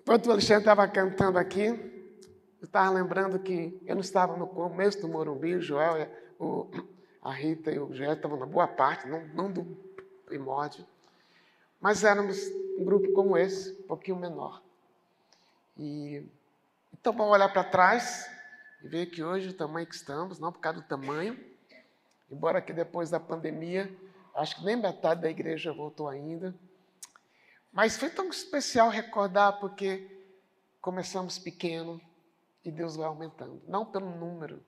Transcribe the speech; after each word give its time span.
Enquanto 0.00 0.26
o 0.26 0.32
Alexandre 0.32 0.62
estava 0.62 0.88
cantando 0.88 1.38
aqui, 1.38 1.66
eu 1.66 2.64
estava 2.64 2.90
lembrando 2.90 3.38
que 3.38 3.78
eu 3.86 3.94
não 3.94 4.00
estava 4.00 4.34
no 4.34 4.46
começo 4.46 4.98
do 5.00 5.08
Morumbi, 5.08 5.56
o 5.56 5.60
Joel, 5.60 6.10
o, 6.38 6.68
a 7.22 7.30
Rita 7.30 7.70
e 7.70 7.78
o 7.78 7.92
Joel 7.92 8.14
estavam 8.14 8.38
na 8.38 8.46
boa 8.46 8.66
parte, 8.66 9.06
não, 9.06 9.26
não 9.28 9.52
do 9.52 9.64
primórdio, 10.24 10.86
mas 11.78 12.02
éramos 12.02 12.38
um 12.78 12.84
grupo 12.84 13.12
como 13.12 13.36
esse, 13.36 13.72
um 13.72 13.82
pouquinho 13.82 14.16
menor. 14.16 14.62
E 15.76 16.24
então 16.94 17.12
vamos 17.12 17.32
olhar 17.32 17.52
para 17.52 17.64
trás 17.64 18.26
e 18.82 18.88
ver 18.88 19.06
que 19.06 19.22
hoje 19.22 19.50
o 19.50 19.54
tamanho 19.54 19.86
que 19.86 19.94
estamos, 19.94 20.38
não 20.38 20.50
por 20.50 20.60
causa 20.60 20.80
do 20.80 20.86
tamanho, 20.86 21.38
embora 22.30 22.62
que 22.62 22.72
depois 22.72 23.10
da 23.10 23.20
pandemia, 23.20 23.94
acho 24.34 24.56
que 24.56 24.64
nem 24.64 24.76
metade 24.76 25.20
da 25.20 25.30
igreja 25.30 25.72
voltou 25.74 26.08
ainda, 26.08 26.54
mas 27.72 27.96
foi 27.96 28.10
tão 28.10 28.28
especial 28.28 28.88
recordar 28.88 29.58
porque 29.60 30.24
começamos 30.80 31.38
pequeno 31.38 32.00
e 32.64 32.70
Deus 32.70 32.96
vai 32.96 33.06
aumentando, 33.06 33.62
não 33.66 33.84
pelo 33.84 34.10
número, 34.10 34.64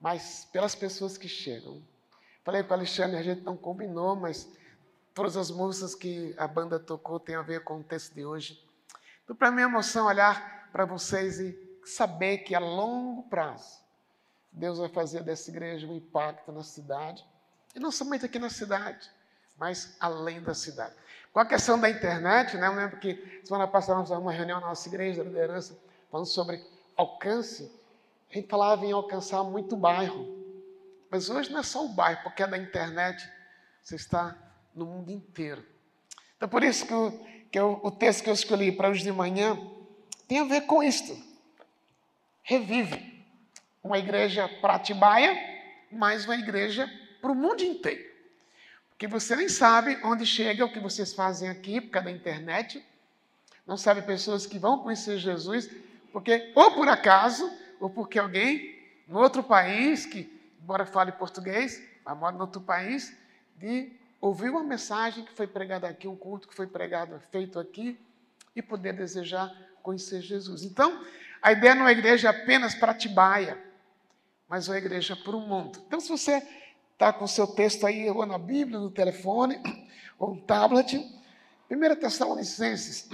mas 0.00 0.46
pelas 0.52 0.74
pessoas 0.74 1.16
que 1.16 1.28
chegam. 1.28 1.82
Falei 2.44 2.62
com 2.62 2.70
o 2.70 2.74
Alexandre, 2.74 3.16
a 3.16 3.22
gente 3.22 3.42
não 3.42 3.56
combinou, 3.56 4.14
mas 4.14 4.48
todas 5.14 5.36
as 5.36 5.50
músicas 5.50 5.94
que 5.94 6.34
a 6.38 6.46
banda 6.46 6.78
tocou 6.78 7.18
têm 7.18 7.34
a 7.34 7.42
ver 7.42 7.64
com 7.64 7.80
o 7.80 7.84
texto 7.84 8.14
de 8.14 8.24
hoje. 8.24 8.62
Então, 9.24 9.34
para 9.34 9.50
mim, 9.50 9.62
é 9.62 9.64
emoção 9.64 10.06
olhar 10.06 10.68
para 10.70 10.84
vocês 10.84 11.40
e 11.40 11.58
saber 11.84 12.38
que 12.38 12.54
a 12.54 12.60
longo 12.60 13.24
prazo 13.24 13.86
Deus 14.56 14.78
vai 14.78 14.88
fazer 14.88 15.22
dessa 15.22 15.50
igreja 15.50 15.86
um 15.86 15.94
impacto 15.94 16.50
na 16.50 16.62
cidade. 16.62 17.24
E 17.74 17.78
não 17.78 17.90
somente 17.90 18.24
aqui 18.24 18.38
na 18.38 18.48
cidade, 18.48 19.10
mas 19.58 19.94
além 20.00 20.42
da 20.42 20.54
cidade. 20.54 20.94
Com 21.36 21.40
a 21.40 21.44
questão 21.44 21.78
da 21.78 21.90
internet, 21.90 22.56
né, 22.56 22.66
eu 22.66 22.72
lembro 22.72 22.98
que 22.98 23.42
semana 23.44 23.68
passada 23.68 23.98
nós 23.98 24.10
uma 24.10 24.32
reunião 24.32 24.58
na 24.58 24.68
nossa 24.68 24.88
igreja, 24.88 25.22
da 25.22 25.28
liderança, 25.28 25.78
falando 26.10 26.24
sobre 26.24 26.64
alcance. 26.96 27.70
A 28.30 28.34
gente 28.34 28.48
falava 28.48 28.86
em 28.86 28.92
alcançar 28.92 29.44
muito 29.44 29.76
bairro. 29.76 30.34
Mas 31.10 31.28
hoje 31.28 31.52
não 31.52 31.60
é 31.60 31.62
só 31.62 31.84
o 31.84 31.90
bairro, 31.90 32.22
porque 32.22 32.42
é 32.42 32.46
da 32.46 32.56
internet, 32.56 33.22
você 33.82 33.96
está 33.96 34.34
no 34.74 34.86
mundo 34.86 35.10
inteiro. 35.10 35.62
Então, 36.38 36.48
por 36.48 36.64
isso 36.64 36.86
que, 36.86 36.94
eu, 36.94 37.26
que 37.52 37.58
eu, 37.58 37.80
o 37.82 37.90
texto 37.90 38.24
que 38.24 38.30
eu 38.30 38.34
escolhi 38.34 38.72
para 38.72 38.88
hoje 38.88 39.02
de 39.02 39.12
manhã 39.12 39.60
tem 40.26 40.38
a 40.38 40.44
ver 40.44 40.62
com 40.62 40.82
isto. 40.82 41.14
Revive. 42.42 43.22
Uma 43.84 43.98
igreja 43.98 44.48
para 44.62 44.76
Atibaia, 44.76 45.36
mais 45.92 46.24
uma 46.24 46.36
igreja 46.36 46.90
para 47.20 47.30
o 47.30 47.34
mundo 47.34 47.60
inteiro. 47.60 48.15
Porque 48.96 49.06
você 49.06 49.36
nem 49.36 49.46
sabe 49.46 49.98
onde 50.02 50.24
chega 50.24 50.64
o 50.64 50.72
que 50.72 50.80
vocês 50.80 51.12
fazem 51.12 51.50
aqui, 51.50 51.82
por 51.82 51.90
causa 51.90 52.06
da 52.06 52.16
internet. 52.16 52.82
Não 53.66 53.76
sabe 53.76 54.00
pessoas 54.00 54.46
que 54.46 54.58
vão 54.58 54.78
conhecer 54.78 55.18
Jesus, 55.18 55.68
porque 56.14 56.50
ou 56.54 56.72
por 56.72 56.88
acaso, 56.88 57.52
ou 57.78 57.90
porque 57.90 58.18
alguém 58.18 58.74
no 59.06 59.18
outro 59.18 59.42
país, 59.42 60.06
que 60.06 60.32
embora 60.62 60.86
fale 60.86 61.12
português, 61.12 61.86
mas 62.02 62.16
mora 62.16 62.36
em 62.36 62.40
outro 62.40 62.58
país, 62.62 63.14
de 63.58 63.92
ouvir 64.18 64.48
uma 64.48 64.64
mensagem 64.64 65.26
que 65.26 65.32
foi 65.34 65.46
pregada 65.46 65.86
aqui, 65.86 66.08
um 66.08 66.16
culto 66.16 66.48
que 66.48 66.54
foi 66.54 66.66
pregado, 66.66 67.20
feito 67.30 67.60
aqui, 67.60 68.00
e 68.54 68.62
poder 68.62 68.94
desejar 68.94 69.54
conhecer 69.82 70.22
Jesus. 70.22 70.62
Então, 70.62 71.04
a 71.42 71.52
ideia 71.52 71.74
não 71.74 71.86
é 71.86 71.92
igreja 71.92 72.30
apenas 72.30 72.74
para 72.74 72.94
Tibaia, 72.94 73.62
mas 74.48 74.68
uma 74.68 74.78
igreja 74.78 75.14
para 75.14 75.36
o 75.36 75.40
mundo. 75.40 75.82
Então, 75.86 76.00
se 76.00 76.08
você 76.08 76.42
está 76.96 77.12
com 77.12 77.26
o 77.26 77.28
seu 77.28 77.46
texto 77.46 77.86
aí, 77.86 78.08
ou 78.08 78.24
na 78.24 78.38
Bíblia, 78.38 78.80
no 78.80 78.90
telefone, 78.90 79.60
ou 80.18 80.34
no 80.34 80.40
tablet, 80.40 80.96
1 81.70 81.94
Tessalonicenses, 82.00 83.06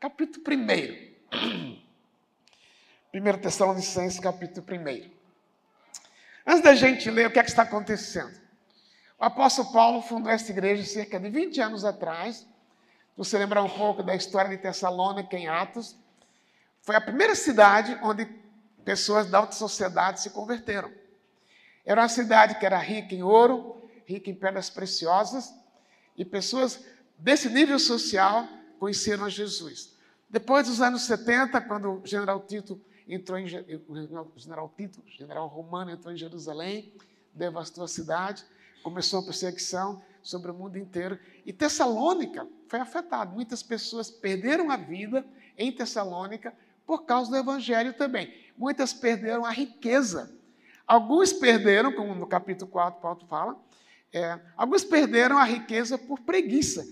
capítulo 0.00 0.42
1. 0.48 1.78
1 3.12 3.38
Tessalonicenses, 3.42 4.18
capítulo 4.18 4.66
1. 4.66 5.10
Antes 6.46 6.62
da 6.62 6.74
gente 6.74 7.10
ler 7.10 7.26
o 7.26 7.30
que, 7.30 7.38
é 7.38 7.42
que 7.42 7.50
está 7.50 7.62
acontecendo, 7.64 8.40
o 9.18 9.24
apóstolo 9.24 9.70
Paulo 9.70 10.00
fundou 10.00 10.32
essa 10.32 10.50
igreja 10.50 10.82
cerca 10.84 11.20
de 11.20 11.28
20 11.28 11.60
anos 11.60 11.84
atrás, 11.84 12.46
você 13.14 13.36
lembrar 13.36 13.62
um 13.62 13.68
pouco 13.68 14.02
da 14.02 14.16
história 14.16 14.48
de 14.48 14.56
Tessalônica 14.56 15.36
em 15.36 15.46
Atos, 15.46 15.94
foi 16.80 16.96
a 16.96 17.00
primeira 17.02 17.34
cidade 17.34 17.98
onde 18.02 18.24
pessoas 18.82 19.26
da 19.26 19.38
alta 19.38 19.52
sociedade 19.52 20.22
se 20.22 20.30
converteram. 20.30 20.90
Era 21.84 22.02
uma 22.02 22.08
cidade 22.08 22.58
que 22.58 22.64
era 22.64 22.78
rica 22.78 23.14
em 23.14 23.22
ouro, 23.22 23.88
rica 24.06 24.30
em 24.30 24.34
pedras 24.34 24.70
preciosas, 24.70 25.52
e 26.16 26.24
pessoas 26.24 26.84
desse 27.18 27.48
nível 27.48 27.78
social 27.78 28.48
conheceram 28.78 29.28
Jesus. 29.28 29.94
Depois 30.28 30.66
dos 30.66 30.80
anos 30.80 31.02
70, 31.02 31.60
quando 31.62 32.00
o 32.00 32.06
general 32.06 32.40
Tito 32.40 32.80
entrou 33.06 33.38
em 33.38 33.46
general 33.46 34.72
Tito, 34.76 35.02
general 35.06 35.46
romano 35.46 35.90
entrou 35.90 36.12
em 36.12 36.16
Jerusalém, 36.16 36.92
devastou 37.32 37.84
a 37.84 37.88
cidade, 37.88 38.44
começou 38.82 39.20
a 39.20 39.24
perseguição 39.24 40.02
sobre 40.22 40.50
o 40.50 40.54
mundo 40.54 40.78
inteiro. 40.78 41.18
E 41.44 41.52
Tessalônica 41.52 42.46
foi 42.68 42.80
afetada. 42.80 43.30
Muitas 43.30 43.62
pessoas 43.62 44.10
perderam 44.10 44.70
a 44.70 44.76
vida 44.76 45.24
em 45.56 45.70
Tessalônica 45.70 46.54
por 46.86 47.04
causa 47.04 47.30
do 47.30 47.36
evangelho 47.36 47.92
também. 47.94 48.32
Muitas 48.56 48.92
perderam 48.92 49.44
a 49.44 49.50
riqueza. 49.50 50.34
Alguns 50.86 51.32
perderam, 51.32 51.92
como 51.92 52.14
no 52.14 52.26
capítulo 52.26 52.70
4 52.70 53.00
Paulo 53.00 53.20
fala, 53.28 53.58
é, 54.12 54.38
alguns 54.56 54.84
perderam 54.84 55.38
a 55.38 55.44
riqueza 55.44 55.96
por 55.98 56.20
preguiça. 56.20 56.86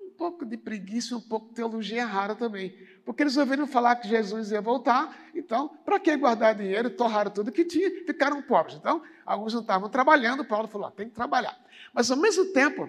Um 0.00 0.10
pouco 0.10 0.44
de 0.44 0.56
preguiça 0.56 1.14
e 1.14 1.16
um 1.16 1.20
pouco 1.20 1.48
de 1.48 1.54
teologia 1.54 2.04
rara 2.04 2.34
também. 2.34 2.76
Porque 3.04 3.22
eles 3.22 3.36
ouviram 3.36 3.66
falar 3.66 3.96
que 3.96 4.08
Jesus 4.08 4.52
ia 4.52 4.60
voltar, 4.60 5.30
então, 5.34 5.68
para 5.84 5.98
que 5.98 6.16
guardar 6.16 6.54
dinheiro? 6.54 6.90
Torraram 6.90 7.30
tudo 7.30 7.50
que 7.50 7.64
tinha, 7.64 7.90
ficaram 8.04 8.40
pobres. 8.42 8.76
Então, 8.76 9.02
alguns 9.26 9.52
não 9.52 9.62
estavam 9.62 9.88
trabalhando, 9.88 10.44
Paulo 10.44 10.68
falou: 10.68 10.86
ah, 10.86 10.92
tem 10.92 11.08
que 11.08 11.14
trabalhar. 11.14 11.58
Mas, 11.92 12.10
ao 12.10 12.16
mesmo 12.16 12.46
tempo, 12.52 12.88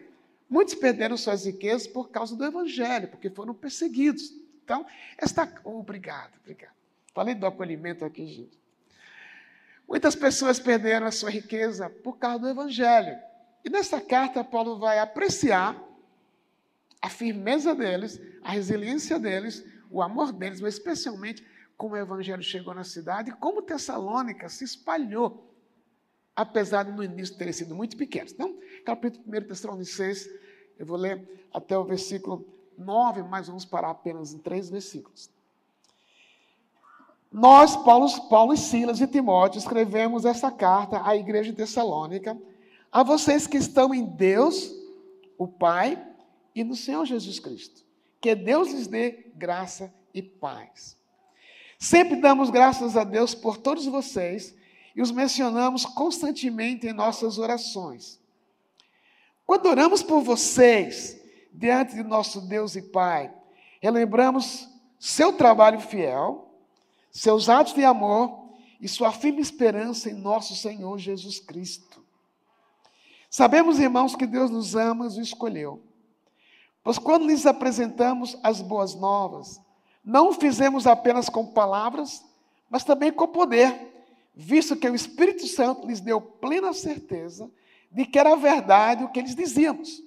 muitos 0.50 0.75
perderam 0.75 1.17
suas 1.17 1.46
riquezas 1.46 1.88
por 1.88 2.09
causa 2.09 2.35
do 2.35 2.46
evangelho, 2.46 3.07
porque 3.07 3.29
foram 3.29 3.53
perseguidos. 3.53 4.31
Então, 4.63 4.85
esta. 5.17 5.52
Obrigado, 5.63 6.34
obrigado. 6.41 6.75
Falei 7.13 7.34
do 7.34 7.46
acolhimento 7.46 8.06
aqui, 8.06 8.28
gente. 8.28 8.65
Muitas 9.88 10.16
pessoas 10.16 10.59
perderam 10.59 11.06
a 11.06 11.12
sua 11.12 11.29
riqueza 11.29 11.90
por 11.90 12.18
causa 12.18 12.40
do 12.40 12.50
evangelho. 12.50 13.18
E 13.63 13.69
nessa 13.69 14.01
carta, 14.01 14.44
Paulo 14.44 14.78
vai 14.78 15.00
apreciar 15.00 15.81
a 17.01 17.09
firmeza 17.09 17.75
deles, 17.75 18.19
a 18.44 18.51
resiliência 18.51 19.19
deles, 19.19 19.63
o 19.91 20.01
amor 20.01 20.31
deles, 20.31 20.59
mas 20.59 20.75
especialmente 20.75 21.46
como 21.78 21.94
o 21.94 21.97
evangelho 21.97 22.41
chegou 22.41 22.73
na 22.73 22.84
cidade 22.84 23.29
e 23.29 23.34
como 23.34 23.62
Tessalônica 23.62 24.50
se 24.50 24.63
espalhou, 24.63 25.53
apesar 26.35 26.84
de 26.84 26.91
no 26.91 27.03
início 27.03 27.38
terem 27.38 27.53
sido 27.53 27.75
muito 27.75 27.96
pequenos. 27.96 28.31
Então, 28.31 28.59
capítulo 28.85 29.23
1 29.28 29.47
Tessalonicenses, 29.47 30.29
eu 30.78 30.85
vou 30.85 30.97
ler 30.97 31.47
até 31.53 31.78
o 31.78 31.84
versículo 31.84 32.46
9, 32.78 33.23
mas 33.23 33.47
vamos 33.47 33.66
parar 33.66 33.91
apenas 33.91 34.34
em 34.34 34.40
três 34.40 34.69
versículos. 34.69 35.29
Nós, 37.35 37.75
Paulo, 37.75 38.07
Paulo 38.29 38.53
e 38.53 38.57
Silas 38.57 39.01
e 39.01 39.07
Timóteo, 39.07 39.59
escrevemos 39.59 40.23
essa 40.23 40.50
carta 40.50 41.06
à 41.06 41.18
igreja 41.18 41.51
de 41.51 41.57
Tessalônica, 41.57 42.41
a 42.90 43.03
vocês 43.03 43.46
que 43.46 43.57
estão 43.57 43.94
em 43.94 44.06
Deus, 44.06 44.73
o 45.38 45.46
Pai, 45.46 46.01
e 46.56 46.63
no 46.63 46.78
Senhor 46.78 47.06
Jesus 47.06 47.38
Cristo. 47.38 47.84
Que 48.22 48.34
Deus 48.35 48.72
lhes 48.72 48.88
dê 48.88 49.34
graça 49.35 49.94
e 50.13 50.22
paz. 50.22 50.97
Sempre 51.78 52.22
damos 52.22 52.50
graças 52.50 52.96
a 52.96 53.03
Deus 53.03 53.35
por 53.35 53.57
todos 53.57 53.85
vocês 53.85 54.56
e 54.96 55.02
os 55.02 55.12
mencionamos 55.12 55.85
constantemente 55.85 56.88
em 56.88 56.94
nossas 56.94 57.38
orações. 57.38 58.17
Quando 59.46 59.66
oramos 59.66 60.02
por 60.02 60.22
vocês, 60.22 61.22
diante 61.52 61.96
de 61.96 62.03
nosso 62.03 62.40
Deus 62.40 62.78
e 62.78 62.81
Pai, 62.81 63.29
relembramos 63.81 64.70
seu 64.97 65.34
trabalho 65.34 65.81
fiel, 65.81 66.45
seus 67.17 67.50
atos 67.50 67.73
de 67.73 67.84
amor 67.84 68.53
e 68.79 68.88
sua 68.88 69.12
firme 69.12 69.41
esperança 69.41 70.09
em 70.09 70.14
nosso 70.14 70.56
Senhor 70.56 70.97
Jesus 70.97 71.40
Cristo. 71.40 72.03
Sabemos, 73.29 73.79
irmãos, 73.79 74.16
que 74.16 74.26
Deus 74.26 74.50
nos 74.50 74.76
ama 74.76 75.06
e 75.06 75.08
nos 75.08 75.17
escolheu 75.17 75.82
Pois 76.85 77.00
quando 77.00 77.26
lhes 77.26 77.47
apresentamos 77.47 78.38
as 78.44 78.62
boas 78.62 78.94
novas, 78.94 79.59
não 80.03 80.29
o 80.29 80.34
fizemos 80.34 80.85
apenas 80.85 81.28
com 81.29 81.44
palavras, 81.44 82.23
mas 82.70 82.84
também 82.84 83.12
com 83.12 83.28
poder, 83.28 84.06
visto 84.35 84.76
que 84.76 84.88
o 84.88 84.94
Espírito 84.94 85.47
Santo 85.47 85.88
lhes 85.88 86.00
deu 86.00 86.22
plena 86.22 86.73
certeza 86.73 87.50
de 87.90 88.06
que 88.06 88.20
era 88.20 88.35
verdade 88.35 89.03
o 89.03 89.09
que 89.09 89.17
eles 89.17 89.34
dizíamos. 89.34 90.00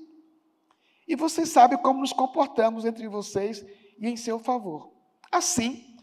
E 1.08 1.16
vocês 1.16 1.48
sabem 1.48 1.76
como 1.78 1.98
nos 1.98 2.12
comportamos 2.12 2.84
entre 2.84 3.08
vocês 3.08 3.66
e 3.98 4.08
em 4.08 4.16
seu 4.16 4.38
favor. 4.38 4.92
Assim, 5.32 5.97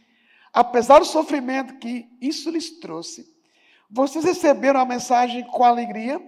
apesar 0.55 0.99
do 0.99 1.05
sofrimento 1.05 1.77
que 1.79 2.09
isso 2.21 2.49
lhes 2.49 2.79
trouxe, 2.79 3.29
vocês 3.89 4.23
receberam 4.23 4.79
a 4.79 4.85
mensagem 4.85 5.45
com 5.45 5.65
alegria, 5.65 6.19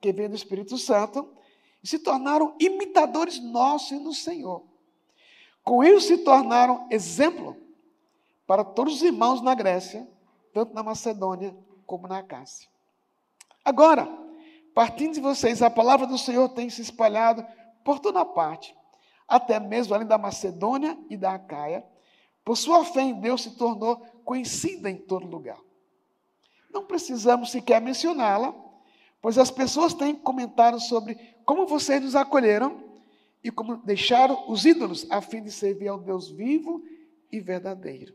que 0.00 0.12
vem 0.12 0.28
do 0.28 0.34
Espírito 0.34 0.76
Santo, 0.76 1.32
e 1.82 1.86
se 1.86 2.00
tornaram 2.00 2.56
imitadores 2.58 3.40
nossos 3.40 4.00
no 4.02 4.12
Senhor. 4.12 4.64
Com 5.62 5.84
isso 5.84 6.08
se 6.08 6.18
tornaram 6.18 6.88
exemplo 6.90 7.56
para 8.44 8.64
todos 8.64 8.96
os 8.96 9.02
irmãos 9.02 9.40
na 9.40 9.54
Grécia, 9.54 10.06
tanto 10.52 10.74
na 10.74 10.82
Macedônia 10.82 11.56
como 11.86 12.08
na 12.08 12.18
Acácia. 12.18 12.68
Agora, 13.64 14.08
partindo 14.74 15.14
de 15.14 15.20
vocês, 15.20 15.62
a 15.62 15.70
palavra 15.70 16.08
do 16.08 16.18
Senhor 16.18 16.48
tem 16.48 16.68
se 16.68 16.82
espalhado 16.82 17.46
por 17.84 18.00
toda 18.00 18.24
parte, 18.24 18.76
até 19.28 19.60
mesmo 19.60 19.94
além 19.94 20.08
da 20.08 20.18
Macedônia 20.18 20.98
e 21.08 21.16
da 21.16 21.34
Acaia. 21.34 21.84
Por 22.46 22.56
sua 22.56 22.84
fé 22.84 23.02
em 23.02 23.20
Deus 23.20 23.42
se 23.42 23.56
tornou 23.56 23.96
conhecida 24.24 24.88
em 24.88 24.96
todo 24.96 25.26
lugar. 25.26 25.58
Não 26.70 26.86
precisamos 26.86 27.50
sequer 27.50 27.80
mencioná-la, 27.80 28.54
pois 29.20 29.36
as 29.36 29.50
pessoas 29.50 29.92
têm 29.92 30.14
comentado 30.14 30.78
sobre 30.78 31.16
como 31.44 31.66
vocês 31.66 32.00
nos 32.00 32.14
acolheram 32.14 32.84
e 33.42 33.50
como 33.50 33.78
deixaram 33.78 34.48
os 34.48 34.64
ídolos 34.64 35.10
a 35.10 35.20
fim 35.20 35.42
de 35.42 35.50
servir 35.50 35.88
ao 35.88 35.98
Deus 35.98 36.30
vivo 36.30 36.84
e 37.32 37.40
verdadeiro. 37.40 38.14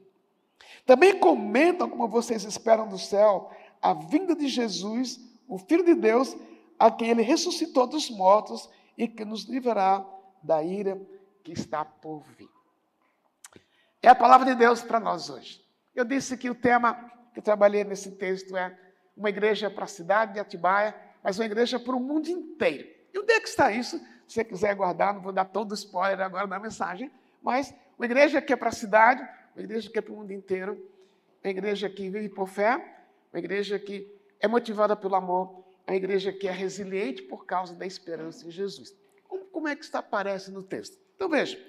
Também 0.86 1.20
comentam 1.20 1.90
como 1.90 2.08
vocês 2.08 2.46
esperam 2.46 2.88
do 2.88 2.98
céu 2.98 3.52
a 3.82 3.94
vinda 3.94 4.34
de 4.34 4.48
Jesus, 4.48 5.20
o 5.46 5.58
Filho 5.58 5.84
de 5.84 5.94
Deus, 5.94 6.38
a 6.80 6.90
quem 6.90 7.10
ele 7.10 7.22
ressuscitou 7.22 7.86
dos 7.86 8.10
mortos 8.10 8.70
e 8.98 9.10
que 9.10 9.26
nos 9.26 9.44
livrará 9.44 10.08
da 10.42 10.64
ira 10.64 11.06
que 11.44 11.52
está 11.52 11.84
por 11.84 12.24
vir. 12.38 12.61
É 14.04 14.10
a 14.10 14.16
palavra 14.16 14.48
de 14.48 14.56
Deus 14.56 14.82
para 14.82 15.00
nós 15.00 15.30
hoje. 15.30 15.64
Eu 15.94 16.04
disse 16.04 16.36
que 16.36 16.50
o 16.50 16.56
tema 16.56 16.96
que 17.34 17.40
eu 17.40 17.44
trabalhei 17.44 17.84
nesse 17.84 18.12
texto 18.14 18.58
é 18.58 18.76
uma 19.16 19.30
igreja 19.30 19.70
para 19.70 19.84
a 19.84 19.88
cidade 19.88 20.34
de 20.34 20.40
Atibaia, 20.40 20.96
mas 21.24 21.38
uma 21.38 21.46
igreja 21.46 21.80
para 21.80 21.96
o 21.96 22.00
mundo 22.00 22.28
inteiro. 22.28 22.90
E 23.14 23.20
onde 23.20 23.32
é 23.32 23.40
que 23.40 23.48
está 23.48 23.72
isso? 23.72 24.00
Se 24.28 24.36
você 24.36 24.44
quiser 24.44 24.74
guardar, 24.74 25.14
não 25.14 25.22
vou 25.22 25.32
dar 25.32 25.46
todo 25.46 25.72
o 25.72 25.76
spoiler 25.76 26.20
agora 26.22 26.48
da 26.48 26.58
mensagem, 26.58 27.12
mas 27.44 27.76
uma 27.96 28.06
igreja 28.06 28.42
que 28.42 28.52
é 28.52 28.56
para 28.56 28.70
a 28.70 28.72
cidade, 28.72 29.22
uma 29.56 29.64
igreja 29.64 29.88
que 29.88 30.00
é 30.00 30.02
para 30.02 30.14
o 30.14 30.16
mundo 30.16 30.32
inteiro, 30.32 30.84
uma 31.44 31.52
igreja 31.52 31.88
que 31.88 32.10
vive 32.10 32.30
por 32.30 32.48
fé, 32.48 32.78
uma 33.32 33.38
igreja 33.38 33.78
que 33.78 34.12
é 34.40 34.48
motivada 34.48 34.96
pelo 34.96 35.14
amor, 35.14 35.64
uma 35.86 35.96
igreja 35.96 36.34
que 36.34 36.48
é 36.48 36.52
resiliente 36.52 37.22
por 37.22 37.46
causa 37.46 37.76
da 37.76 37.86
esperança 37.86 38.48
em 38.48 38.52
Jesus. 38.52 38.96
Como 39.52 39.68
é 39.68 39.76
que 39.76 39.84
isso 39.84 39.96
aparece 39.96 40.50
no 40.50 40.64
texto? 40.64 40.98
Então 41.16 41.30
veja, 41.30 41.60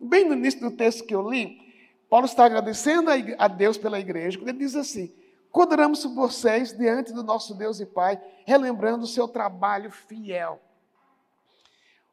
bem 0.00 0.24
no 0.24 0.32
início 0.32 0.58
do 0.60 0.72
texto 0.72 1.04
que 1.06 1.14
eu 1.14 1.30
li, 1.30 1.65
Paulo 2.08 2.26
está 2.26 2.44
agradecendo 2.44 3.10
a 3.38 3.48
Deus 3.48 3.76
pela 3.76 3.98
igreja, 3.98 4.38
quando 4.38 4.48
ele 4.48 4.58
diz 4.58 4.76
assim: 4.76 5.12
Condenamos 5.50 6.04
vocês 6.04 6.76
diante 6.76 7.12
do 7.12 7.22
nosso 7.22 7.54
Deus 7.54 7.80
e 7.80 7.86
Pai, 7.86 8.20
relembrando 8.44 9.04
o 9.04 9.08
seu 9.08 9.26
trabalho 9.26 9.90
fiel. 9.90 10.60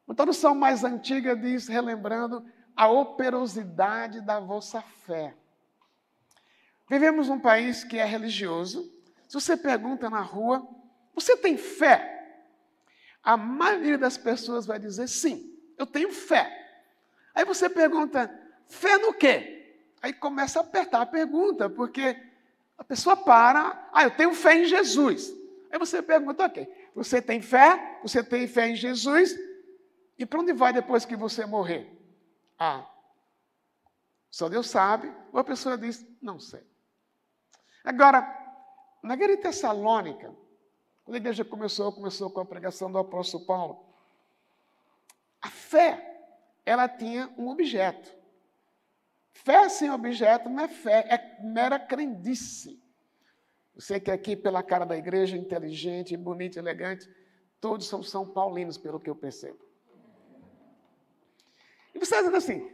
Uma 0.08 0.16
tradução 0.16 0.56
mais 0.56 0.84
antiga 0.84 1.36
diz, 1.36 1.68
relembrando 1.68 2.46
a 2.76 2.88
operosidade 2.90 4.22
da 4.22 4.40
vossa 4.40 4.82
fé. 4.82 5.36
Vivemos 6.90 7.30
num 7.30 7.40
país 7.40 7.84
que 7.84 7.98
é 7.98 8.06
religioso. 8.06 8.92
Se 9.28 9.34
você 9.34 9.56
pergunta 9.56 10.10
na 10.10 10.22
rua, 10.22 10.68
você 11.14 11.38
tem 11.38 11.58
fé? 11.58 12.12
A 13.24 13.38
maioria 13.38 13.98
das 13.98 14.18
pessoas 14.18 14.66
vai 14.66 14.80
dizer 14.80 15.08
sim, 15.08 15.58
eu 15.78 15.86
tenho 15.86 16.12
fé. 16.12 16.50
Aí 17.34 17.46
você 17.46 17.70
pergunta, 17.70 18.30
fé 18.68 18.98
no 18.98 19.14
quê? 19.14 19.63
Aí 20.04 20.12
começa 20.12 20.60
a 20.60 20.64
apertar 20.64 21.02
a 21.02 21.06
pergunta, 21.06 21.70
porque 21.70 22.22
a 22.78 22.84
pessoa 22.84 23.16
para, 23.16 23.90
ah, 23.94 24.04
eu 24.04 24.12
tenho 24.12 24.34
fé 24.34 24.58
em 24.58 24.66
Jesus. 24.66 25.34
Aí 25.72 25.80
você 25.80 26.02
pergunta, 26.02 26.46
ok, 26.46 26.92
você 26.94 27.22
tem 27.22 27.42
fé? 27.42 28.00
Você 28.04 28.22
tem 28.22 28.46
fé 28.46 28.68
em 28.68 28.76
Jesus? 28.76 29.34
E 30.20 30.26
para 30.26 30.42
onde 30.42 30.52
vai 30.52 30.74
depois 30.74 31.06
que 31.06 31.16
você 31.16 31.46
morrer? 31.46 31.90
Ah, 32.60 32.86
só 34.30 34.50
Deus 34.50 34.68
sabe. 34.70 35.10
Ou 35.32 35.40
a 35.40 35.44
pessoa 35.44 35.78
diz, 35.78 36.06
não 36.22 36.38
sei. 36.38 36.68
Agora, 37.82 38.28
na 39.02 39.14
igreja 39.14 39.42
Tessalônica, 39.42 40.36
quando 41.06 41.16
a 41.16 41.18
igreja 41.18 41.46
começou, 41.46 41.94
começou 41.94 42.30
com 42.30 42.42
a 42.42 42.46
pregação 42.46 42.92
do 42.92 42.98
apóstolo 42.98 43.46
Paulo, 43.46 43.86
a 45.42 45.50
fé, 45.50 46.26
ela 46.66 46.90
tinha 46.90 47.34
um 47.38 47.48
objeto. 47.48 48.23
Fé 49.34 49.68
sem 49.68 49.90
objeto 49.90 50.48
não 50.48 50.64
é 50.64 50.68
fé, 50.68 51.06
é 51.10 51.44
mera 51.44 51.80
crendice. 51.80 52.82
Você 53.76 54.00
que 54.00 54.12
aqui, 54.12 54.36
pela 54.36 54.62
cara 54.62 54.86
da 54.86 54.96
igreja, 54.96 55.36
inteligente, 55.36 56.16
bonito, 56.16 56.58
elegante, 56.58 57.10
todos 57.60 57.88
são 57.88 58.04
São 58.04 58.28
Paulinos, 58.28 58.78
pelo 58.78 59.00
que 59.00 59.10
eu 59.10 59.16
percebo. 59.16 59.60
E 61.94 62.00
você 62.00 62.16
está 62.16 62.38
assim, 62.38 62.72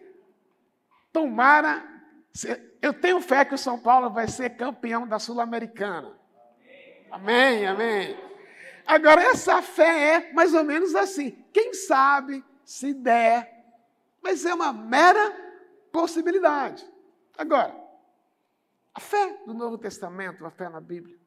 tomara, 1.12 1.84
eu 2.82 2.94
tenho 2.94 3.22
fé 3.22 3.46
que 3.46 3.56
o 3.56 3.58
São 3.58 3.80
Paulo 3.80 4.10
vai 4.10 4.28
ser 4.28 4.52
campeão 4.52 5.08
da 5.08 5.18
Sul-Americana. 5.18 6.18
Amém, 7.10 7.66
amém. 7.66 8.18
Agora, 8.86 9.22
essa 9.22 9.62
fé 9.62 10.16
é 10.16 10.34
mais 10.34 10.54
ou 10.54 10.64
menos 10.64 10.94
assim, 10.96 11.32
quem 11.54 11.74
sabe, 11.74 12.44
se 12.66 12.94
der, 12.94 13.66
mas 14.22 14.46
é 14.46 14.54
uma 14.54 14.74
mera 14.74 15.49
possibilidade. 15.92 16.86
Agora, 17.38 17.76
a 18.94 19.00
fé 19.00 19.42
do 19.46 19.54
Novo 19.54 19.78
Testamento, 19.78 20.46
a 20.46 20.52
fé 20.52 20.70
na 20.70 20.82
Bíblia, 20.82 21.18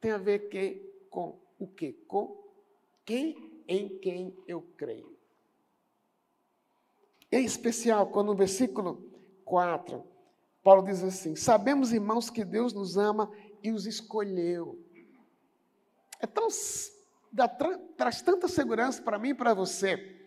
tem 0.00 0.10
a 0.10 0.18
ver 0.18 0.48
que, 0.48 1.06
com 1.10 1.40
o 1.58 1.66
quê? 1.66 1.92
Com 2.06 2.42
quem 3.04 3.62
em 3.66 3.98
quem 3.98 4.36
eu 4.46 4.62
creio. 4.76 5.16
É 7.30 7.40
especial 7.40 8.08
quando 8.08 8.28
no 8.28 8.36
versículo 8.36 9.10
4, 9.44 10.04
Paulo 10.62 10.82
diz 10.82 11.02
assim: 11.02 11.34
Sabemos, 11.34 11.92
irmãos, 11.92 12.30
que 12.30 12.44
Deus 12.44 12.72
nos 12.72 12.96
ama 12.96 13.30
e 13.62 13.70
os 13.70 13.86
escolheu. 13.86 14.78
É 16.20 16.26
tão, 16.26 16.48
dá, 17.32 17.48
traz 17.48 18.22
tanta 18.22 18.48
segurança 18.48 19.02
para 19.02 19.18
mim 19.18 19.30
e 19.30 19.34
para 19.34 19.52
você. 19.52 20.23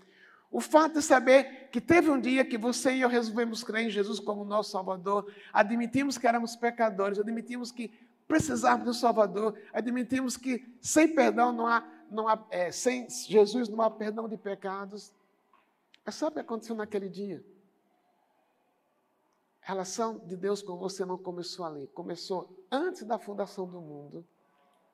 O 0.49 0.61
fato 0.61 0.93
de 0.93 1.01
saber 1.01 1.69
que 1.69 1.81
teve 1.81 2.09
um 2.09 2.19
dia 2.19 2.45
que 2.45 2.57
você 2.57 2.93
e 2.93 3.01
eu 3.01 3.09
resolvemos 3.09 3.63
crer 3.63 3.87
em 3.87 3.89
Jesus 3.89 4.19
como 4.19 4.45
nosso 4.45 4.71
Salvador, 4.71 5.31
admitimos 5.51 6.17
que 6.17 6.25
éramos 6.25 6.55
pecadores, 6.55 7.19
admitimos 7.19 7.71
que 7.71 7.91
precisávamos 8.27 8.85
do 8.85 8.93
Salvador, 8.93 9.59
admitimos 9.73 10.37
que 10.37 10.65
sem 10.81 11.13
perdão 11.13 11.51
não 11.51 11.67
há, 11.67 11.85
não 12.09 12.27
há 12.27 12.45
é, 12.49 12.71
sem 12.71 13.09
Jesus 13.09 13.69
não 13.69 13.81
há 13.81 13.89
perdão 13.89 14.27
de 14.27 14.37
pecados. 14.37 15.13
Mas 16.05 16.15
sabe 16.15 16.31
o 16.31 16.33
que 16.35 16.39
aconteceu 16.39 16.75
naquele 16.75 17.09
dia? 17.09 17.43
A 19.61 19.67
relação 19.67 20.19
de 20.19 20.37
Deus 20.37 20.61
com 20.61 20.77
você 20.77 21.05
não 21.05 21.17
começou 21.17 21.65
ali, 21.65 21.87
começou 21.87 22.65
antes 22.71 23.03
da 23.03 23.17
fundação 23.17 23.67
do 23.67 23.81
mundo. 23.81 24.25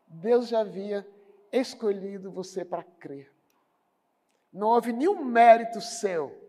Deus 0.07 0.47
já 0.47 0.61
havia 0.61 1.07
escolhido 1.51 2.31
você 2.31 2.65
para 2.65 2.83
crer. 2.83 3.32
Não 4.53 4.67
houve 4.67 4.93
nenhum 4.93 5.23
mérito 5.25 5.81
seu 5.81 6.43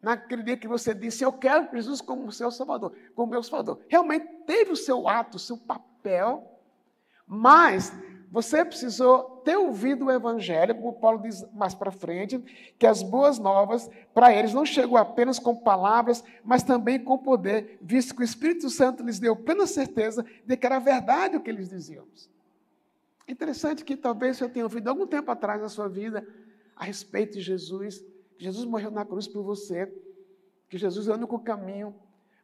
naquele 0.00 0.42
dia 0.42 0.56
que 0.56 0.68
você 0.68 0.94
disse: 0.94 1.24
Eu 1.24 1.32
quero 1.32 1.68
Jesus 1.72 2.00
como 2.00 2.30
seu 2.32 2.50
Salvador, 2.50 2.94
como 3.14 3.32
meu 3.32 3.42
Salvador. 3.42 3.80
Realmente 3.88 4.26
teve 4.46 4.72
o 4.72 4.76
seu 4.76 5.08
ato, 5.08 5.36
o 5.36 5.40
seu 5.40 5.56
papel, 5.56 6.58
mas 7.26 7.92
você 8.30 8.64
precisou 8.64 9.42
ter 9.44 9.56
ouvido 9.56 10.06
o 10.06 10.10
Evangelho, 10.10 10.76
como 10.76 10.92
Paulo 10.92 11.20
diz 11.20 11.44
mais 11.52 11.74
para 11.74 11.90
frente, 11.90 12.38
que 12.78 12.86
as 12.86 13.02
boas 13.02 13.40
novas 13.40 13.90
para 14.14 14.32
eles 14.32 14.54
não 14.54 14.64
chegou 14.64 14.96
apenas 14.96 15.40
com 15.40 15.56
palavras, 15.56 16.22
mas 16.44 16.62
também 16.62 17.02
com 17.02 17.18
poder, 17.18 17.78
visto 17.82 18.14
que 18.14 18.22
o 18.22 18.24
Espírito 18.24 18.70
Santo 18.70 19.02
lhes 19.02 19.18
deu 19.18 19.34
plena 19.34 19.66
certeza 19.66 20.24
de 20.46 20.56
que 20.56 20.64
era 20.64 20.78
verdade 20.78 21.36
o 21.36 21.40
que 21.40 21.50
eles 21.50 21.68
diziam. 21.68 22.06
Interessante 23.26 23.84
que 23.84 23.96
talvez 23.96 24.36
você 24.36 24.48
tenha 24.48 24.64
ouvido 24.64 24.88
algum 24.88 25.06
tempo 25.06 25.30
atrás 25.30 25.60
na 25.60 25.68
sua 25.68 25.88
vida 25.88 26.24
a 26.80 26.84
respeito 26.84 27.34
de 27.34 27.42
Jesus, 27.42 27.98
que 28.38 28.42
Jesus 28.42 28.64
morreu 28.64 28.90
na 28.90 29.04
cruz 29.04 29.28
por 29.28 29.42
você, 29.42 29.86
que 30.66 30.78
Jesus 30.78 31.08
é 31.08 31.14
o 31.14 31.38
caminho, 31.38 31.94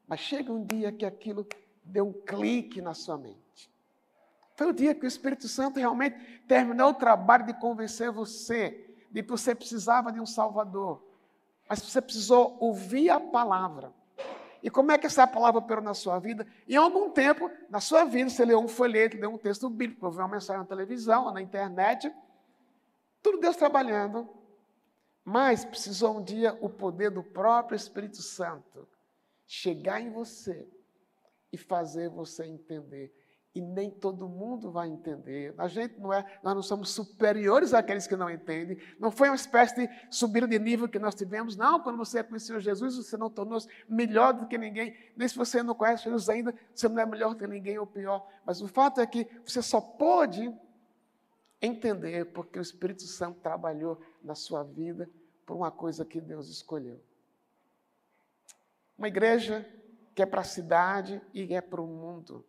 mas 0.07 0.21
chega 0.21 0.53
um 0.53 0.63
dia 0.63 0.93
que 0.93 1.07
aquilo 1.07 1.47
deu 1.83 2.09
um 2.09 2.13
clique 2.13 2.83
na 2.83 2.93
sua 2.93 3.17
mente. 3.17 3.71
Foi 4.55 4.67
o 4.67 4.75
dia 4.75 4.95
que 4.95 5.07
o 5.07 5.09
Espírito 5.09 5.49
Santo 5.49 5.79
realmente 5.79 6.19
terminou 6.47 6.91
o 6.91 6.95
trabalho 6.95 7.47
de 7.47 7.55
convencer 7.55 8.13
você 8.13 8.95
de 9.11 9.23
que 9.23 9.31
você 9.31 9.55
precisava 9.55 10.13
de 10.13 10.21
um 10.21 10.27
Salvador. 10.27 11.03
Mas 11.67 11.81
você 11.81 12.03
precisou 12.03 12.59
ouvir 12.61 13.09
a 13.09 13.19
palavra. 13.19 13.91
E 14.63 14.69
como 14.69 14.93
é 14.93 14.99
que 14.99 15.07
essa 15.07 15.27
palavra 15.27 15.61
operou 15.61 15.83
na 15.83 15.95
sua 15.95 16.19
vida? 16.19 16.47
Em 16.69 16.77
algum 16.77 17.09
tempo, 17.09 17.51
na 17.71 17.81
sua 17.81 18.05
vida, 18.05 18.29
você 18.29 18.45
leu 18.45 18.59
um 18.59 18.69
folheto, 18.69 19.17
leu 19.17 19.31
um 19.31 19.39
texto 19.39 19.71
bíblico, 19.71 20.05
ouviu 20.05 20.21
uma 20.21 20.29
mensagem 20.29 20.61
na 20.61 20.69
televisão 20.69 21.25
ou 21.25 21.33
na 21.33 21.41
internet. 21.41 22.13
Tudo 23.27 23.41
Deus 23.41 23.57
trabalhando. 23.57 24.29
Mas 25.25 25.65
precisou 25.65 26.17
um 26.17 26.23
dia 26.23 26.57
o 26.61 26.71
poder 26.71 27.11
do 27.11 27.25
próprio 27.25 27.75
Espírito 27.75 28.23
Santo 28.23 28.87
chegar 29.45 30.01
em 30.01 30.13
você 30.13 30.65
e 31.53 31.59
fazer 31.59 32.09
você 32.09 32.47
entender 32.47 33.13
e 33.57 33.61
nem 33.61 33.91
todo 33.91 34.29
mundo 34.29 34.71
vai 34.71 34.87
entender. 34.87 35.55
A 35.57 35.67
gente 35.67 35.99
não 35.99 36.13
é, 36.13 36.23
nós 36.43 36.55
não 36.55 36.63
somos 36.63 36.91
superiores 36.91 37.73
àqueles 37.73 38.07
que 38.07 38.15
não 38.15 38.31
entendem. 38.31 38.79
Não 39.01 39.11
foi 39.11 39.31
uma 39.31 39.35
espécie 39.35 39.75
de 39.75 39.89
subida 40.11 40.47
de 40.47 40.59
nível 40.59 40.87
que 40.87 40.99
nós 40.99 41.15
tivemos. 41.15 41.57
Não, 41.57 41.81
quando 41.81 41.97
você 41.97 42.23
conheceu 42.23 42.61
Jesus, 42.61 42.97
você 42.97 43.17
não 43.17 43.31
tornou-se 43.31 43.67
melhor 43.89 44.35
do 44.35 44.47
que 44.47 44.59
ninguém. 44.59 44.95
Nem 45.17 45.27
se 45.27 45.35
você 45.35 45.63
não 45.63 45.75
conhece 45.75 46.05
Jesus 46.05 46.29
ainda, 46.29 46.55
você 46.75 46.87
não 46.87 47.01
é 47.01 47.07
melhor 47.07 47.31
do 47.31 47.37
que 47.37 47.47
ninguém 47.47 47.79
ou 47.79 47.87
pior. 47.87 48.29
Mas 48.45 48.61
o 48.61 48.69
fato 48.69 49.01
é 49.01 49.07
que 49.07 49.27
você 49.45 49.63
só 49.63 49.81
pode 49.81 50.55
entender 51.67 52.33
porque 52.33 52.59
o 52.59 52.63
Espírito 52.63 53.03
Santo 53.03 53.41
trabalhou 53.41 54.01
na 54.23 54.35
sua 54.35 54.63
vida 54.63 55.09
por 55.45 55.57
uma 55.57 55.71
coisa 55.71 56.05
que 56.05 56.21
Deus 56.21 56.49
escolheu. 56.49 57.01
Uma 58.97 59.09
igreja 59.09 59.69
que 60.15 60.23
é 60.23 60.27
para 60.27 60.41
a 60.41 60.45
cidade 60.45 61.21
e 61.35 61.55
é 61.55 61.61
para 61.61 61.81
o 61.81 61.87
mundo 61.87 62.45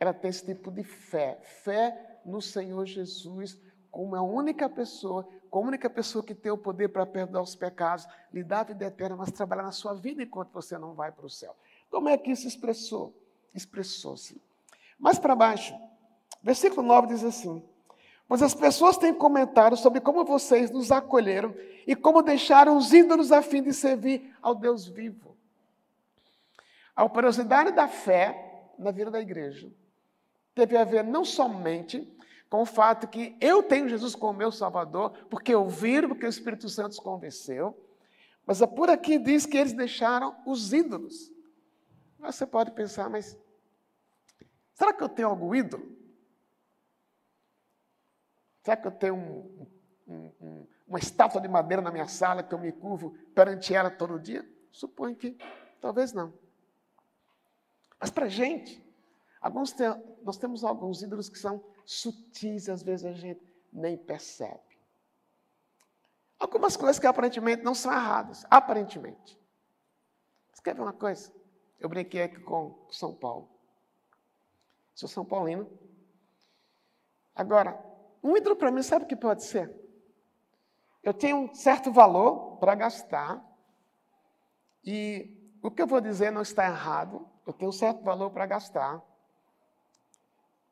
ela 0.00 0.14
tem 0.14 0.30
esse 0.30 0.46
tipo 0.46 0.70
de 0.70 0.82
fé. 0.82 1.38
Fé 1.62 2.20
no 2.24 2.40
Senhor 2.40 2.86
Jesus 2.86 3.60
como 3.90 4.14
a 4.14 4.22
única 4.22 4.68
pessoa, 4.68 5.28
como 5.50 5.66
a 5.66 5.68
única 5.68 5.90
pessoa 5.90 6.24
que 6.24 6.34
tem 6.34 6.50
o 6.50 6.56
poder 6.56 6.88
para 6.88 7.04
perdoar 7.04 7.42
os 7.42 7.56
pecados, 7.56 8.06
lhe 8.32 8.42
dar 8.42 8.60
a 8.60 8.64
vida 8.64 8.86
eterna, 8.86 9.16
mas 9.16 9.32
trabalhar 9.32 9.64
na 9.64 9.72
sua 9.72 9.94
vida 9.94 10.22
enquanto 10.22 10.52
você 10.52 10.78
não 10.78 10.94
vai 10.94 11.10
para 11.10 11.26
o 11.26 11.30
céu. 11.30 11.54
Como 11.90 12.08
é 12.08 12.16
que 12.16 12.30
isso 12.30 12.46
expressou? 12.46 13.12
Expressou-se. 13.52 14.40
Mais 14.96 15.18
para 15.18 15.34
baixo, 15.34 15.74
versículo 16.42 16.86
9 16.86 17.08
diz 17.08 17.24
assim: 17.24 17.62
Pois 18.26 18.42
as 18.42 18.54
pessoas 18.54 18.96
têm 18.96 19.12
comentado 19.12 19.76
sobre 19.76 20.00
como 20.00 20.24
vocês 20.24 20.70
nos 20.70 20.92
acolheram 20.92 21.54
e 21.86 21.96
como 21.96 22.22
deixaram 22.22 22.76
os 22.76 22.92
ídolos 22.92 23.32
a 23.32 23.42
fim 23.42 23.62
de 23.62 23.72
servir 23.72 24.32
ao 24.40 24.54
Deus 24.54 24.86
vivo. 24.86 25.36
A 26.94 27.04
operosidade 27.04 27.72
da 27.72 27.88
fé 27.88 28.68
na 28.78 28.90
vida 28.90 29.10
da 29.10 29.20
igreja 29.20 29.70
teve 30.54 30.76
a 30.76 30.84
ver 30.84 31.02
não 31.02 31.24
somente 31.24 32.06
com 32.48 32.62
o 32.62 32.66
fato 32.66 33.06
que 33.06 33.36
eu 33.40 33.62
tenho 33.62 33.88
Jesus 33.88 34.14
como 34.14 34.38
meu 34.38 34.50
Salvador, 34.50 35.12
porque 35.30 35.52
vi, 35.68 36.06
porque 36.06 36.26
o 36.26 36.28
Espírito 36.28 36.68
Santo 36.68 36.92
os 36.92 36.98
convenceu, 36.98 37.78
mas 38.44 38.60
é 38.60 38.66
por 38.66 38.90
aqui 38.90 39.18
diz 39.18 39.46
que 39.46 39.56
eles 39.56 39.72
deixaram 39.72 40.36
os 40.44 40.72
ídolos. 40.72 41.32
Você 42.18 42.44
pode 42.44 42.72
pensar, 42.72 43.08
mas 43.08 43.38
será 44.74 44.92
que 44.92 45.02
eu 45.02 45.08
tenho 45.08 45.28
algum 45.28 45.54
ídolo? 45.54 45.99
Será 48.62 48.76
que 48.76 48.86
eu 48.86 48.92
tenho 48.92 49.14
um, 49.14 49.66
um, 50.06 50.32
um, 50.40 50.66
uma 50.86 50.98
estátua 50.98 51.40
de 51.40 51.48
madeira 51.48 51.82
na 51.82 51.90
minha 51.90 52.06
sala 52.06 52.42
que 52.42 52.54
eu 52.54 52.58
me 52.58 52.72
curvo 52.72 53.12
perante 53.34 53.74
ela 53.74 53.90
todo 53.90 54.18
dia? 54.18 54.46
Suponho 54.70 55.16
que 55.16 55.36
talvez 55.80 56.12
não. 56.12 56.32
Mas 57.98 58.10
para 58.10 58.26
a 58.26 58.28
gente, 58.28 58.82
Alguns 59.40 59.72
tem, 59.72 59.88
nós 60.22 60.36
temos 60.36 60.62
alguns 60.62 61.02
ídolos 61.02 61.28
que 61.28 61.38
são 61.38 61.64
sutis, 61.86 62.68
às 62.68 62.82
vezes 62.82 63.06
a 63.06 63.12
gente 63.12 63.40
nem 63.72 63.96
percebe. 63.96 64.60
Algumas 66.38 66.76
coisas 66.76 66.98
que 66.98 67.06
aparentemente 67.06 67.62
não 67.62 67.74
são 67.74 67.92
erradas, 67.92 68.44
aparentemente. 68.50 69.38
Você 70.52 70.62
quer 70.62 70.74
ver 70.74 70.82
uma 70.82 70.92
coisa? 70.92 71.32
Eu 71.78 71.88
brinquei 71.88 72.22
aqui 72.22 72.40
com 72.40 72.86
São 72.90 73.14
Paulo. 73.14 73.48
Sou 74.94 75.08
São 75.08 75.24
Paulino. 75.24 75.70
Agora, 77.34 77.82
um 78.22 78.36
ídolo 78.36 78.56
para 78.56 78.70
mim, 78.70 78.82
sabe 78.82 79.04
o 79.04 79.08
que 79.08 79.16
pode 79.16 79.44
ser? 79.44 79.74
Eu 81.02 81.14
tenho 81.14 81.36
um 81.36 81.54
certo 81.54 81.90
valor 81.90 82.58
para 82.58 82.74
gastar, 82.74 83.44
e 84.84 85.36
o 85.62 85.70
que 85.70 85.82
eu 85.82 85.86
vou 85.86 86.00
dizer 86.00 86.30
não 86.30 86.42
está 86.42 86.66
errado, 86.66 87.28
eu 87.46 87.52
tenho 87.52 87.70
um 87.70 87.72
certo 87.72 88.02
valor 88.02 88.30
para 88.30 88.46
gastar, 88.46 89.02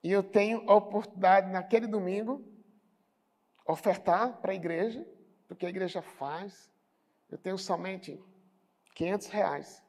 e 0.02 0.12
eu 0.12 0.22
tenho 0.22 0.68
a 0.70 0.74
oportunidade, 0.74 1.50
naquele 1.50 1.86
domingo, 1.86 2.44
ofertar 3.66 4.40
para 4.40 4.52
a 4.52 4.54
igreja, 4.54 5.06
porque 5.46 5.66
a 5.66 5.68
igreja 5.68 6.00
faz. 6.00 6.70
Eu 7.30 7.36
tenho 7.36 7.58
somente 7.58 8.22
500 8.94 9.26
reais. 9.28 9.82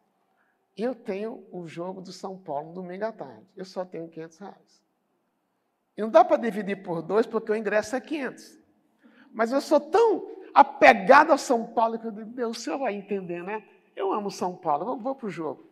E 0.76 0.84
eu 0.84 0.96
tenho 0.96 1.48
o 1.52 1.68
jogo 1.68 2.02
do 2.02 2.12
São 2.12 2.38
Paulo 2.38 2.74
domingo 2.74 3.06
à 3.06 3.12
tarde. 3.12 3.46
Eu 3.56 3.66
só 3.66 3.86
tenho 3.86 4.10
500 4.10 4.38
reais. 4.38 4.84
E 6.00 6.02
não 6.02 6.10
dá 6.10 6.24
para 6.24 6.38
dividir 6.38 6.82
por 6.82 7.02
dois, 7.02 7.26
porque 7.26 7.52
o 7.52 7.56
ingresso 7.58 7.94
é 7.94 8.00
500. 8.00 8.58
Mas 9.34 9.52
eu 9.52 9.60
sou 9.60 9.82
tão 9.82 10.32
apegado 10.54 11.34
a 11.34 11.38
São 11.38 11.66
Paulo 11.66 12.00
que 12.00 12.08
eu 12.08 12.12
digo, 12.12 12.30
Deus, 12.30 12.58
o 12.58 12.62
senhor 12.62 12.80
vai 12.80 12.96
entender, 12.96 13.44
né? 13.44 13.68
Eu 13.98 14.14
amo 14.14 14.32
São 14.32 14.56
Paulo, 14.56 14.86
vou, 14.86 14.98
vou 14.98 15.14
para 15.14 15.28
o 15.28 15.30
jogo. 15.30 15.70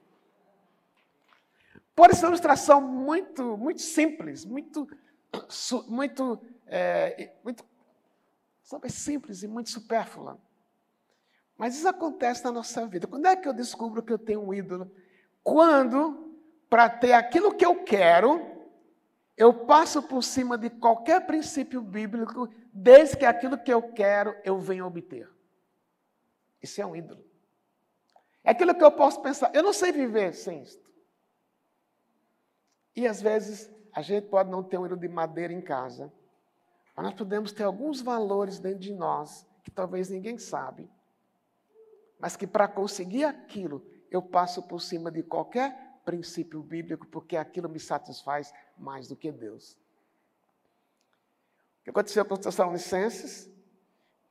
Pode 1.95 2.17
ser 2.17 2.25
uma 2.25 2.31
ilustração 2.31 2.81
muito, 2.81 3.55
muito 3.55 3.81
simples, 3.81 4.43
muito, 4.43 4.85
muito, 5.87 6.41
é, 6.65 7.31
muito 7.41 7.63
sabe, 8.61 8.91
simples 8.91 9.43
e 9.43 9.47
muito 9.47 9.69
supérflua. 9.69 10.37
Mas 11.57 11.77
isso 11.77 11.87
acontece 11.87 12.43
na 12.43 12.51
nossa 12.51 12.85
vida. 12.85 13.07
Quando 13.07 13.27
é 13.27 13.35
que 13.37 13.47
eu 13.47 13.53
descubro 13.53 14.03
que 14.03 14.11
eu 14.11 14.19
tenho 14.19 14.41
um 14.41 14.53
ídolo? 14.53 14.91
Quando, 15.41 16.35
para 16.69 16.89
ter 16.89 17.13
aquilo 17.13 17.55
que 17.55 17.65
eu 17.65 17.81
quero, 17.85 18.56
eu 19.37 19.53
passo 19.65 20.01
por 20.01 20.23
cima 20.23 20.57
de 20.57 20.67
qualquer 20.67 21.27
princípio 21.27 21.79
bíblico, 21.79 22.49
desde 22.73 23.15
que 23.15 23.25
aquilo 23.25 23.57
que 23.57 23.71
eu 23.71 23.93
quero 23.93 24.35
eu 24.43 24.59
venha 24.59 24.83
obter. 24.83 25.29
Isso 26.61 26.81
é 26.81 26.85
um 26.85 26.95
ídolo. 26.95 27.23
É 28.43 28.49
aquilo 28.49 28.73
que 28.73 28.83
eu 28.83 28.91
posso 28.91 29.21
pensar. 29.21 29.53
Eu 29.53 29.61
não 29.61 29.73
sei 29.73 29.91
viver 29.91 30.33
sem 30.33 30.63
isso. 30.63 30.81
E 32.95 33.05
às 33.05 33.21
vezes 33.21 33.69
a 33.93 34.01
gente 34.01 34.27
pode 34.27 34.49
não 34.49 34.63
ter 34.63 34.79
um 34.79 34.85
ídolo 34.87 34.99
de 34.99 35.07
madeira 35.07 35.53
em 35.53 35.61
casa, 35.61 36.11
mas 36.95 37.05
nós 37.05 37.13
podemos 37.13 37.51
ter 37.51 37.63
alguns 37.63 38.01
valores 38.01 38.57
dentro 38.57 38.79
de 38.79 38.91
nós 38.91 39.45
que 39.63 39.69
talvez 39.69 40.09
ninguém 40.09 40.39
sabe, 40.39 40.89
mas 42.19 42.35
que 42.35 42.47
para 42.47 42.67
conseguir 42.67 43.25
aquilo 43.25 43.85
eu 44.09 44.21
passo 44.21 44.63
por 44.63 44.81
cima 44.81 45.11
de 45.11 45.21
qualquer 45.21 45.86
princípio 46.07 46.63
bíblico, 46.63 47.05
porque 47.07 47.35
aquilo 47.35 47.67
me 47.67 47.81
satisfaz 47.81 48.53
mais 48.77 49.09
do 49.09 49.15
que 49.17 49.29
Deus. 49.29 49.73
O 51.81 51.83
que 51.83 51.89
aconteceu 51.89 52.23
com 52.23 52.33
os 52.35 52.39
Tessalonicenses? 52.39 53.51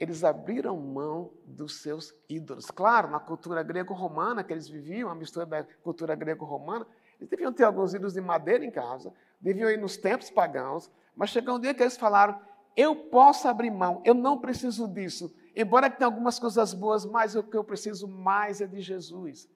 Eles 0.00 0.24
abriram 0.24 0.74
mão 0.78 1.34
dos 1.44 1.82
seus 1.82 2.14
ídolos. 2.30 2.70
Claro, 2.70 3.10
na 3.10 3.20
cultura 3.20 3.62
grego-romana 3.62 4.42
que 4.42 4.54
eles 4.54 4.66
viviam, 4.66 5.10
a 5.10 5.14
mistura 5.14 5.44
da 5.44 5.64
cultura 5.82 6.14
grego-romana, 6.14 6.86
eles 7.18 7.28
deviam 7.28 7.52
ter 7.52 7.64
alguns 7.64 7.92
ídolos 7.92 8.14
de 8.14 8.22
madeira 8.22 8.64
em 8.64 8.70
casa, 8.70 9.12
deviam 9.38 9.68
ir 9.70 9.76
nos 9.78 9.98
templos 9.98 10.30
pagãos, 10.30 10.90
mas 11.14 11.28
chegou 11.28 11.56
um 11.56 11.60
dia 11.60 11.74
que 11.74 11.82
eles 11.82 11.98
falaram: 11.98 12.40
eu 12.74 12.96
posso 12.96 13.48
abrir 13.48 13.70
mão, 13.70 14.00
eu 14.02 14.14
não 14.14 14.38
preciso 14.38 14.88
disso. 14.88 15.34
Embora 15.54 15.90
tenha 15.90 16.06
algumas 16.08 16.38
coisas 16.38 16.72
boas, 16.72 17.04
mas 17.04 17.34
o 17.34 17.42
que 17.42 17.56
eu 17.56 17.64
preciso 17.64 18.08
mais 18.08 18.62
é 18.62 18.66
de 18.66 18.80
Jesus. 18.80 19.46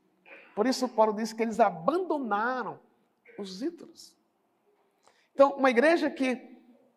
Por 0.61 0.67
isso, 0.67 0.87
Paulo 0.91 1.15
disse 1.15 1.35
que 1.35 1.43
eles 1.43 1.59
abandonaram 1.59 2.79
os 3.39 3.63
ídolos. 3.63 4.15
Então, 5.33 5.53
uma 5.53 5.71
igreja 5.71 6.11
que 6.11 6.37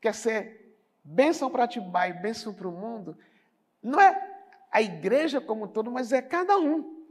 quer 0.02 0.14
ser 0.14 0.78
bênção 1.02 1.50
para 1.50 1.64
Atibaia 1.64 2.14
bênção 2.14 2.54
para 2.54 2.68
o 2.68 2.74
mundo, 2.74 3.18
não 3.82 4.02
é 4.02 4.22
a 4.70 4.82
igreja 4.82 5.40
como 5.40 5.64
um 5.64 5.68
todo, 5.70 5.90
mas 5.90 6.12
é 6.12 6.22
cada 6.22 6.58
um. 6.58 7.08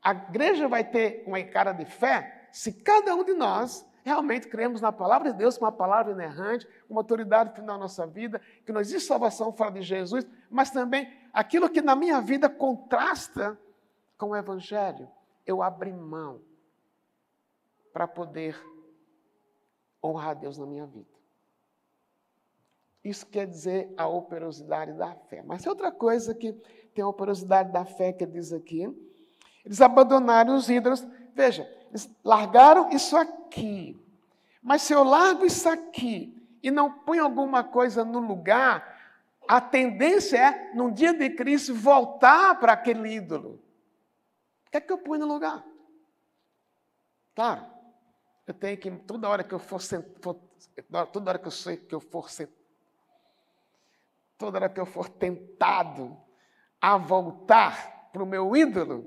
A 0.00 0.12
igreja 0.12 0.68
vai 0.68 0.84
ter 0.84 1.24
uma 1.26 1.42
cara 1.42 1.72
de 1.72 1.84
fé 1.84 2.46
se 2.52 2.74
cada 2.74 3.16
um 3.16 3.24
de 3.24 3.34
nós 3.34 3.84
realmente 4.04 4.46
cremos 4.46 4.80
na 4.80 4.92
palavra 4.92 5.32
de 5.32 5.36
Deus, 5.38 5.58
uma 5.58 5.72
palavra 5.72 6.12
inerrante, 6.12 6.64
uma 6.88 7.00
autoridade 7.00 7.56
final 7.56 7.76
na 7.76 7.82
nossa 7.82 8.06
vida, 8.06 8.40
que 8.64 8.70
não 8.70 8.80
existe 8.80 9.08
salvação 9.08 9.52
fora 9.52 9.72
de 9.72 9.82
Jesus, 9.82 10.24
mas 10.48 10.70
também 10.70 11.12
aquilo 11.32 11.68
que 11.68 11.82
na 11.82 11.96
minha 11.96 12.20
vida 12.20 12.48
contrasta 12.48 13.58
com 14.16 14.28
o 14.28 14.36
Evangelho, 14.36 15.08
eu 15.48 15.62
abri 15.62 15.90
mão 15.94 16.42
para 17.90 18.06
poder 18.06 18.54
honrar 20.04 20.36
Deus 20.36 20.58
na 20.58 20.66
minha 20.66 20.84
vida. 20.84 21.08
Isso 23.02 23.26
quer 23.26 23.46
dizer 23.46 23.90
a 23.96 24.06
operosidade 24.06 24.92
da 24.92 25.14
fé. 25.14 25.42
Mas 25.42 25.64
é 25.64 25.70
outra 25.70 25.90
coisa 25.90 26.34
que 26.34 26.52
tem 26.94 27.02
a 27.02 27.08
operosidade 27.08 27.72
da 27.72 27.86
fé 27.86 28.12
que 28.12 28.26
diz 28.26 28.52
aqui. 28.52 28.94
Eles 29.64 29.80
abandonaram 29.80 30.54
os 30.54 30.68
ídolos. 30.68 31.06
Veja, 31.34 31.66
eles 31.88 32.10
largaram 32.22 32.90
isso 32.90 33.16
aqui. 33.16 33.98
Mas 34.62 34.82
se 34.82 34.92
eu 34.92 35.02
largo 35.02 35.46
isso 35.46 35.66
aqui 35.66 36.46
e 36.62 36.70
não 36.70 36.92
ponho 36.92 37.24
alguma 37.24 37.64
coisa 37.64 38.04
no 38.04 38.18
lugar, 38.18 38.98
a 39.48 39.62
tendência 39.62 40.36
é, 40.36 40.74
num 40.74 40.92
dia 40.92 41.14
de 41.14 41.30
crise, 41.30 41.72
voltar 41.72 42.60
para 42.60 42.74
aquele 42.74 43.14
ídolo. 43.14 43.66
O 44.68 44.70
que 44.70 44.76
é 44.76 44.80
que 44.82 44.92
eu 44.92 44.98
ponho 44.98 45.26
no 45.26 45.32
lugar? 45.32 45.64
Claro, 47.34 47.64
eu 48.46 48.52
tenho 48.52 48.76
que, 48.76 48.90
toda 48.90 49.28
hora 49.28 49.42
que 49.42 49.54
eu 49.54 49.58
for, 49.58 49.80
for 50.20 50.34
toda 51.10 51.30
hora 51.30 51.38
que 51.38 51.46
eu 51.46 51.50
sei 51.50 51.78
que 51.78 51.94
eu 51.94 52.00
for 52.00 52.28
toda 54.36 54.58
hora 54.58 54.68
que 54.68 54.78
eu 54.78 54.84
for 54.84 55.08
tentado 55.08 56.16
a 56.80 56.98
voltar 56.98 58.10
para 58.12 58.22
o 58.22 58.26
meu 58.26 58.54
ídolo, 58.54 59.06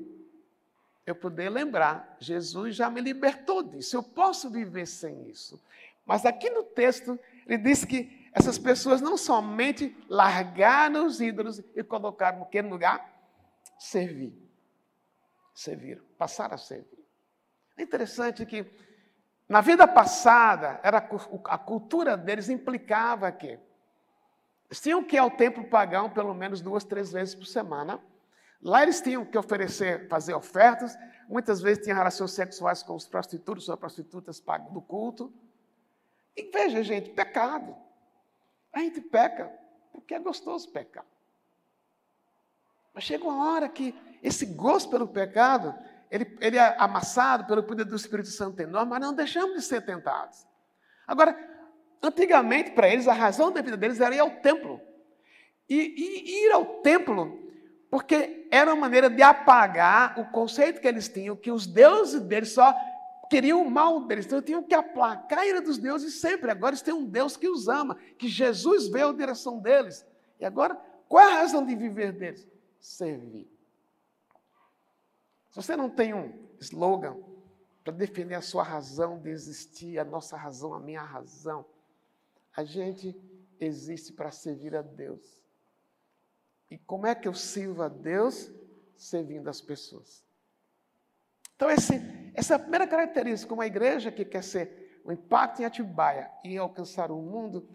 eu 1.06 1.14
poder 1.14 1.50
lembrar, 1.50 2.18
Jesus 2.20 2.76
já 2.76 2.90
me 2.90 3.00
libertou 3.00 3.62
disso, 3.62 3.96
eu 3.96 4.04
posso 4.04 4.50
viver 4.50 4.88
sem 4.88 5.30
isso. 5.30 5.62
Mas 6.06 6.26
aqui 6.26 6.50
no 6.50 6.64
texto, 6.64 7.20
ele 7.46 7.60
diz 7.60 7.86
que 7.86 8.30
essas 8.34 8.58
pessoas 8.58 9.00
não 9.00 9.16
somente 9.16 9.96
largaram 10.10 11.06
os 11.06 11.22
ídolos 11.22 11.60
e 11.76 11.84
colocaram 11.84 12.40
no 12.40 12.46
que 12.48 12.62
lugar? 12.62 13.08
Servir. 13.78 14.51
Serviram, 15.54 16.04
passaram 16.18 16.56
a 16.56 16.58
servir. 16.58 17.06
É 17.78 17.84
interessante 17.84 18.46
que 18.46 18.66
na 19.52 19.60
vida 19.60 19.86
passada, 19.86 20.80
era 20.82 21.00
a 21.46 21.58
cultura 21.58 22.16
deles 22.16 22.48
implicava 22.48 23.30
que 23.34 23.60
eles 24.68 24.80
tinham 24.80 25.04
que 25.04 25.18
ir 25.18 25.20
ao 25.20 25.30
templo 25.30 25.66
pagão 25.66 26.10
pelo 26.10 26.34
menos 26.34 26.62
duas, 26.62 26.86
três 26.86 27.12
vezes 27.12 27.36
por 27.36 27.46
semana. 27.46 28.02
Lá 28.62 28.82
eles 28.82 29.02
tinham 29.02 29.26
que 29.26 29.38
oferecer, 29.38 30.08
fazer 30.08 30.34
ofertas. 30.34 30.98
Muitas 31.28 31.62
vezes 31.62 31.84
tinham 31.84 31.98
relações 31.98 32.32
sexuais 32.32 32.82
com 32.82 32.96
os 32.96 33.06
prostitutos 33.06 33.68
ou 33.68 33.76
prostitutas 33.76 34.42
do 34.72 34.82
culto. 34.82 35.34
E 36.34 36.44
veja, 36.44 36.82
gente, 36.82 37.10
pecado. 37.10 37.76
A 38.72 38.80
gente 38.80 39.02
peca 39.02 39.52
porque 39.92 40.14
é 40.14 40.20
gostoso 40.20 40.72
pecar. 40.72 41.06
Mas 42.94 43.04
chega 43.04 43.26
uma 43.26 43.52
hora 43.52 43.68
que 43.68 43.94
esse 44.22 44.46
gosto 44.46 44.90
pelo 44.90 45.08
pecado, 45.08 45.74
ele, 46.10 46.38
ele 46.42 46.58
é 46.58 46.76
amassado 46.78 47.46
pelo 47.46 47.64
poder 47.64 47.86
do 47.86 47.96
Espírito 47.96 48.30
Santo 48.30 48.62
em 48.62 48.66
nós, 48.66 48.88
mas 48.88 49.00
não 49.00 49.14
deixamos 49.14 49.56
de 49.56 49.62
ser 49.62 49.82
tentados. 49.82 50.46
Agora, 51.08 51.38
antigamente, 52.02 52.72
para 52.72 52.90
eles, 52.90 53.08
a 53.08 53.14
razão 53.14 53.52
da 53.52 53.62
vida 53.62 53.78
deles 53.78 54.00
era 54.00 54.16
ir 54.16 54.20
ao 54.20 54.32
templo. 54.32 54.80
E, 55.70 55.76
e 55.76 56.46
ir 56.48 56.52
ao 56.52 56.66
templo, 56.82 57.40
porque 57.90 58.48
era 58.52 58.74
uma 58.74 58.82
maneira 58.82 59.10
de 59.10 59.22
apagar 59.22 60.20
o 60.20 60.26
conceito 60.26 60.82
que 60.82 60.88
eles 60.88 61.08
tinham, 61.08 61.36
que 61.36 61.52
os 61.52 61.66
deuses 61.66 62.22
deles 62.22 62.52
só 62.52 62.76
queriam 63.30 63.66
o 63.66 63.72
mal 63.72 64.02
deles, 64.02 64.26
então 64.26 64.42
tinham 64.42 64.62
que 64.62 64.74
aplacar 64.74 65.40
a 65.40 65.48
ira 65.48 65.62
dos 65.62 65.78
deuses 65.78 66.20
sempre. 66.20 66.52
Agora 66.52 66.72
eles 66.72 66.82
têm 66.82 66.94
um 66.94 67.06
Deus 67.06 67.38
que 67.38 67.48
os 67.48 67.70
ama, 67.70 67.98
que 68.18 68.28
Jesus 68.28 68.90
veio 68.90 69.10
à 69.10 69.14
direção 69.14 69.60
deles. 69.60 70.06
E 70.38 70.46
agora, 70.46 70.76
qual 71.08 71.24
é 71.24 71.32
a 71.32 71.40
razão 71.40 71.66
de 71.66 71.76
viver 71.76 72.12
deles? 72.12 72.48
Servir. 72.80 73.51
Se 75.52 75.58
você 75.58 75.76
não 75.76 75.90
tem 75.90 76.14
um 76.14 76.32
slogan 76.62 77.18
para 77.84 77.94
definir 77.94 78.36
a 78.36 78.42
sua 78.42 78.64
razão 78.64 79.20
de 79.20 79.30
existir, 79.30 80.00
a 80.00 80.06
nossa 80.06 80.38
razão, 80.38 80.74
a 80.74 80.80
minha 80.80 81.02
razão, 81.02 81.66
a 82.56 82.64
gente 82.64 83.20
existe 83.60 84.14
para 84.14 84.32
servir 84.32 84.74
a 84.76 84.82
Deus. 84.82 85.42
E 86.70 86.78
como 86.78 87.06
é 87.06 87.14
que 87.14 87.28
eu 87.28 87.34
sirvo 87.34 87.84
a 87.84 87.90
Deus? 87.90 88.50
Servindo 88.96 89.50
as 89.50 89.60
pessoas. 89.60 90.24
Então, 91.54 91.70
esse, 91.70 91.96
essa 92.34 92.54
é 92.54 92.56
a 92.56 92.60
primeira 92.60 92.88
característica. 92.88 93.54
Uma 93.54 93.68
igreja 93.68 94.10
que 94.10 94.24
quer 94.24 94.44
ser 94.44 95.02
um 95.04 95.12
impacto 95.12 95.62
em 95.62 95.66
Atibaia 95.66 96.32
e 96.46 96.58
alcançar 96.58 97.12
o 97.12 97.22
mundo, 97.22 97.68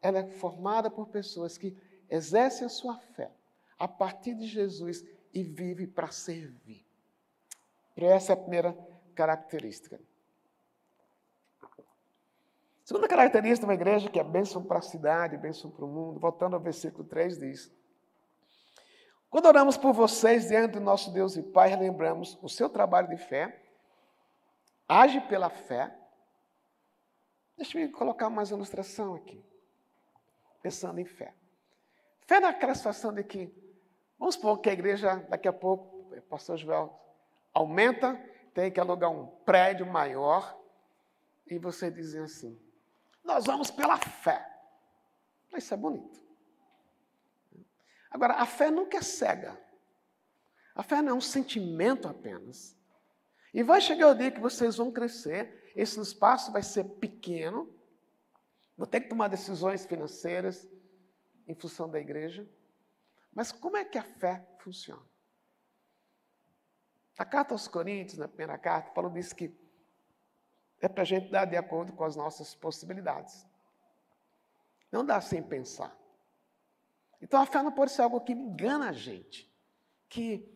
ela 0.00 0.20
é 0.20 0.26
formada 0.28 0.88
por 0.88 1.08
pessoas 1.08 1.58
que 1.58 1.76
exercem 2.08 2.66
a 2.66 2.70
sua 2.70 2.96
fé 2.98 3.32
a 3.76 3.88
partir 3.88 4.34
de 4.34 4.46
Jesus 4.46 5.04
e 5.34 5.42
vive 5.42 5.88
para 5.88 6.12
servir. 6.12 6.85
Essa 7.96 8.32
é 8.32 8.34
a 8.34 8.36
primeira 8.36 8.76
característica. 9.14 9.98
Segunda 12.84 13.08
característica 13.08 13.60
de 13.60 13.64
uma 13.64 13.74
igreja 13.74 14.10
que 14.10 14.20
é 14.20 14.24
bênção 14.24 14.62
para 14.62 14.78
a 14.78 14.82
cidade, 14.82 15.36
bênção 15.36 15.70
para 15.70 15.84
o 15.84 15.88
mundo, 15.88 16.20
voltando 16.20 16.54
ao 16.54 16.60
versículo 16.60 17.04
3, 17.04 17.38
diz: 17.38 17.72
quando 19.28 19.46
oramos 19.46 19.76
por 19.76 19.92
vocês 19.92 20.48
diante 20.48 20.72
do 20.72 20.80
nosso 20.80 21.10
Deus 21.12 21.36
e 21.36 21.42
Pai, 21.42 21.68
relembramos 21.68 22.38
o 22.42 22.48
seu 22.48 22.70
trabalho 22.70 23.08
de 23.08 23.16
fé, 23.16 23.62
age 24.88 25.20
pela 25.22 25.50
fé. 25.50 25.94
Deixa 27.56 27.78
eu 27.78 27.90
colocar 27.92 28.30
mais 28.30 28.50
uma 28.50 28.58
ilustração 28.58 29.14
aqui, 29.14 29.44
pensando 30.62 31.00
em 31.00 31.04
fé. 31.04 31.34
Fé 32.26 32.40
naquela 32.40 32.74
situação 32.74 33.12
de 33.12 33.24
que, 33.24 33.52
vamos 34.18 34.36
supor 34.36 34.58
que 34.58 34.70
a 34.70 34.72
igreja, 34.72 35.16
daqui 35.28 35.48
a 35.48 35.52
pouco, 35.52 36.14
o 36.16 36.22
pastor 36.22 36.56
Joel 36.56 36.98
aumenta, 37.56 38.14
tem 38.52 38.70
que 38.70 38.78
alugar 38.78 39.10
um 39.10 39.26
prédio 39.44 39.86
maior, 39.86 40.58
e 41.46 41.58
você 41.58 41.90
dizem 41.90 42.22
assim: 42.22 42.60
nós 43.24 43.46
vamos 43.46 43.70
pela 43.70 43.96
fé. 43.96 44.46
Isso 45.56 45.72
é 45.72 45.76
bonito. 45.76 46.20
Agora, 48.10 48.34
a 48.34 48.44
fé 48.44 48.70
nunca 48.70 48.98
é 48.98 49.02
cega. 49.02 49.58
A 50.74 50.82
fé 50.82 51.00
não 51.00 51.12
é 51.12 51.14
um 51.14 51.20
sentimento 51.20 52.06
apenas. 52.06 52.76
E 53.54 53.62
vai 53.62 53.80
chegar 53.80 54.08
o 54.08 54.14
dia 54.14 54.30
que 54.30 54.40
vocês 54.40 54.76
vão 54.76 54.92
crescer, 54.92 55.72
esse 55.74 55.98
espaço 55.98 56.52
vai 56.52 56.62
ser 56.62 56.84
pequeno, 56.84 57.74
vou 58.76 58.86
ter 58.86 59.00
que 59.00 59.08
tomar 59.08 59.28
decisões 59.28 59.86
financeiras 59.86 60.68
em 61.48 61.54
função 61.54 61.88
da 61.88 61.98
igreja. 61.98 62.46
Mas 63.32 63.50
como 63.50 63.78
é 63.78 63.84
que 63.84 63.96
a 63.96 64.02
fé 64.02 64.46
funciona? 64.58 65.15
A 67.16 67.24
carta 67.24 67.54
aos 67.54 67.66
Coríntios, 67.66 68.18
na 68.18 68.28
primeira 68.28 68.58
carta, 68.58 68.90
Paulo 68.90 69.10
diz 69.10 69.32
que 69.32 69.54
é 70.80 70.88
para 70.88 71.02
a 71.02 71.06
gente 71.06 71.30
dar 71.30 71.46
de 71.46 71.56
acordo 71.56 71.92
com 71.92 72.04
as 72.04 72.14
nossas 72.14 72.54
possibilidades. 72.54 73.46
Não 74.92 75.04
dá 75.04 75.20
sem 75.20 75.42
pensar. 75.42 75.96
Então 77.20 77.40
a 77.40 77.46
fé 77.46 77.62
não 77.62 77.72
pode 77.72 77.92
ser 77.92 78.02
algo 78.02 78.20
que 78.20 78.32
engana 78.32 78.90
a 78.90 78.92
gente, 78.92 79.50
que 80.08 80.46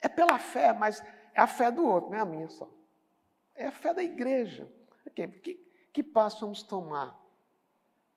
é 0.00 0.08
pela 0.08 0.38
fé, 0.38 0.72
mas 0.72 1.02
é 1.34 1.40
a 1.40 1.46
fé 1.46 1.70
do 1.70 1.84
outro, 1.84 2.10
não 2.10 2.18
é 2.18 2.20
a 2.20 2.26
minha 2.26 2.48
só. 2.48 2.68
É 3.54 3.66
a 3.66 3.72
fé 3.72 3.92
da 3.92 4.02
igreja. 4.02 4.70
Okay. 5.06 5.28
Que, 5.28 5.54
que 5.92 6.02
passo 6.02 6.40
vamos 6.40 6.62
tomar? 6.62 7.18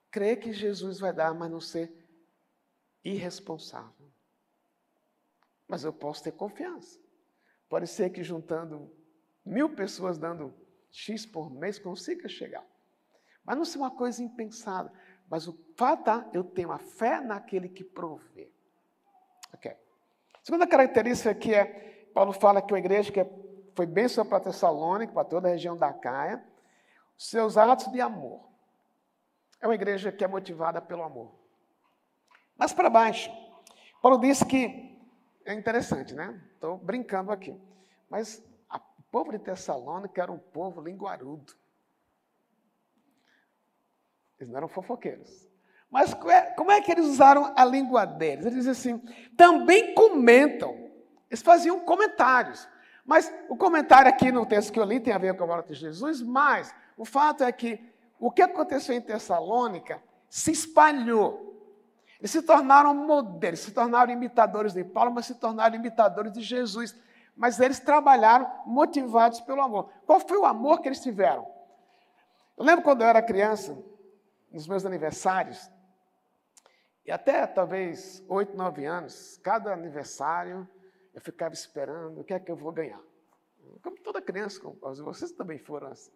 Crer 0.10 0.40
que 0.40 0.54
Jesus 0.54 1.00
vai 1.00 1.14
dar, 1.14 1.34
mas 1.34 1.52
não 1.52 1.62
ser 1.62 1.94
irresponsável. 3.04 4.10
Mas 5.68 5.84
eu 5.84 5.94
posso 5.94 6.24
ter 6.24 6.32
confiança. 6.32 7.00
Pode 7.70 7.88
ser 7.88 8.10
que 8.10 8.24
juntando 8.24 8.92
mil 9.46 9.70
pessoas 9.76 10.18
dando 10.18 10.54
X 10.92 11.26
por 11.26 11.50
mês 11.52 11.80
consiga 11.80 12.28
chegar. 12.28 12.66
Mas 13.46 13.56
não 13.56 13.64
ser 13.64 13.78
uma 13.78 13.92
coisa 13.92 14.24
impensada. 14.24 14.92
Mas 15.30 15.48
o 15.48 15.58
fato 15.76 16.10
é, 16.10 16.30
eu 16.34 16.44
tenho 16.44 16.72
a 16.72 16.80
fé 16.80 17.22
naquele 17.22 17.70
que 17.70 17.84
provê. 17.84 18.52
Ok. 19.54 19.72
Segunda 20.44 20.66
característica 20.66 21.30
aqui 21.30 21.54
é, 21.54 22.10
Paulo 22.14 22.34
fala 22.34 22.62
que 22.62 22.74
uma 22.74 22.80
igreja 22.80 23.12
que 23.12 23.24
foi 23.76 23.86
bênção 23.86 24.26
para 24.26 24.40
Tessalônica, 24.40 25.14
para 25.14 25.24
toda 25.24 25.48
a 25.48 25.52
região 25.52 25.78
da 25.78 25.94
Caia, 25.94 26.44
seus 27.18 27.56
atos 27.58 27.92
de 27.92 28.02
amor. 28.02 28.50
É 29.62 29.68
uma 29.68 29.76
igreja 29.76 30.12
que 30.12 30.24
é 30.24 30.28
motivada 30.28 30.82
pelo 30.82 31.04
amor. 31.04 31.34
Mas 32.58 32.74
para 32.74 32.90
baixo, 32.90 33.32
Paulo 34.02 34.18
diz 34.18 34.42
que, 34.44 34.89
é 35.50 35.56
interessante, 35.56 36.14
né? 36.14 36.40
Estou 36.54 36.78
brincando 36.78 37.32
aqui. 37.32 37.60
Mas 38.08 38.44
o 38.72 39.04
povo 39.12 39.32
de 39.32 39.40
Tessalônica 39.40 40.22
era 40.22 40.32
um 40.32 40.38
povo 40.38 40.80
linguarudo. 40.80 41.54
Eles 44.40 44.50
não 44.50 44.58
eram 44.58 44.68
fofoqueiros. 44.68 45.50
Mas 45.90 46.14
é, 46.28 46.42
como 46.52 46.72
é 46.72 46.80
que 46.82 46.92
eles 46.92 47.06
usaram 47.06 47.52
a 47.56 47.66
língua 47.66 48.06
deles? 48.06 48.46
Eles 48.46 48.64
dizem 48.64 48.72
assim, 48.72 49.34
também 49.36 49.96
comentam. 49.96 50.72
Eles 51.30 51.42
faziam 51.42 51.80
comentários. 51.80 52.70
Mas 53.04 53.34
o 53.50 53.58
comentário 53.58 54.08
aqui 54.08 54.32
no 54.32 54.46
texto 54.46 54.72
que 54.72 54.80
eu 54.80 54.86
li 54.86 55.00
tem 55.00 55.14
a 55.14 55.18
ver 55.18 55.36
com 55.36 55.46
a 55.46 55.48
morte 55.48 55.70
de 55.70 55.80
Jesus, 55.80 56.22
mas 56.22 56.74
o 56.96 57.04
fato 57.04 57.44
é 57.44 57.52
que 57.52 57.84
o 58.20 58.30
que 58.30 58.44
aconteceu 58.44 58.94
em 58.94 59.02
Tessalônica 59.02 60.00
se 60.30 60.52
espalhou. 60.52 61.49
Eles 62.20 62.32
se 62.32 62.42
tornaram 62.42 62.94
modelos, 62.94 63.62
se 63.62 63.72
tornaram 63.72 64.12
imitadores 64.12 64.74
de 64.74 64.84
Paulo, 64.84 65.12
mas 65.12 65.26
se 65.26 65.36
tornaram 65.36 65.76
imitadores 65.76 66.34
de 66.34 66.42
Jesus. 66.42 66.96
Mas 67.36 67.60
eles 67.60 67.80
trabalharam 67.80 68.52
motivados 68.66 69.40
pelo 69.42 69.62
amor. 69.62 69.90
Qual 70.06 70.20
foi 70.20 70.38
o 70.38 70.46
amor 70.46 70.82
que 70.82 70.90
eles 70.90 71.02
tiveram? 71.02 71.48
Eu 72.58 72.66
lembro 72.66 72.84
quando 72.84 73.02
eu 73.02 73.08
era 73.08 73.22
criança, 73.22 73.82
nos 74.52 74.68
meus 74.68 74.86
aniversários, 74.86 75.72
e 77.06 77.12
até 77.12 77.48
talvez 77.48 78.24
oito, 78.28 78.56
nove 78.56 78.86
anos, 78.86 79.40
cada 79.42 79.74
aniversário 79.74 80.68
eu 81.14 81.22
ficava 81.22 81.54
esperando 81.54 82.22
o 82.22 82.24
que 82.24 82.34
é 82.34 82.40
que 82.40 82.52
eu 82.52 82.56
vou 82.56 82.72
ganhar. 82.72 83.02
Como 83.82 83.98
toda 84.02 84.22
criança, 84.22 84.60
como 84.60 84.78
vocês 85.04 85.32
também 85.32 85.58
foram 85.58 85.88
assim. 85.88 86.12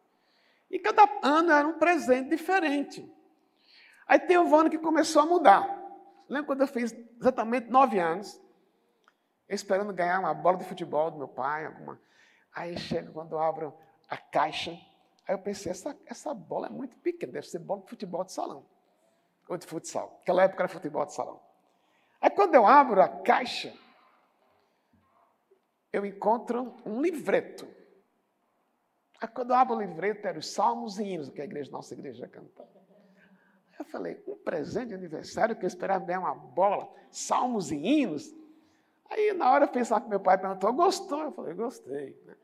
E 0.69 0.77
cada 0.79 1.03
ano 1.23 1.51
era 1.51 1.67
um 1.67 1.79
presente 1.79 2.29
diferente. 2.29 3.11
Aí 4.07 4.19
tem 4.19 4.37
um 4.37 4.55
ano 4.55 4.69
que 4.69 4.77
começou 4.77 5.21
a 5.21 5.25
mudar. 5.25 5.83
Lembro 6.29 6.47
quando 6.47 6.62
eu 6.62 6.67
fiz 6.67 6.95
exatamente 7.19 7.69
nove 7.69 7.99
anos, 7.99 8.39
esperando 9.47 9.93
ganhar 9.93 10.19
uma 10.19 10.33
bola 10.33 10.57
de 10.57 10.65
futebol 10.65 11.12
do 11.12 11.17
meu 11.17 11.27
pai, 11.27 11.65
alguma. 11.65 11.99
Aí 12.53 12.77
chega 12.77 13.12
quando 13.12 13.33
eu 13.33 13.39
abro 13.39 13.73
a 14.09 14.17
caixa, 14.17 14.77
Aí 15.27 15.36
eu 15.36 15.39
pensei, 15.39 15.71
essa, 15.71 15.97
essa 16.05 16.33
bola 16.33 16.67
é 16.67 16.69
muito 16.69 16.97
pequena, 16.97 17.31
deve 17.31 17.47
ser 17.47 17.59
bola 17.59 17.81
de 17.81 17.89
futebol 17.89 18.23
de 18.23 18.33
salão. 18.33 18.65
Ou 19.47 19.57
de 19.57 19.65
futsal. 19.65 20.17
Naquela 20.19 20.43
época 20.43 20.63
era 20.63 20.67
futebol 20.67 21.05
de 21.05 21.13
salão. 21.13 21.41
Aí 22.19 22.29
quando 22.29 22.55
eu 22.55 22.65
abro 22.65 23.01
a 23.01 23.07
caixa, 23.07 23.73
eu 25.91 26.05
encontro 26.05 26.75
um 26.86 27.01
livreto. 27.01 27.67
Aí, 29.21 29.27
quando 29.27 29.51
eu 29.51 29.55
abro 29.55 29.75
o 29.75 29.81
livreto, 29.81 30.27
eram 30.27 30.39
os 30.39 30.51
salmos 30.51 30.99
e 30.99 31.03
hinos 31.03 31.29
que 31.29 31.41
a 31.41 31.45
igreja, 31.45 31.71
nossa 31.71 31.93
igreja 31.93 32.27
cantava. 32.27 32.83
Eu 33.77 33.86
falei, 33.86 34.21
um 34.27 34.36
presente 34.36 34.89
de 34.89 34.93
aniversário 34.93 35.55
que 35.55 35.65
eu 35.65 35.67
esperava 35.67 36.05
ganhar 36.05 36.19
uma 36.19 36.36
bola, 36.36 36.89
salmos 37.09 37.71
e 37.71 37.75
hinos. 37.75 38.33
Aí, 39.09 39.33
na 39.33 39.51
hora, 39.51 39.65
eu 39.65 39.69
pensava 39.69 40.01
que 40.01 40.09
meu 40.09 40.19
pai 40.19 40.38
perguntou, 40.38 40.71
gostou? 40.73 41.23
Eu 41.23 41.31
falei, 41.31 41.53
gostei. 41.53 42.19
Né? 42.25 42.36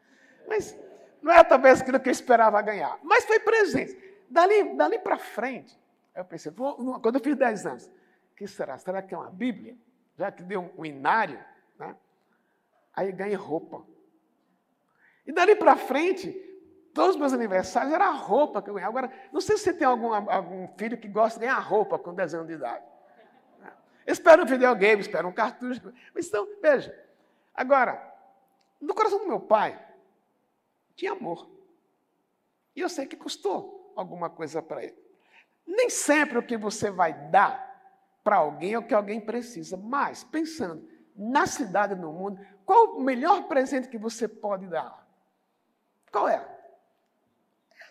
Mas 0.48 0.78
não 1.22 1.32
era 1.32 1.44
talvez 1.44 1.82
aquilo 1.82 2.00
que 2.00 2.10
eu 2.10 2.12
esperava 2.12 2.62
ganhar. 2.62 3.00
Mas 3.04 3.26
foi 3.26 3.40
presente. 3.40 3.98
Dali, 4.30 4.76
dali 4.76 5.00
para 5.00 5.18
frente, 5.18 5.80
eu 6.16 6.26
pensei, 6.26 6.52
quando 6.52 7.16
eu 7.16 7.22
fiz 7.22 7.36
10 7.36 7.66
anos, 7.66 7.88
o 8.32 8.36
que 8.36 8.48
será? 8.48 8.78
Será 8.78 9.02
que 9.02 9.14
é 9.14 9.18
uma 9.18 9.30
Bíblia? 9.30 9.78
Já 10.18 10.32
que 10.32 10.44
deu 10.44 10.72
um 10.78 10.86
inário, 10.86 11.40
né? 11.78 11.96
Aí 12.94 13.12
ganhei 13.12 13.36
roupa. 13.36 13.86
E 15.26 15.32
dali 15.32 15.56
para 15.56 15.76
frente, 15.76 16.30
todos 17.00 17.16
os 17.16 17.20
meus 17.22 17.32
aniversários 17.32 17.94
era 17.94 18.12
roupa 18.12 18.62
que 18.62 18.70
eu 18.70 18.74
ganhava. 18.74 19.00
Agora, 19.00 19.14
não 19.32 19.40
sei 19.40 19.56
se 19.56 19.64
você 19.64 19.74
tem 19.74 19.88
algum, 19.88 20.14
algum 20.14 20.68
filho 20.76 20.98
que 20.98 21.08
gosta 21.08 21.40
de 21.40 21.46
ganhar 21.46 21.58
roupa 21.60 21.98
com 21.98 22.14
10 22.14 22.34
anos 22.34 22.48
de 22.48 22.56
idade. 22.56 22.84
Espera 24.06 24.44
um 24.44 24.46
videogame, 24.46 25.00
espera 25.00 25.26
um 25.26 25.32
cartucho. 25.32 25.94
Mas 26.14 26.28
então, 26.28 26.46
veja. 26.62 26.94
Agora, 27.54 28.06
no 28.82 28.94
coração 28.94 29.20
do 29.20 29.28
meu 29.28 29.40
pai, 29.40 29.82
tinha 30.94 31.14
amor. 31.14 31.50
E 32.76 32.82
eu 32.82 32.90
sei 32.90 33.06
que 33.06 33.16
custou 33.16 33.94
alguma 33.96 34.30
coisa 34.30 34.62
para 34.62 34.84
ele. 34.84 34.98
Nem 35.66 35.90
sempre 35.90 36.38
o 36.38 36.44
que 36.44 36.58
você 36.58 36.92
vai 36.92 37.14
dar 37.30 37.66
para 38.26 38.36
alguém 38.36 38.74
é 38.74 38.78
o 38.78 38.86
que 38.86 38.94
alguém 38.94 39.22
precisa, 39.22 39.78
mas 39.78 40.26
pensando 40.26 40.86
na 41.16 41.48
cidade 41.48 41.96
no 41.96 42.12
mundo, 42.12 42.46
qual 42.66 42.98
o 42.98 43.02
melhor 43.02 43.48
presente 43.48 43.88
que 43.88 43.98
você 43.98 44.28
pode 44.28 44.68
dar? 44.68 45.08
Qual 46.12 46.28
é? 46.28 46.59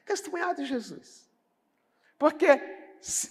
Testemunhar 0.08 0.54
de 0.54 0.64
Jesus. 0.64 1.28
Porque 2.18 2.48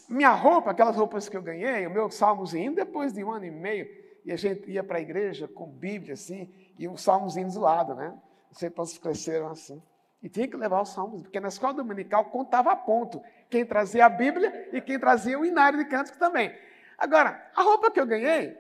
minha 0.08 0.30
roupa, 0.30 0.70
aquelas 0.70 0.96
roupas 0.96 1.28
que 1.28 1.36
eu 1.36 1.42
ganhei, 1.42 1.88
o 1.88 1.90
meu 1.92 2.10
salmozinho, 2.12 2.76
depois 2.76 3.12
de 3.12 3.24
um 3.24 3.32
ano 3.32 3.46
e 3.46 3.52
meio, 3.52 3.88
e 4.24 4.32
a 4.32 4.36
gente 4.36 4.70
ia 4.70 4.84
para 4.84 5.00
a 5.00 5.02
igreja 5.02 5.48
com 5.48 5.66
Bíblia 5.66 6.14
assim, 6.14 6.54
e 6.78 6.88
um 6.88 6.96
salmozinho 6.96 7.52
do 7.52 7.60
lado, 7.60 7.96
né? 7.96 8.16
Sei 8.52 8.70
quantos 8.70 8.98
cresceram 8.98 9.50
assim. 9.50 9.82
E 10.22 10.30
tinha 10.30 10.48
que 10.48 10.56
levar 10.56 10.82
os 10.82 10.90
salmos, 10.90 11.24
porque 11.24 11.40
na 11.40 11.48
escola 11.48 11.74
dominical 11.74 12.26
contava 12.26 12.72
a 12.72 12.76
ponto 12.76 13.22
quem 13.50 13.66
trazia 13.66 14.06
a 14.06 14.10
Bíblia 14.10 14.70
e 14.72 14.80
quem 14.80 15.00
trazia 15.00 15.40
o 15.40 15.46
inário 15.46 15.80
de 15.80 15.86
cântico 15.86 16.18
também. 16.20 16.56
Agora, 16.98 17.52
a 17.56 17.62
roupa 17.64 17.90
que 17.90 18.00
eu 18.00 18.06
ganhei, 18.06 18.58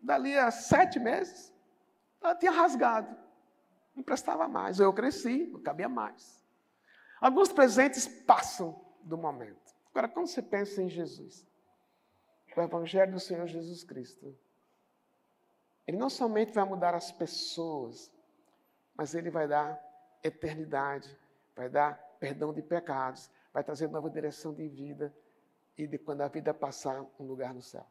dali 0.00 0.36
a 0.36 0.50
sete 0.50 1.00
meses, 1.00 1.52
ela 2.22 2.34
tinha 2.34 2.52
rasgado. 2.52 3.14
Não 3.94 4.02
prestava 4.02 4.46
mais. 4.46 4.78
Eu 4.78 4.92
cresci, 4.92 5.48
não 5.52 5.60
cabia 5.60 5.88
mais. 5.88 6.45
Alguns 7.20 7.52
presentes 7.52 8.06
passam 8.06 8.80
do 9.02 9.16
momento. 9.16 9.74
Agora, 9.90 10.08
quando 10.08 10.26
você 10.26 10.42
pensa 10.42 10.82
em 10.82 10.88
Jesus, 10.88 11.46
o 12.56 12.60
Evangelho 12.60 13.12
do 13.12 13.20
Senhor 13.20 13.46
Jesus 13.46 13.84
Cristo, 13.84 14.36
ele 15.86 15.96
não 15.96 16.10
somente 16.10 16.52
vai 16.52 16.64
mudar 16.64 16.94
as 16.94 17.12
pessoas, 17.12 18.12
mas 18.94 19.14
ele 19.14 19.30
vai 19.30 19.46
dar 19.46 19.80
eternidade, 20.22 21.16
vai 21.54 21.68
dar 21.68 21.94
perdão 22.18 22.52
de 22.52 22.62
pecados, 22.62 23.30
vai 23.52 23.62
trazer 23.62 23.88
nova 23.88 24.10
direção 24.10 24.52
de 24.52 24.66
vida 24.68 25.14
e 25.78 25.86
de 25.86 25.98
quando 25.98 26.22
a 26.22 26.28
vida 26.28 26.52
passar, 26.52 27.04
um 27.18 27.24
lugar 27.24 27.54
no 27.54 27.62
céu. 27.62 27.86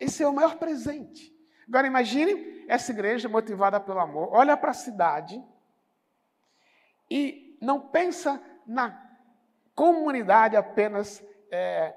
Esse 0.00 0.22
é 0.22 0.28
o 0.28 0.32
maior 0.32 0.58
presente. 0.58 1.34
Agora 1.66 1.86
imagine 1.86 2.64
essa 2.66 2.92
igreja 2.92 3.28
motivada 3.28 3.78
pelo 3.78 4.00
amor, 4.00 4.30
olha 4.32 4.56
para 4.56 4.70
a 4.70 4.74
cidade 4.74 5.42
e 7.10 7.47
não 7.60 7.80
pensa 7.80 8.42
na 8.66 9.08
comunidade 9.74 10.56
apenas 10.56 11.22
é, 11.50 11.94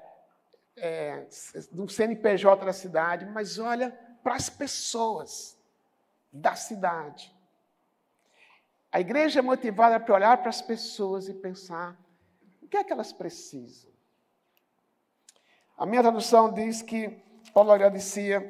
é, 0.76 1.26
do 1.70 1.88
CNPJ 1.88 2.64
da 2.64 2.72
cidade, 2.72 3.26
mas 3.26 3.58
olha 3.58 3.90
para 4.22 4.34
as 4.34 4.48
pessoas 4.48 5.58
da 6.32 6.54
cidade. 6.54 7.34
A 8.90 9.00
igreja 9.00 9.40
é 9.40 9.42
motivada 9.42 9.98
para 9.98 10.14
olhar 10.14 10.36
para 10.38 10.50
as 10.50 10.62
pessoas 10.62 11.28
e 11.28 11.34
pensar 11.34 11.96
o 12.62 12.68
que 12.68 12.76
é 12.76 12.84
que 12.84 12.92
elas 12.92 13.12
precisam. 13.12 13.90
A 15.76 15.86
minha 15.86 16.02
tradução 16.02 16.52
diz 16.52 16.82
que 16.82 17.08
Paulo 17.52 17.72
agradecia 17.72 18.40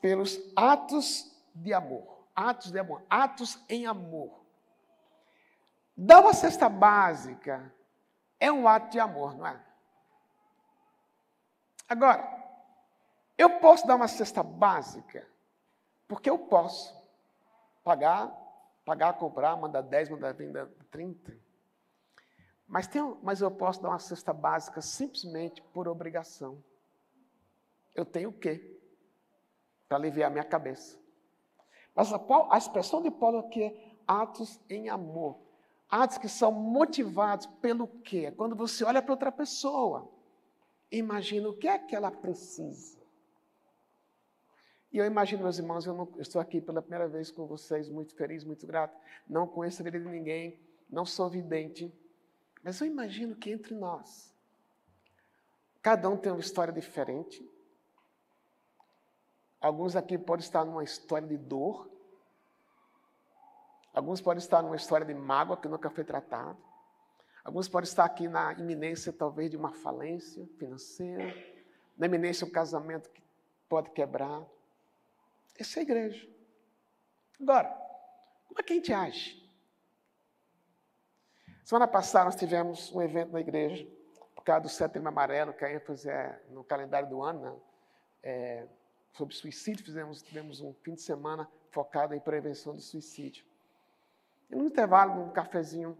pelos 0.00 0.40
atos 0.56 1.30
de 1.54 1.72
amor. 1.72 2.26
Atos 2.34 2.72
de 2.72 2.78
amor. 2.78 3.04
Atos 3.08 3.58
em 3.68 3.86
amor. 3.86 4.41
Dar 5.96 6.20
uma 6.20 6.32
cesta 6.32 6.68
básica 6.68 7.72
é 8.40 8.50
um 8.50 8.66
ato 8.66 8.90
de 8.90 9.00
amor, 9.00 9.36
não 9.36 9.46
é? 9.46 9.60
Agora, 11.88 12.26
eu 13.36 13.60
posso 13.60 13.86
dar 13.86 13.96
uma 13.96 14.08
cesta 14.08 14.42
básica 14.42 15.26
porque 16.08 16.28
eu 16.28 16.38
posso 16.38 16.94
pagar 17.84 18.42
Pagar, 18.84 19.12
comprar, 19.14 19.56
mandar 19.56 19.82
10, 19.82 20.10
mandar 20.10 20.32
20, 20.34 20.52
30. 20.90 21.38
Mas, 22.66 22.86
tem, 22.86 23.02
mas 23.22 23.40
eu 23.40 23.50
posso 23.50 23.80
dar 23.80 23.90
uma 23.90 23.98
cesta 23.98 24.32
básica 24.32 24.80
simplesmente 24.80 25.62
por 25.62 25.86
obrigação. 25.86 26.62
Eu 27.94 28.04
tenho 28.04 28.30
o 28.30 28.32
quê? 28.32 28.80
Para 29.88 29.98
aliviar 29.98 30.30
minha 30.30 30.44
cabeça. 30.44 30.98
Mas 31.94 32.12
a, 32.12 32.20
a 32.50 32.58
expressão 32.58 33.02
de 33.02 33.10
Paulo 33.10 33.38
aqui 33.38 33.62
é 33.62 33.96
atos 34.06 34.60
em 34.68 34.88
amor. 34.88 35.38
Atos 35.92 36.16
que 36.16 36.26
são 36.26 36.50
motivados 36.50 37.44
pelo 37.60 37.86
quê? 37.86 38.30
Quando 38.30 38.56
você 38.56 38.82
olha 38.82 39.02
para 39.02 39.12
outra 39.12 39.30
pessoa, 39.30 40.10
imagina 40.90 41.50
o 41.50 41.54
que 41.54 41.68
é 41.68 41.78
que 41.78 41.94
ela 41.94 42.10
precisa. 42.10 42.98
E 44.90 44.96
eu 44.96 45.04
imagino, 45.04 45.42
meus 45.42 45.58
irmãos, 45.58 45.84
eu, 45.84 45.92
não, 45.92 46.10
eu, 46.16 46.22
estou 46.22 46.40
aqui 46.40 46.62
pela 46.62 46.80
primeira 46.80 47.06
vez 47.06 47.30
com 47.30 47.46
vocês, 47.46 47.90
muito 47.90 48.14
feliz, 48.14 48.42
muito 48.42 48.66
grato. 48.66 48.98
Não 49.28 49.46
conheço 49.46 49.82
a 49.82 49.84
vida 49.84 50.00
de 50.00 50.08
ninguém, 50.08 50.58
não 50.88 51.04
sou 51.04 51.28
vidente. 51.28 51.92
Mas 52.64 52.80
eu 52.80 52.86
imagino 52.86 53.36
que 53.36 53.50
entre 53.50 53.74
nós, 53.74 54.34
cada 55.82 56.08
um 56.08 56.16
tem 56.16 56.32
uma 56.32 56.40
história 56.40 56.72
diferente. 56.72 57.46
Alguns 59.60 59.94
aqui 59.94 60.16
podem 60.16 60.42
estar 60.42 60.64
numa 60.64 60.84
história 60.84 61.28
de 61.28 61.36
dor. 61.36 61.91
Alguns 63.92 64.20
podem 64.20 64.38
estar 64.38 64.62
numa 64.62 64.76
história 64.76 65.04
de 65.04 65.14
mágoa 65.14 65.56
que 65.56 65.68
nunca 65.68 65.90
foi 65.90 66.04
tratada. 66.04 66.56
Alguns 67.44 67.68
podem 67.68 67.88
estar 67.88 68.04
aqui 68.04 68.28
na 68.28 68.52
iminência, 68.54 69.12
talvez, 69.12 69.50
de 69.50 69.56
uma 69.56 69.72
falência 69.72 70.46
financeira. 70.58 71.34
Na 71.98 72.06
iminência, 72.06 72.46
um 72.46 72.50
casamento 72.50 73.10
que 73.10 73.22
pode 73.68 73.90
quebrar. 73.90 74.42
Essa 75.58 75.78
é 75.78 75.80
a 75.80 75.82
igreja. 75.82 76.28
Agora, 77.40 77.68
como 78.46 78.60
é 78.60 78.62
que 78.62 78.72
a 78.72 78.76
gente 78.76 78.92
age? 78.92 79.42
Semana 81.64 81.86
passada 81.86 82.26
nós 82.26 82.36
tivemos 82.36 82.92
um 82.92 83.02
evento 83.02 83.32
na 83.32 83.40
igreja, 83.40 83.86
por 84.34 84.44
causa 84.44 84.62
do 84.62 84.68
setembro 84.68 85.08
amarelo, 85.08 85.52
que 85.52 85.64
a 85.64 85.72
ênfase 85.72 86.08
é 86.08 86.42
no 86.50 86.64
calendário 86.64 87.08
do 87.08 87.22
ano, 87.22 87.40
né? 87.40 87.60
é, 88.22 88.66
sobre 89.12 89.34
suicídio. 89.34 89.84
Fizemos, 89.84 90.22
tivemos 90.22 90.60
um 90.60 90.72
fim 90.74 90.94
de 90.94 91.02
semana 91.02 91.48
focado 91.70 92.14
em 92.14 92.20
prevenção 92.20 92.74
do 92.74 92.80
suicídio. 92.80 93.44
E 94.52 94.54
no 94.54 94.66
intervalo, 94.66 95.14
num 95.14 95.32
cafezinho, 95.32 95.96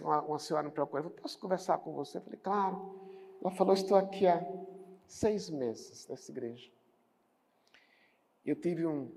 uma, 0.00 0.22
uma 0.22 0.38
senhora 0.40 0.66
me 0.66 0.74
procurou, 0.74 1.08
posso 1.08 1.38
conversar 1.38 1.78
com 1.78 1.92
você? 1.92 2.18
Eu 2.18 2.22
falei, 2.22 2.40
claro. 2.40 3.00
Ela 3.40 3.52
falou, 3.52 3.74
estou 3.74 3.96
aqui 3.96 4.26
há 4.26 4.44
seis 5.06 5.48
meses 5.48 6.08
nessa 6.08 6.32
igreja. 6.32 6.68
Eu 8.44 8.56
tive 8.56 8.84
um 8.84 9.08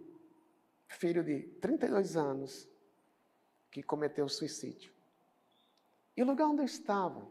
filho 0.87 1.23
de 1.23 1.41
32 1.59 2.15
anos 2.15 2.69
que 3.71 3.81
cometeu 3.81 4.29
suicídio. 4.29 4.93
E 6.15 6.21
o 6.21 6.25
lugar 6.27 6.47
onde 6.47 6.61
eu 6.61 6.65
estava, 6.65 7.27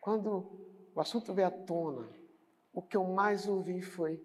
quando 0.00 0.48
o 0.94 1.00
assunto 1.00 1.34
veio 1.34 1.48
à 1.48 1.50
tona, 1.50 2.08
o 2.72 2.80
que 2.80 2.96
eu 2.96 3.04
mais 3.04 3.48
ouvi 3.48 3.82
foi: 3.82 4.22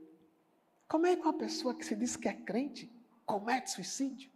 como 0.87 1.07
é 1.07 1.15
que 1.15 1.23
uma 1.23 1.33
pessoa 1.33 1.73
que 1.73 1.83
se 1.83 1.95
diz 1.95 2.15
que 2.15 2.27
é 2.27 2.33
crente 2.33 2.91
comete 3.25 3.71
suicídio? 3.71 4.31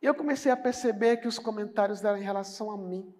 E 0.00 0.06
eu 0.06 0.14
comecei 0.14 0.50
a 0.50 0.56
perceber 0.56 1.18
que 1.18 1.28
os 1.28 1.38
comentários 1.38 2.04
eram 2.04 2.18
em 2.18 2.22
relação 2.22 2.70
a 2.70 2.76
mim. 2.76 3.12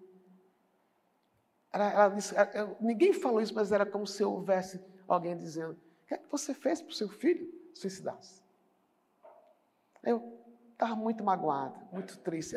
Disse, 2.14 2.34
ninguém 2.80 3.12
falou 3.12 3.40
isso, 3.40 3.54
mas 3.54 3.72
era 3.72 3.84
como 3.84 4.06
se 4.06 4.24
houvesse 4.24 4.80
alguém 5.06 5.36
dizendo: 5.36 5.78
que 6.08 6.14
é 6.14 6.16
que 6.16 6.28
você 6.30 6.54
fez 6.54 6.80
para 6.80 6.90
o 6.90 6.94
seu 6.94 7.08
filho 7.08 7.52
suicidar-se? 7.74 8.42
Eu 10.02 10.40
estava 10.72 10.96
muito 10.96 11.22
magoado, 11.22 11.78
muito 11.92 12.18
triste. 12.20 12.56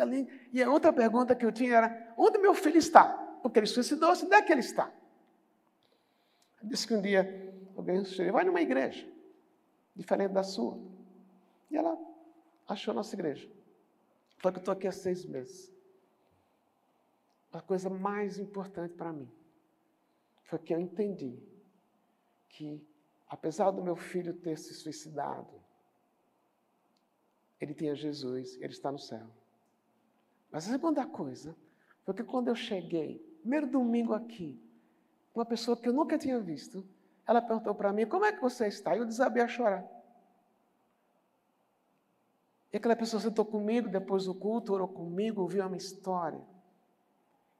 E 0.53 0.63
a 0.63 0.69
outra 0.71 0.93
pergunta 0.93 1.35
que 1.35 1.45
eu 1.45 1.51
tinha 1.51 1.75
era: 1.75 2.13
onde 2.17 2.37
meu 2.37 2.53
filho 2.53 2.77
está? 2.77 3.05
Porque 3.43 3.59
ele 3.59 3.67
suicidou-se, 3.67 4.25
onde 4.25 4.35
é 4.35 4.41
que 4.41 4.51
ele 4.51 4.61
está? 4.61 4.89
Eu 6.63 6.69
disse 6.69 6.87
que 6.87 6.93
um 6.93 7.01
dia 7.01 7.53
alguém 7.75 8.05
sugeriu: 8.05 8.31
vai 8.31 8.45
numa 8.45 8.61
igreja, 8.61 9.05
diferente 9.93 10.31
da 10.31 10.43
sua. 10.43 10.79
E 11.69 11.75
ela 11.75 11.97
achou 12.67 12.93
a 12.93 12.95
nossa 12.95 13.13
igreja. 13.13 13.49
Foi 14.41 14.51
que 14.51 14.57
eu 14.57 14.61
estou 14.61 14.71
aqui 14.71 14.87
há 14.87 14.91
seis 14.91 15.23
meses. 15.23 15.71
A 17.53 17.61
coisa 17.61 17.89
mais 17.89 18.39
importante 18.39 18.95
para 18.95 19.13
mim 19.13 19.29
foi 20.43 20.57
que 20.57 20.73
eu 20.73 20.79
entendi 20.79 21.37
que, 22.49 22.83
apesar 23.27 23.69
do 23.71 23.83
meu 23.83 23.95
filho 23.95 24.33
ter 24.33 24.57
se 24.57 24.73
suicidado, 24.73 25.61
ele 27.59 27.75
tinha 27.75 27.93
Jesus, 27.93 28.55
ele 28.55 28.73
está 28.73 28.91
no 28.91 28.97
céu. 28.97 29.27
Mas 30.49 30.67
a 30.67 30.71
segunda 30.71 31.05
coisa 31.05 31.55
foi 32.03 32.15
que 32.15 32.23
quando 32.23 32.47
eu 32.47 32.55
cheguei, 32.55 33.19
primeiro 33.41 33.67
domingo 33.67 34.13
aqui, 34.13 34.59
uma 35.35 35.45
pessoa 35.45 35.77
que 35.77 35.87
eu 35.87 35.93
nunca 35.93 36.17
tinha 36.17 36.39
visto, 36.39 36.83
ela 37.27 37.41
perguntou 37.41 37.75
para 37.75 37.93
mim: 37.93 38.07
Como 38.07 38.25
é 38.25 38.31
que 38.31 38.41
você 38.41 38.67
está? 38.67 38.95
E 38.95 38.99
eu 38.99 39.05
desabei 39.05 39.43
a 39.43 39.47
chorar. 39.47 40.00
E 42.71 42.77
aquela 42.77 42.95
pessoa 42.95 43.21
sentou 43.21 43.45
comigo 43.45 43.89
depois 43.89 44.25
do 44.25 44.33
culto, 44.33 44.73
orou 44.73 44.87
comigo, 44.87 45.41
ouviu 45.41 45.63
a 45.63 45.67
minha 45.67 45.77
história. 45.77 46.41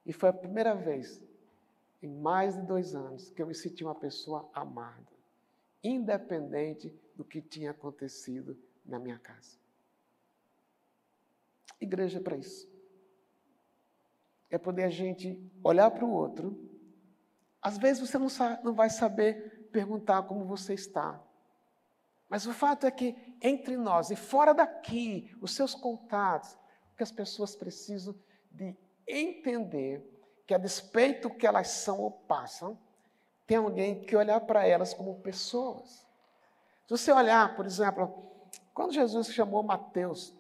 E 0.06 0.14
foi 0.14 0.30
a 0.30 0.34
primeira 0.34 0.74
vez, 0.74 1.22
em 2.02 2.08
mais 2.08 2.56
de 2.56 2.62
dois 2.62 2.96
anos, 2.96 3.30
que 3.30 3.42
eu 3.42 3.48
me 3.48 3.54
senti 3.54 3.84
uma 3.84 3.94
pessoa 3.94 4.50
amada, 4.54 5.12
independente 5.84 6.94
do 7.16 7.26
que 7.26 7.42
tinha 7.42 7.72
acontecido 7.72 8.58
na 8.86 8.98
minha 8.98 9.20
casa. 9.20 9.58
Igreja 11.80 12.20
é 12.20 12.22
para 12.22 12.38
isso. 12.38 12.70
É 14.50 14.58
poder 14.58 14.84
a 14.84 14.90
gente 14.90 15.42
olhar 15.64 15.90
para 15.92 16.06
o 16.06 16.12
outro. 16.12 16.70
Às 17.62 17.78
vezes 17.78 18.08
você 18.08 18.18
não, 18.18 18.30
sabe, 18.30 18.64
não 18.64 18.74
vai 18.74 18.90
saber 18.90 19.68
perguntar 19.72 20.24
como 20.24 20.46
você 20.46 20.74
está. 20.74 21.22
Mas 22.32 22.48
o 22.48 22.54
fato 22.54 22.88
é 22.88 22.92
que 22.92 23.14
entre 23.42 23.76
nós 23.76 24.10
e 24.10 24.16
fora 24.16 24.54
daqui, 24.54 25.36
os 25.42 25.54
seus 25.54 25.76
contatos, 25.76 26.58
que 26.96 27.04
as 27.04 27.12
pessoas 27.12 27.58
precisam 27.58 28.16
de 28.50 28.74
entender 29.06 30.02
que 30.48 30.54
a 30.54 30.58
despeito 30.58 31.30
que 31.30 31.46
elas 31.46 31.68
são 31.68 32.00
ou 32.00 32.10
passam, 32.10 32.80
tem 33.46 33.58
alguém 33.58 34.00
que 34.06 34.16
olhar 34.16 34.40
para 34.40 34.66
elas 34.66 34.94
como 34.94 35.20
pessoas. 35.20 36.08
Se 36.88 36.98
você 36.98 37.12
olhar, 37.12 37.54
por 37.54 37.66
exemplo, 37.66 38.32
quando 38.74 38.94
Jesus 38.94 39.34
chamou 39.34 39.62
Mateus 39.62 40.34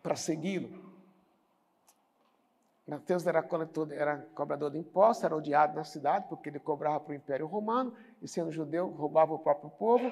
para 0.00 0.14
segui-lo. 0.14 0.94
Mateus 2.86 3.26
era, 3.26 3.44
era 3.90 4.18
cobrador 4.32 4.70
de 4.70 4.78
impostos, 4.78 5.24
era 5.24 5.34
odiado 5.34 5.74
na 5.74 5.82
cidade, 5.82 6.26
porque 6.28 6.48
ele 6.48 6.60
cobrava 6.60 7.00
para 7.00 7.10
o 7.10 7.14
Império 7.16 7.48
Romano, 7.48 7.92
e 8.22 8.28
sendo 8.28 8.52
judeu, 8.52 8.88
roubava 8.90 9.34
o 9.34 9.38
próprio 9.40 9.70
povo. 9.70 10.08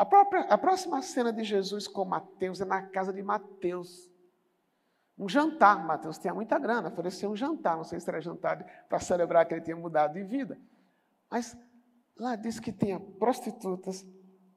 A, 0.00 0.04
própria, 0.06 0.40
a 0.44 0.56
próxima 0.56 1.02
cena 1.02 1.30
de 1.30 1.44
Jesus 1.44 1.86
com 1.86 2.06
Mateus 2.06 2.58
é 2.58 2.64
na 2.64 2.80
casa 2.86 3.12
de 3.12 3.22
Mateus. 3.22 4.10
Um 5.18 5.28
jantar, 5.28 5.84
Mateus 5.84 6.16
tinha 6.16 6.32
muita 6.32 6.58
grana, 6.58 6.88
ofereceu 6.88 7.30
um 7.30 7.36
jantar, 7.36 7.76
não 7.76 7.84
sei 7.84 8.00
se 8.00 8.08
era 8.08 8.18
jantar 8.18 8.64
para 8.88 8.98
celebrar 8.98 9.46
que 9.46 9.52
ele 9.52 9.60
tinha 9.60 9.76
mudado 9.76 10.14
de 10.14 10.22
vida. 10.22 10.58
Mas 11.30 11.54
lá 12.16 12.34
diz 12.34 12.58
que 12.58 12.72
tinha 12.72 12.98
prostitutas, 12.98 14.06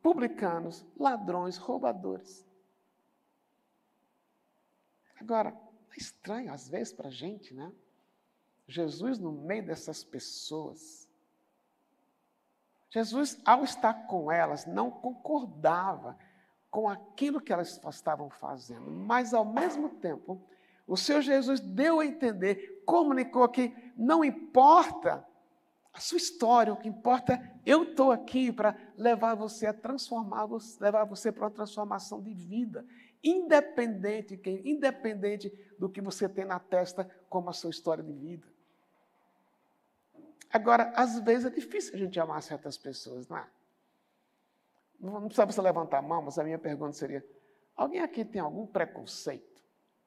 publicanos, 0.02 0.86
ladrões, 0.98 1.58
roubadores. 1.58 2.48
Agora, 5.20 5.50
é 5.92 5.98
estranho 5.98 6.54
às 6.54 6.70
vezes 6.70 6.94
para 6.94 7.10
a 7.10 7.12
gente, 7.12 7.54
né? 7.54 7.70
Jesus 8.66 9.20
no 9.20 9.34
meio 9.34 9.66
dessas 9.66 10.06
pessoas. 10.06 11.06
Jesus, 12.94 13.42
ao 13.44 13.64
estar 13.64 14.06
com 14.06 14.32
elas, 14.32 14.68
não 14.68 14.92
concordava 14.92 16.16
com 16.70 16.88
aquilo 16.88 17.42
que 17.42 17.52
elas 17.52 17.82
estavam 17.90 18.30
fazendo, 18.30 18.92
mas 18.92 19.34
ao 19.34 19.44
mesmo 19.44 19.90
tempo, 19.90 20.40
o 20.86 20.96
Senhor 20.96 21.22
Jesus 21.22 21.60
deu 21.60 22.00
a 22.00 22.06
entender, 22.06 22.84
comunicou 22.86 23.50
que 23.50 23.74
não 23.98 24.24
importa 24.24 25.26
a 25.92 26.00
sua 26.00 26.18
história, 26.18 26.72
o 26.72 26.78
que 26.78 26.88
importa, 26.88 27.34
é 27.34 27.52
eu 27.66 27.82
estou 27.82 28.12
aqui 28.12 28.52
para 28.52 28.78
levar 28.96 29.34
você 29.34 29.66
a 29.66 29.74
transformar, 29.74 30.48
levar 30.80 31.06
você 31.06 31.32
para 31.32 31.46
uma 31.46 31.52
transformação 31.52 32.22
de 32.22 32.32
vida 32.32 32.86
independente, 33.24 34.40
independente 34.66 35.52
do 35.80 35.90
que 35.90 36.02
você 36.02 36.30
tem 36.30 36.46
na 36.46 36.60
testa 36.60 37.10
como 37.28 37.50
a 37.50 37.54
sua 37.54 37.72
história 37.72 38.04
de 38.04 38.14
vida. 38.14 38.53
Agora, 40.54 40.94
às 40.96 41.20
vezes 41.20 41.48
é 41.48 41.50
difícil 41.50 41.96
a 41.96 41.98
gente 41.98 42.20
amar 42.20 42.44
certas 42.44 42.78
pessoas, 42.78 43.28
não 43.28 43.38
é? 43.38 43.48
Não 45.00 45.26
precisa 45.26 45.48
você 45.48 45.62
levantar 45.62 45.98
a 45.98 46.02
mão, 46.04 46.22
mas 46.22 46.38
a 46.38 46.44
minha 46.44 46.60
pergunta 46.60 46.94
seria: 46.94 47.26
alguém 47.76 48.02
aqui 48.02 48.24
tem 48.24 48.40
algum 48.40 48.68
preconceito? 48.68 49.64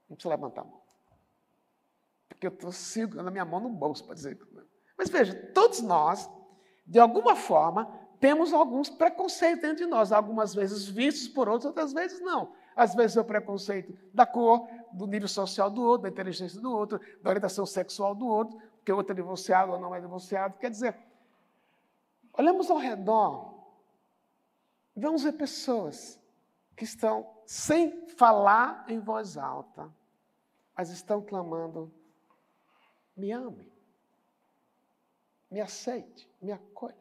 Não 0.09 0.15
precisa 0.15 0.33
levantar 0.33 0.61
a 0.61 0.65
mão. 0.65 0.81
Porque 2.29 2.47
eu 2.47 2.53
estou 2.53 2.71
segurando 2.71 3.27
a 3.27 3.31
minha 3.31 3.45
mão 3.45 3.59
no 3.59 3.71
bolso 3.71 4.05
para 4.05 4.15
dizer. 4.15 4.39
Mas 4.97 5.11
veja, 5.11 5.35
todos 5.53 5.81
nós, 5.81 6.31
de 6.87 7.01
alguma 7.01 7.35
forma, 7.35 7.87
temos 8.21 8.53
alguns 8.53 8.89
preconceitos 8.89 9.61
dentro 9.61 9.79
de 9.79 9.87
nós, 9.87 10.13
algumas 10.13 10.55
vezes 10.55 10.87
vistos 10.87 11.27
por 11.27 11.49
outros, 11.49 11.67
outras 11.67 11.93
vezes 11.93 12.21
não. 12.21 12.55
Às 12.77 12.95
vezes 12.95 13.17
é 13.17 13.21
o 13.21 13.25
preconceito 13.25 13.99
da 14.15 14.25
cor, 14.25 14.69
do 14.93 15.07
nível 15.07 15.29
social 15.29 15.69
do 15.71 15.83
outro, 15.83 16.03
da 16.03 16.09
inteligência 16.09 16.61
do 16.61 16.71
outro, 16.71 17.01
da 17.21 17.31
orientação 17.31 17.67
sexual 17.67 18.15
do 18.15 18.27
outro, 18.27 18.57
o 18.93 18.97
outro 18.97 19.13
é 19.13 19.17
divorciado 19.17 19.73
ou 19.73 19.81
não 19.81 19.95
é 19.95 20.01
divorciado. 20.01 20.59
Quer 20.59 20.71
dizer, 20.71 20.97
olhamos 22.33 22.71
ao 22.71 22.79
redor, 22.79 23.55
vamos 24.95 25.23
ver 25.23 25.33
pessoas 25.33 26.21
que 26.77 26.85
estão 26.85 27.29
sem 27.47 28.07
falar 28.09 28.85
em 28.89 28.99
voz 28.99 29.37
alta, 29.37 29.93
mas 30.77 30.91
estão 30.91 31.23
clamando: 31.23 31.93
me 33.17 33.33
ame, 33.33 33.73
me 35.51 35.61
aceite, 35.61 36.31
me 36.41 36.53
acolha. 36.53 36.97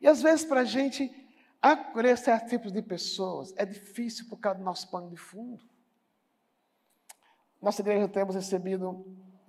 E 0.00 0.06
às 0.06 0.22
vezes 0.22 0.44
para 0.44 0.60
a 0.60 0.64
gente 0.64 1.28
Acolher 1.60 2.16
certos 2.16 2.50
tipos 2.50 2.72
de 2.72 2.80
pessoas 2.80 3.52
é 3.56 3.66
difícil 3.66 4.28
por 4.28 4.38
causa 4.38 4.60
do 4.60 4.64
nosso 4.64 4.88
pano 4.90 5.10
de 5.10 5.16
fundo. 5.16 5.60
Nossa 7.60 7.82
igreja 7.82 8.06
temos 8.06 8.36
recebido, 8.36 9.04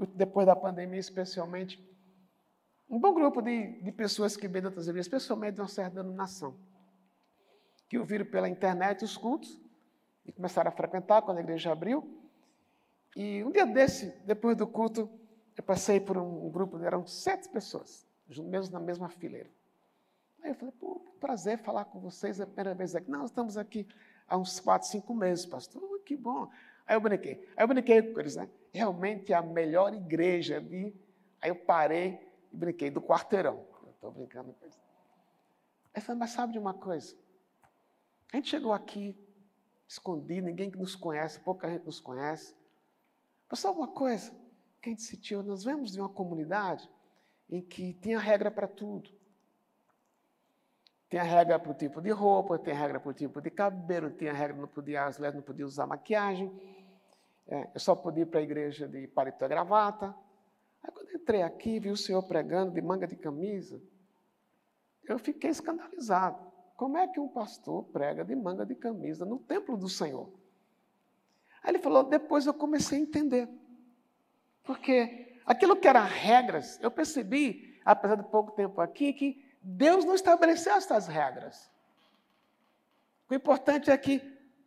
depois 0.07 0.45
da 0.45 0.55
pandemia 0.55 0.99
especialmente, 0.99 1.83
um 2.89 2.99
bom 2.99 3.13
grupo 3.13 3.41
de, 3.41 3.81
de 3.81 3.91
pessoas 3.91 4.35
que 4.35 4.47
vêm 4.47 4.61
de 4.61 4.67
outras 4.67 4.87
igrejas, 4.87 5.05
especialmente 5.05 5.55
de 5.55 5.61
uma 5.61 5.67
certa 5.67 6.01
denominação, 6.01 6.55
que 7.87 7.97
ouviram 7.97 8.25
pela 8.25 8.49
internet 8.49 9.03
os 9.03 9.17
cultos 9.17 9.59
e 10.25 10.31
começaram 10.31 10.69
a 10.69 10.71
frequentar 10.71 11.21
quando 11.21 11.37
a 11.37 11.41
igreja 11.41 11.71
abriu. 11.71 12.19
E 13.15 13.43
um 13.43 13.51
dia 13.51 13.65
desse, 13.65 14.07
depois 14.25 14.55
do 14.55 14.67
culto, 14.67 15.09
eu 15.57 15.63
passei 15.63 15.99
por 15.99 16.17
um 16.17 16.49
grupo, 16.49 16.77
eram 16.83 17.05
sete 17.05 17.49
pessoas, 17.49 18.07
mesmo 18.27 18.73
na 18.73 18.79
mesma 18.79 19.09
fileira. 19.09 19.49
Aí 20.41 20.51
eu 20.51 20.55
falei, 20.55 20.73
pô, 20.79 21.01
prazer 21.19 21.59
falar 21.59 21.85
com 21.85 21.99
vocês, 21.99 22.39
é 22.39 22.43
a 22.43 22.47
primeira 22.47 22.73
vez 22.73 22.95
aqui. 22.95 23.11
Não, 23.11 23.25
estamos 23.25 23.57
aqui 23.57 23.87
há 24.27 24.37
uns 24.37 24.59
quatro, 24.59 24.87
cinco 24.87 25.13
meses, 25.13 25.45
pastor. 25.45 25.83
Oh, 25.83 25.99
que 25.99 26.15
bom. 26.15 26.49
Aí 26.89 26.95
eu 26.95 27.01
brinquei. 27.01 27.47
Aí 27.55 27.63
eu 27.63 27.67
brinquei 27.67 28.01
com 28.01 28.19
eles, 28.19 28.35
né? 28.35 28.49
Realmente 28.73 29.31
é 29.31 29.35
a 29.35 29.43
melhor 29.43 29.93
igreja 29.93 30.59
de. 30.59 30.91
Aí 31.39 31.51
eu 31.51 31.55
parei 31.55 32.19
e 32.51 32.57
brinquei 32.57 32.89
do 32.89 32.99
quarteirão. 32.99 33.63
Eu 33.83 33.91
estou 33.91 34.11
brincando 34.11 34.51
com 34.53 34.65
eles. 34.65 34.81
Aí 35.93 36.01
falei, 36.01 36.19
mas 36.19 36.31
sabe 36.31 36.53
de 36.53 36.57
uma 36.57 36.73
coisa? 36.73 37.15
A 38.33 38.37
gente 38.37 38.49
chegou 38.49 38.73
aqui 38.73 39.15
escondido, 39.87 40.47
ninguém 40.47 40.71
nos 40.71 40.95
conhece, 40.95 41.39
pouca 41.39 41.69
gente 41.69 41.85
nos 41.85 41.99
conhece. 41.99 42.55
Mas 43.47 43.59
sabe 43.59 43.77
uma 43.77 43.87
coisa 43.87 44.31
que 44.81 44.89
a 44.89 44.91
gente 44.91 45.03
sentiu? 45.03 45.43
Nós 45.43 45.63
vemos 45.63 45.91
de 45.91 45.99
uma 45.99 46.09
comunidade 46.09 46.89
em 47.51 47.61
que 47.61 47.93
tinha 47.93 48.17
regra 48.17 48.49
para 48.49 48.67
tudo. 48.67 49.11
Tem 51.07 51.19
a 51.19 51.23
regra 51.23 51.59
para 51.59 51.71
o 51.71 51.73
tipo 51.75 52.01
de 52.01 52.09
roupa, 52.09 52.57
tem 52.57 52.73
a 52.73 52.77
regra 52.77 52.99
para 52.99 53.09
o 53.09 53.13
tipo 53.13 53.39
de 53.41 53.51
cabelo, 53.51 54.09
tem 54.09 54.27
a 54.27 54.33
regra 54.33 54.57
não 54.57 54.67
podia, 54.67 55.05
as 55.05 55.17
mulheres 55.17 55.35
não 55.35 55.43
podiam 55.43 55.67
usar 55.67 55.85
maquiagem. 55.85 56.51
É, 57.49 57.69
eu 57.73 57.79
só 57.79 57.95
podia 57.95 58.23
ir 58.23 58.27
para 58.27 58.39
a 58.39 58.43
igreja 58.43 58.87
de 58.87 59.07
paletó 59.07 59.45
e 59.45 59.49
gravata. 59.49 60.15
Aí 60.83 60.91
quando 60.91 61.11
entrei 61.11 61.41
aqui, 61.41 61.79
vi 61.79 61.89
o 61.89 61.97
senhor 61.97 62.23
pregando 62.23 62.71
de 62.71 62.81
manga 62.81 63.07
de 63.07 63.15
camisa, 63.15 63.81
eu 65.03 65.17
fiquei 65.17 65.49
escandalizado. 65.49 66.49
Como 66.75 66.97
é 66.97 67.07
que 67.07 67.19
um 67.19 67.27
pastor 67.27 67.83
prega 67.85 68.23
de 68.23 68.35
manga 68.35 68.65
de 68.65 68.75
camisa 68.75 69.25
no 69.25 69.39
templo 69.39 69.75
do 69.75 69.89
Senhor? 69.89 70.31
Aí 71.61 71.71
ele 71.71 71.79
falou, 71.79 72.03
depois 72.03 72.45
eu 72.45 72.53
comecei 72.53 72.99
a 72.99 73.01
entender. 73.01 73.49
Porque 74.63 75.35
aquilo 75.45 75.75
que 75.75 75.87
eram 75.87 76.05
regras, 76.05 76.79
eu 76.81 76.89
percebi, 76.89 77.77
apesar 77.83 78.15
de 78.15 78.23
pouco 78.23 78.51
tempo 78.51 78.79
aqui, 78.79 79.11
que 79.11 79.45
Deus 79.61 80.05
não 80.05 80.15
estabeleceu 80.15 80.73
essas 80.73 81.07
regras. 81.07 81.69
O 83.29 83.33
importante 83.33 83.91
é 83.91 83.97
que, 83.97 84.19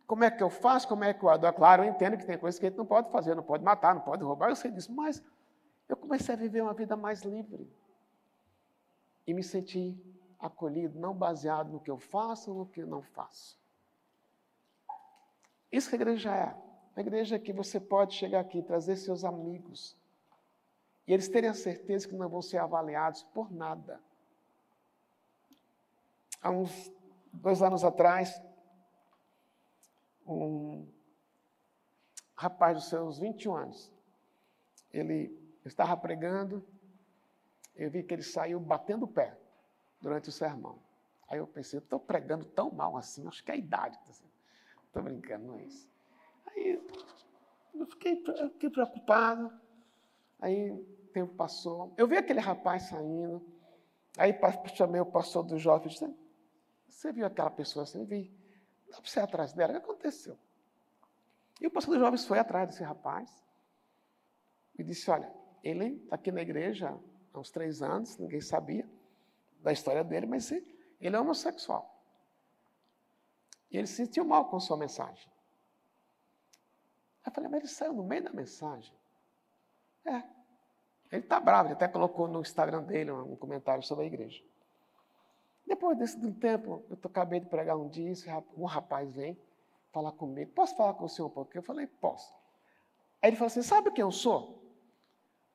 como 0.05 0.23
é 0.23 0.31
que 0.31 0.43
eu 0.43 0.49
faço, 0.49 0.87
como 0.87 1.03
é 1.03 1.13
que 1.13 1.23
eu 1.23 1.29
adoro. 1.29 1.55
Claro, 1.55 1.83
eu 1.83 1.89
entendo 1.89 2.17
que 2.17 2.25
tem 2.25 2.37
coisas 2.37 2.59
que 2.59 2.65
a 2.65 2.69
gente 2.69 2.77
não 2.77 2.85
pode 2.85 3.09
fazer, 3.11 3.35
não 3.35 3.43
pode 3.43 3.63
matar, 3.63 3.95
não 3.95 4.01
pode 4.01 4.23
roubar, 4.23 4.49
eu 4.49 4.55
sei 4.55 4.71
disso, 4.71 4.91
mas 4.91 5.23
eu 5.87 5.95
comecei 5.95 6.35
a 6.35 6.37
viver 6.37 6.61
uma 6.61 6.73
vida 6.73 6.95
mais 6.95 7.21
livre. 7.23 7.69
E 9.25 9.33
me 9.33 9.43
senti 9.43 9.97
acolhido, 10.39 10.99
não 10.99 11.13
baseado 11.13 11.71
no 11.71 11.79
que 11.79 11.89
eu 11.89 11.97
faço 11.97 12.51
ou 12.51 12.59
no 12.59 12.65
que 12.65 12.81
eu 12.81 12.87
não 12.87 13.01
faço. 13.01 13.57
Isso 15.71 15.89
que 15.89 15.95
a 15.95 15.99
igreja 15.99 16.35
é. 16.35 16.55
A 16.95 17.01
igreja 17.01 17.35
é 17.35 17.39
que 17.39 17.51
você 17.51 17.79
pode 17.79 18.13
chegar 18.13 18.41
aqui 18.41 18.61
trazer 18.61 18.95
seus 18.97 19.23
amigos. 19.23 19.97
E 21.07 21.13
eles 21.13 21.27
terem 21.27 21.49
a 21.49 21.53
certeza 21.53 22.07
que 22.07 22.15
não 22.15 22.29
vão 22.29 22.41
ser 22.41 22.57
avaliados 22.57 23.23
por 23.23 23.51
nada. 23.51 23.99
Há 26.41 26.51
uns 26.51 26.91
dois 27.31 27.61
anos 27.61 27.83
atrás, 27.83 28.39
um 30.25 30.87
rapaz 32.35 32.75
dos 32.75 32.89
seus 32.89 33.19
21 33.19 33.55
anos, 33.55 33.91
ele 34.91 35.37
estava 35.65 35.95
pregando, 35.97 36.65
eu 37.75 37.89
vi 37.89 38.03
que 38.03 38.13
ele 38.13 38.23
saiu 38.23 38.59
batendo 38.59 39.03
o 39.03 39.07
pé 39.07 39.37
durante 40.01 40.29
o 40.29 40.31
sermão. 40.31 40.79
Aí 41.27 41.39
eu 41.39 41.47
pensei, 41.47 41.79
estou 41.79 41.99
pregando 41.99 42.45
tão 42.45 42.71
mal 42.71 42.95
assim, 42.97 43.27
acho 43.27 43.43
que 43.43 43.51
é 43.51 43.55
a 43.55 43.57
idade. 43.57 43.97
Estou 44.85 45.01
brincando, 45.01 45.47
não 45.47 45.57
é 45.57 45.63
isso. 45.63 45.89
Aí 46.47 46.79
eu 47.73 47.85
fiquei, 47.87 48.23
eu 48.27 48.49
fiquei 48.51 48.69
preocupado. 48.69 49.51
Aí 50.39 50.71
o 50.71 50.85
tempo 51.13 51.33
passou. 51.35 51.93
Eu 51.97 52.07
vi 52.07 52.17
aquele 52.17 52.39
rapaz 52.39 52.83
saindo. 52.83 53.41
Aí 54.17 54.37
chamei 54.75 55.01
o 55.01 55.05
pastor 55.05 55.43
do 55.43 55.57
jovem 55.57 55.87
e 55.87 55.89
disse, 55.89 56.13
você 56.87 57.11
viu 57.11 57.25
aquela 57.25 57.49
pessoa 57.49 57.83
assim? 57.83 58.05
Vi. 58.05 58.31
Dá 58.93 59.01
para 59.01 59.09
você 59.09 59.19
ir 59.19 59.23
atrás 59.23 59.53
dela? 59.53 59.71
O 59.71 59.75
que 59.75 59.83
aconteceu? 59.83 60.37
E 61.59 61.65
o 61.65 61.71
pastor 61.71 61.95
dos 61.95 62.03
jovens 62.03 62.25
foi 62.25 62.37
atrás 62.37 62.69
desse 62.69 62.83
rapaz 62.83 63.43
e 64.77 64.83
disse, 64.83 65.09
olha, 65.09 65.33
ele 65.63 65.95
está 66.03 66.15
aqui 66.15 66.31
na 66.31 66.41
igreja 66.41 66.95
há 67.33 67.39
uns 67.39 67.49
três 67.49 67.81
anos, 67.81 68.17
ninguém 68.17 68.39
sabia 68.39 68.87
da 69.61 69.71
história 69.71 70.03
dele, 70.03 70.27
mas 70.27 70.51
ele 70.51 70.75
é 70.99 71.19
homossexual. 71.19 71.89
E 73.71 73.77
ele 73.77 73.87
se 73.87 73.95
sentiu 73.95 74.23
mal 74.23 74.49
com 74.49 74.59
sua 74.59 74.77
mensagem. 74.77 75.27
Aí 77.23 77.31
eu 77.31 77.31
falei, 77.31 77.49
mas 77.49 77.61
ele 77.61 77.67
saiu 77.67 77.93
no 77.93 78.03
meio 78.03 78.23
da 78.23 78.31
mensagem. 78.31 78.93
É. 80.05 80.21
Ele 81.11 81.23
está 81.23 81.39
bravo, 81.39 81.69
ele 81.69 81.73
até 81.73 81.87
colocou 81.87 82.27
no 82.27 82.41
Instagram 82.41 82.83
dele 82.83 83.11
um 83.11 83.35
comentário 83.35 83.81
sobre 83.81 84.03
a 84.03 84.07
igreja. 84.07 84.43
Depois 85.65 85.97
desse 85.97 86.19
tempo, 86.33 86.83
eu 86.89 86.97
acabei 87.03 87.39
de 87.39 87.45
pregar 87.45 87.77
um 87.77 87.87
dia, 87.87 88.11
um 88.57 88.65
rapaz 88.65 89.13
vem 89.13 89.37
falar 89.91 90.11
comigo. 90.11 90.51
Posso 90.51 90.75
falar 90.75 90.93
com 90.93 91.05
o 91.05 91.09
senhor 91.09 91.27
um 91.27 91.31
pouquinho? 91.31 91.59
Eu 91.59 91.65
falei, 91.65 91.87
posso. 91.87 92.33
Aí 93.21 93.29
ele 93.29 93.37
falou 93.37 93.47
assim: 93.47 93.61
sabe 93.61 93.91
quem 93.91 94.01
eu 94.01 94.11
sou? 94.11 94.61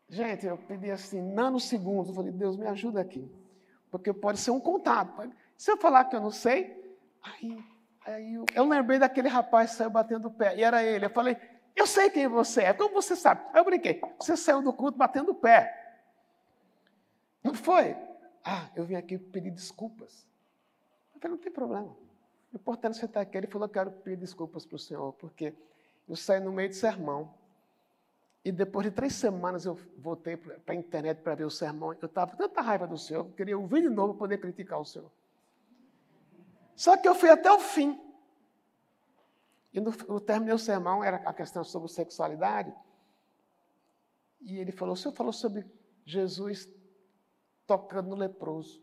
Gente, 0.08 0.46
eu 0.46 0.56
pedi 0.56 0.90
assim, 0.90 1.20
nanosegundos. 1.20 2.08
Eu 2.08 2.14
falei, 2.14 2.32
Deus, 2.32 2.56
me 2.56 2.66
ajuda 2.66 3.00
aqui. 3.00 3.30
Porque 3.90 4.12
pode 4.12 4.38
ser 4.38 4.50
um 4.50 4.60
contato. 4.60 5.30
Se 5.56 5.70
eu 5.70 5.76
falar 5.76 6.04
que 6.06 6.16
eu 6.16 6.20
não 6.20 6.30
sei, 6.30 6.96
aí, 7.22 7.64
aí 8.06 8.34
eu, 8.34 8.46
eu 8.54 8.64
lembrei 8.64 8.98
daquele 8.98 9.28
rapaz 9.28 9.72
que 9.72 9.76
saiu 9.76 9.90
batendo 9.90 10.28
o 10.28 10.30
pé. 10.30 10.56
E 10.56 10.62
era 10.62 10.82
ele. 10.82 11.04
Eu 11.04 11.10
falei, 11.10 11.36
eu 11.76 11.86
sei 11.86 12.08
quem 12.08 12.26
você 12.26 12.62
é. 12.62 12.72
Como 12.72 12.94
você 12.94 13.14
sabe? 13.14 13.42
Aí 13.52 13.60
eu 13.60 13.64
brinquei. 13.64 14.00
Você 14.18 14.34
saiu 14.34 14.62
do 14.62 14.72
culto 14.72 14.96
batendo 14.96 15.32
o 15.32 15.34
pé. 15.34 15.74
Não 17.44 17.52
foi? 17.52 17.94
Ah, 18.50 18.70
eu 18.74 18.82
vim 18.87 18.94
aqui 18.94 19.18
pedir 19.18 19.50
desculpas. 19.50 20.26
Eu 21.14 21.20
falei, 21.20 21.37
não 21.37 21.42
tem 21.42 21.52
problema. 21.52 21.94
O 22.50 22.56
importante 22.56 22.96
é 22.96 23.00
você 23.00 23.04
estar 23.04 23.20
aqui. 23.20 23.37
Ele 23.37 23.46
falou, 23.46 23.68
eu 23.68 23.70
quero 23.70 23.90
pedir 23.90 24.16
desculpas 24.16 24.64
para 24.64 24.76
o 24.76 24.78
senhor, 24.78 25.12
porque 25.12 25.52
eu 26.08 26.16
saí 26.16 26.40
no 26.40 26.50
meio 26.50 26.70
de 26.70 26.76
sermão. 26.76 27.34
E 28.42 28.50
depois 28.50 28.87
de 28.87 28.90
três 28.90 29.12
semanas 29.12 29.66
eu 29.66 29.78
voltei 29.98 30.38
para 30.38 30.56
a 30.68 30.74
internet 30.74 31.20
para 31.20 31.34
ver 31.34 31.44
o 31.44 31.50
sermão. 31.50 31.92
Eu 32.00 32.06
estava 32.06 32.30
com 32.30 32.38
tanta 32.38 32.62
raiva 32.62 32.87
do 32.87 32.96
senhor, 32.96 33.26
eu 33.26 33.32
queria 33.32 33.58
ouvir 33.58 33.82
de 33.82 33.90
novo 33.90 34.14
para 34.14 34.20
poder 34.20 34.38
criticar 34.38 34.80
o 34.80 34.84
senhor. 34.84 35.11
Só 36.74 36.96
que 36.96 37.06
eu 37.06 37.14
fui 37.14 37.28
até 37.28 37.52
o 37.52 37.61
fim. 37.61 38.00
E 39.74 39.78
no, 39.78 39.90
no 40.08 40.20
terminei 40.20 40.54
o 40.54 40.58
sermão, 40.58 41.04
era 41.04 41.16
a 41.18 41.34
questão 41.34 41.62
sobre 41.62 41.90
sexualidade. 41.90 42.72
E 44.40 44.56
ele 44.56 44.72
falou: 44.72 44.94
o 44.94 44.96
senhor 44.96 45.12
falou 45.12 45.34
sobre 45.34 45.66
Jesus 46.06 46.66
tocando 47.68 48.09
no 48.09 48.16
leproso. 48.16 48.83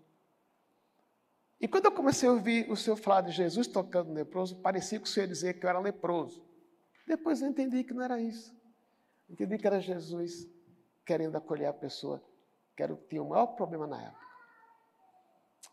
E 1.60 1.68
quando 1.68 1.86
eu 1.86 1.92
comecei 1.92 2.30
a 2.30 2.32
ouvir 2.32 2.72
o 2.72 2.78
senhor 2.78 2.96
falar 2.96 3.22
de 3.22 3.32
Jesus 3.32 3.66
tocando 3.66 4.10
no 4.10 4.14
leproso, 4.14 4.62
parecia 4.62 5.00
que 5.00 5.06
o 5.06 5.10
senhor 5.10 5.26
ia 5.26 5.34
dizer 5.34 5.54
que 5.60 5.66
eu 5.66 5.70
era 5.70 5.80
leproso. 5.80 6.46
Depois 7.08 7.42
eu 7.42 7.50
entendi 7.50 7.84
que 7.84 7.94
não 7.94 8.04
era 8.04 8.22
isso. 8.22 8.56
Entendi 9.28 9.58
que 9.58 9.66
era 9.66 9.82
Jesus 9.82 10.48
querendo 11.04 11.36
acolher 11.36 11.66
a 11.66 11.74
pessoa 11.74 12.24
que 12.76 12.84
era, 12.84 12.96
tinha 13.10 13.24
o 13.24 13.30
maior 13.30 13.48
problema 13.48 13.88
na 13.88 14.02
época. 14.02 14.26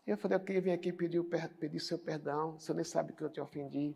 Eu 0.07 0.17
falei, 0.17 0.37
ok, 0.37 0.59
vim 0.59 0.71
aqui 0.71 0.91
pedir, 0.91 1.23
pedir 1.59 1.79
seu 1.79 1.99
perdão, 1.99 2.59
você 2.59 2.73
nem 2.73 2.83
sabe 2.83 3.13
que 3.13 3.23
eu 3.23 3.29
te 3.29 3.39
ofendi. 3.39 3.95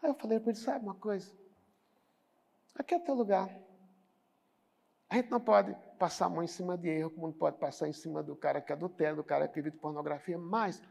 Aí 0.00 0.10
eu 0.10 0.14
falei 0.14 0.38
para 0.38 0.50
ele, 0.50 0.58
sabe 0.58 0.84
uma 0.84 0.94
coisa? 0.94 1.34
Aqui 2.76 2.94
é 2.94 2.98
teu 3.00 3.14
lugar. 3.14 3.50
A 5.08 5.16
gente 5.16 5.30
não 5.30 5.40
pode 5.40 5.74
passar 5.96 6.26
a 6.26 6.28
mão 6.28 6.42
em 6.42 6.46
cima 6.46 6.76
de 6.76 6.88
erro, 6.88 7.10
como 7.10 7.26
não 7.26 7.34
pode 7.34 7.58
passar 7.58 7.88
em 7.88 7.92
cima 7.92 8.22
do 8.22 8.36
cara 8.36 8.60
que 8.60 8.72
adultera, 8.72 9.14
do 9.14 9.24
cara 9.24 9.48
que 9.48 9.60
vive 9.60 9.76
pornografia, 9.76 10.38
mas 10.38 10.82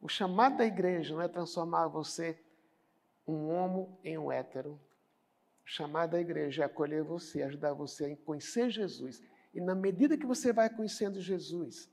o 0.00 0.08
chamado 0.08 0.56
da 0.56 0.64
igreja 0.64 1.14
não 1.14 1.22
é 1.22 1.28
transformar 1.28 1.88
você 1.88 2.38
um 3.26 3.48
homo 3.48 3.98
em 4.02 4.18
um 4.18 4.30
hétero. 4.30 4.80
O 5.64 5.70
chamado 5.70 6.10
da 6.10 6.20
igreja 6.20 6.62
é 6.62 6.66
acolher 6.66 7.04
você, 7.04 7.42
ajudar 7.42 7.72
você 7.72 8.06
a 8.06 8.16
conhecer 8.24 8.68
Jesus. 8.68 9.22
E 9.54 9.60
na 9.60 9.74
medida 9.74 10.16
que 10.16 10.26
você 10.26 10.52
vai 10.52 10.68
conhecendo 10.68 11.20
Jesus, 11.20 11.90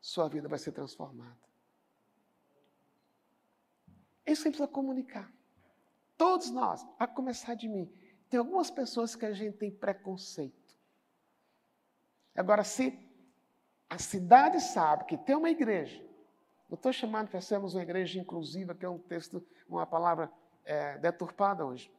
sua 0.00 0.28
vida 0.28 0.48
vai 0.48 0.58
ser 0.58 0.72
transformada. 0.72 1.38
Isso 4.26 4.42
você 4.42 4.50
precisa 4.50 4.68
comunicar. 4.68 5.32
Todos 6.16 6.50
nós, 6.50 6.86
a 6.98 7.06
começar 7.06 7.54
de 7.54 7.68
mim. 7.68 7.90
Tem 8.28 8.38
algumas 8.38 8.70
pessoas 8.70 9.14
que 9.14 9.24
a 9.24 9.32
gente 9.32 9.56
tem 9.56 9.70
preconceito. 9.70 10.63
Agora, 12.34 12.64
se 12.64 12.98
a 13.88 13.98
cidade 13.98 14.60
sabe 14.60 15.04
que 15.04 15.16
tem 15.16 15.36
uma 15.36 15.50
igreja, 15.50 16.02
não 16.68 16.74
estou 16.74 16.92
chamando 16.92 17.28
para 17.28 17.40
sermos 17.40 17.74
uma 17.74 17.82
igreja 17.82 18.18
inclusiva, 18.18 18.74
que 18.74 18.84
é 18.84 18.88
um 18.88 18.98
texto, 18.98 19.44
uma 19.68 19.86
palavra 19.86 20.32
é, 20.64 20.98
deturpada 20.98 21.64
hoje, 21.64 21.92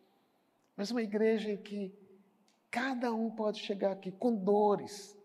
mas 0.75 0.91
uma 0.91 1.01
igreja 1.01 1.51
em 1.51 1.57
que 1.57 1.97
cada 2.69 3.13
um 3.13 3.31
pode 3.31 3.59
chegar 3.59 3.93
aqui 3.93 4.11
com 4.11 4.35
dores, 4.35 5.17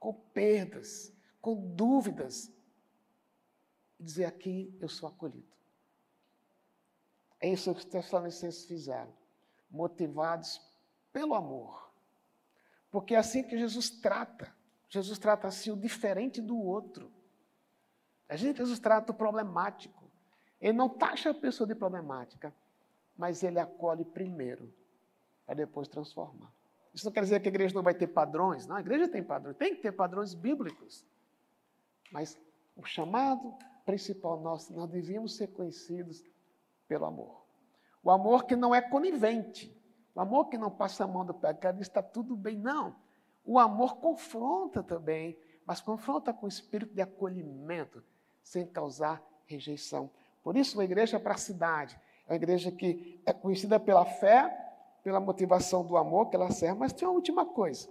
com 0.00 0.14
perdas, 0.14 1.12
com 1.42 1.54
dúvidas, 1.74 2.50
e 3.98 4.04
dizer 4.04 4.24
aqui 4.24 4.74
eu 4.80 4.88
sou 4.88 5.08
acolhido. 5.08 5.52
É 7.40 7.50
isso 7.50 7.72
que 7.74 7.80
os 7.80 7.84
Tessalonicenses 7.84 8.64
fizeram, 8.64 9.12
motivados 9.70 10.60
pelo 11.12 11.34
amor 11.34 11.87
porque 12.90 13.14
é 13.14 13.18
assim 13.18 13.42
que 13.42 13.58
Jesus 13.58 13.90
trata. 13.90 14.54
Jesus 14.88 15.18
trata 15.18 15.48
assim 15.48 15.70
o 15.70 15.76
diferente 15.76 16.40
do 16.40 16.56
outro. 16.58 17.12
A 18.28 18.36
gente, 18.36 18.58
Jesus 18.58 18.78
trata 18.78 19.12
o 19.12 19.14
problemático. 19.14 20.10
Ele 20.60 20.76
não 20.76 20.88
taxa 20.88 21.30
a 21.30 21.34
pessoa 21.34 21.66
de 21.66 21.74
problemática, 21.74 22.54
mas 23.16 23.42
ele 23.42 23.58
acolhe 23.58 24.04
primeiro, 24.04 24.72
para 25.46 25.54
depois 25.54 25.88
transformar. 25.88 26.52
Isso 26.92 27.04
não 27.04 27.12
quer 27.12 27.22
dizer 27.22 27.40
que 27.40 27.48
a 27.48 27.52
igreja 27.52 27.74
não 27.74 27.82
vai 27.82 27.94
ter 27.94 28.08
padrões. 28.08 28.66
Não, 28.66 28.76
a 28.76 28.80
igreja 28.80 29.08
tem 29.08 29.22
padrões, 29.22 29.56
tem 29.56 29.74
que 29.74 29.82
ter 29.82 29.92
padrões 29.92 30.34
bíblicos. 30.34 31.04
Mas 32.10 32.38
o 32.74 32.84
chamado 32.84 33.54
principal 33.84 34.40
nosso, 34.40 34.72
nós 34.72 34.88
devíamos 34.88 35.36
ser 35.36 35.48
conhecidos 35.48 36.24
pelo 36.86 37.04
amor. 37.04 37.44
O 38.02 38.10
amor 38.10 38.44
que 38.46 38.56
não 38.56 38.74
é 38.74 38.80
conivente, 38.80 39.74
o 40.18 40.20
amor 40.20 40.48
que 40.48 40.58
não 40.58 40.68
passa 40.68 41.04
a 41.04 41.06
mão 41.06 41.24
do 41.24 41.32
pecado 41.32 41.80
está 41.80 42.02
tudo 42.02 42.34
bem, 42.34 42.56
não. 42.56 42.96
O 43.44 43.56
amor 43.56 43.98
confronta 43.98 44.82
também, 44.82 45.38
mas 45.64 45.80
confronta 45.80 46.32
com 46.32 46.46
o 46.46 46.48
espírito 46.48 46.92
de 46.92 47.00
acolhimento, 47.00 48.02
sem 48.42 48.66
causar 48.66 49.22
rejeição. 49.46 50.10
Por 50.42 50.56
isso, 50.56 50.76
uma 50.76 50.82
igreja 50.82 51.20
para 51.20 51.34
a 51.34 51.38
cidade, 51.38 51.96
é 52.26 52.32
uma 52.32 52.36
igreja 52.36 52.72
que 52.72 53.22
é 53.24 53.32
conhecida 53.32 53.78
pela 53.78 54.04
fé, 54.04 54.50
pela 55.04 55.20
motivação 55.20 55.86
do 55.86 55.96
amor 55.96 56.28
que 56.30 56.34
ela 56.34 56.50
serve, 56.50 56.80
mas 56.80 56.92
tem 56.92 57.06
uma 57.06 57.14
última 57.14 57.46
coisa. 57.46 57.88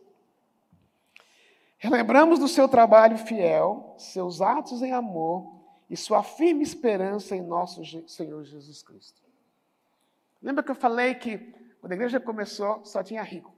Relembramos 1.77 2.39
do 2.39 2.49
seu 2.49 2.67
trabalho 2.67 3.17
fiel, 3.17 3.95
seus 3.97 4.41
atos 4.41 4.81
em 4.81 4.91
amor 4.91 5.49
e 5.89 5.95
sua 5.95 6.21
firme 6.23 6.61
esperança 6.61 7.37
em 7.37 7.41
nosso 7.41 7.81
Senhor 8.05 8.43
Jesus 8.43 8.83
Cristo. 8.83 9.21
Lembra 10.41 10.61
que 10.61 10.71
eu 10.71 10.75
falei 10.75 11.15
que 11.15 11.55
quando 11.79 11.91
a 11.91 11.95
igreja 11.95 12.19
começou, 12.19 12.83
só 12.85 13.03
tinha 13.03 13.21
rico. 13.23 13.53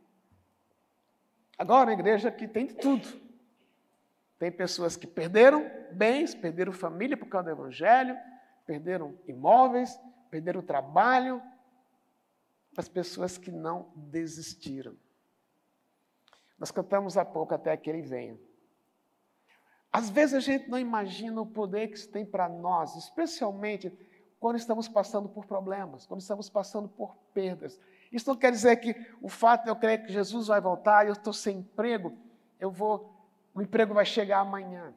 Agora, 1.58 1.92
a 1.92 1.94
igreja 1.94 2.32
que 2.32 2.48
tem 2.48 2.68
de 2.68 2.76
tudo. 2.76 3.08
Tem 4.38 4.50
pessoas 4.50 4.96
que 4.96 5.06
perderam 5.06 5.70
bens, 5.92 6.34
perderam 6.34 6.72
família 6.72 7.18
por 7.18 7.28
causa 7.28 7.54
do 7.54 7.62
evangelho, 7.62 8.18
perderam 8.66 9.20
imóveis, 9.28 10.00
perderam 10.32 10.62
trabalho, 10.62 11.42
as 12.78 12.88
pessoas 12.88 13.38
que 13.38 13.52
não 13.52 13.92
desistiram. 13.96 14.96
Nós 16.58 16.72
cantamos 16.72 17.18
há 17.18 17.26
pouco 17.26 17.54
até 17.54 17.76
que 17.76 17.90
ele 17.90 18.02
venha. 18.02 18.40
Às 19.92 20.10
vezes 20.10 20.36
a 20.36 20.40
gente 20.40 20.70
não 20.70 20.78
imagina 20.78 21.42
o 21.42 21.46
poder 21.46 21.88
que 21.88 21.98
isso 21.98 22.10
tem 22.10 22.26
para 22.26 22.48
nós, 22.48 22.96
especialmente 22.96 23.92
quando 24.40 24.56
estamos 24.56 24.88
passando 24.88 25.28
por 25.28 25.46
problemas, 25.46 26.06
quando 26.06 26.22
estamos 26.22 26.50
passando 26.50 26.88
por 26.88 27.16
perdas. 27.34 27.80
Isso 28.12 28.30
não 28.30 28.36
quer 28.36 28.52
dizer 28.52 28.76
que 28.78 28.96
o 29.22 29.30
fato 29.30 29.64
de 29.64 29.70
eu 29.70 29.76
crer 29.76 30.06
que 30.06 30.12
Jesus 30.12 30.48
vai 30.48 30.60
voltar 30.60 31.06
e 31.06 31.10
eu 31.10 31.14
estou 31.14 31.34
sem 31.34 31.60
emprego, 31.60 32.18
eu 32.60 32.72
vou, 32.72 33.14
o 33.54 33.62
emprego 33.62 33.94
vai 33.94 34.06
chegar 34.06 34.40
amanhã. 34.40 34.94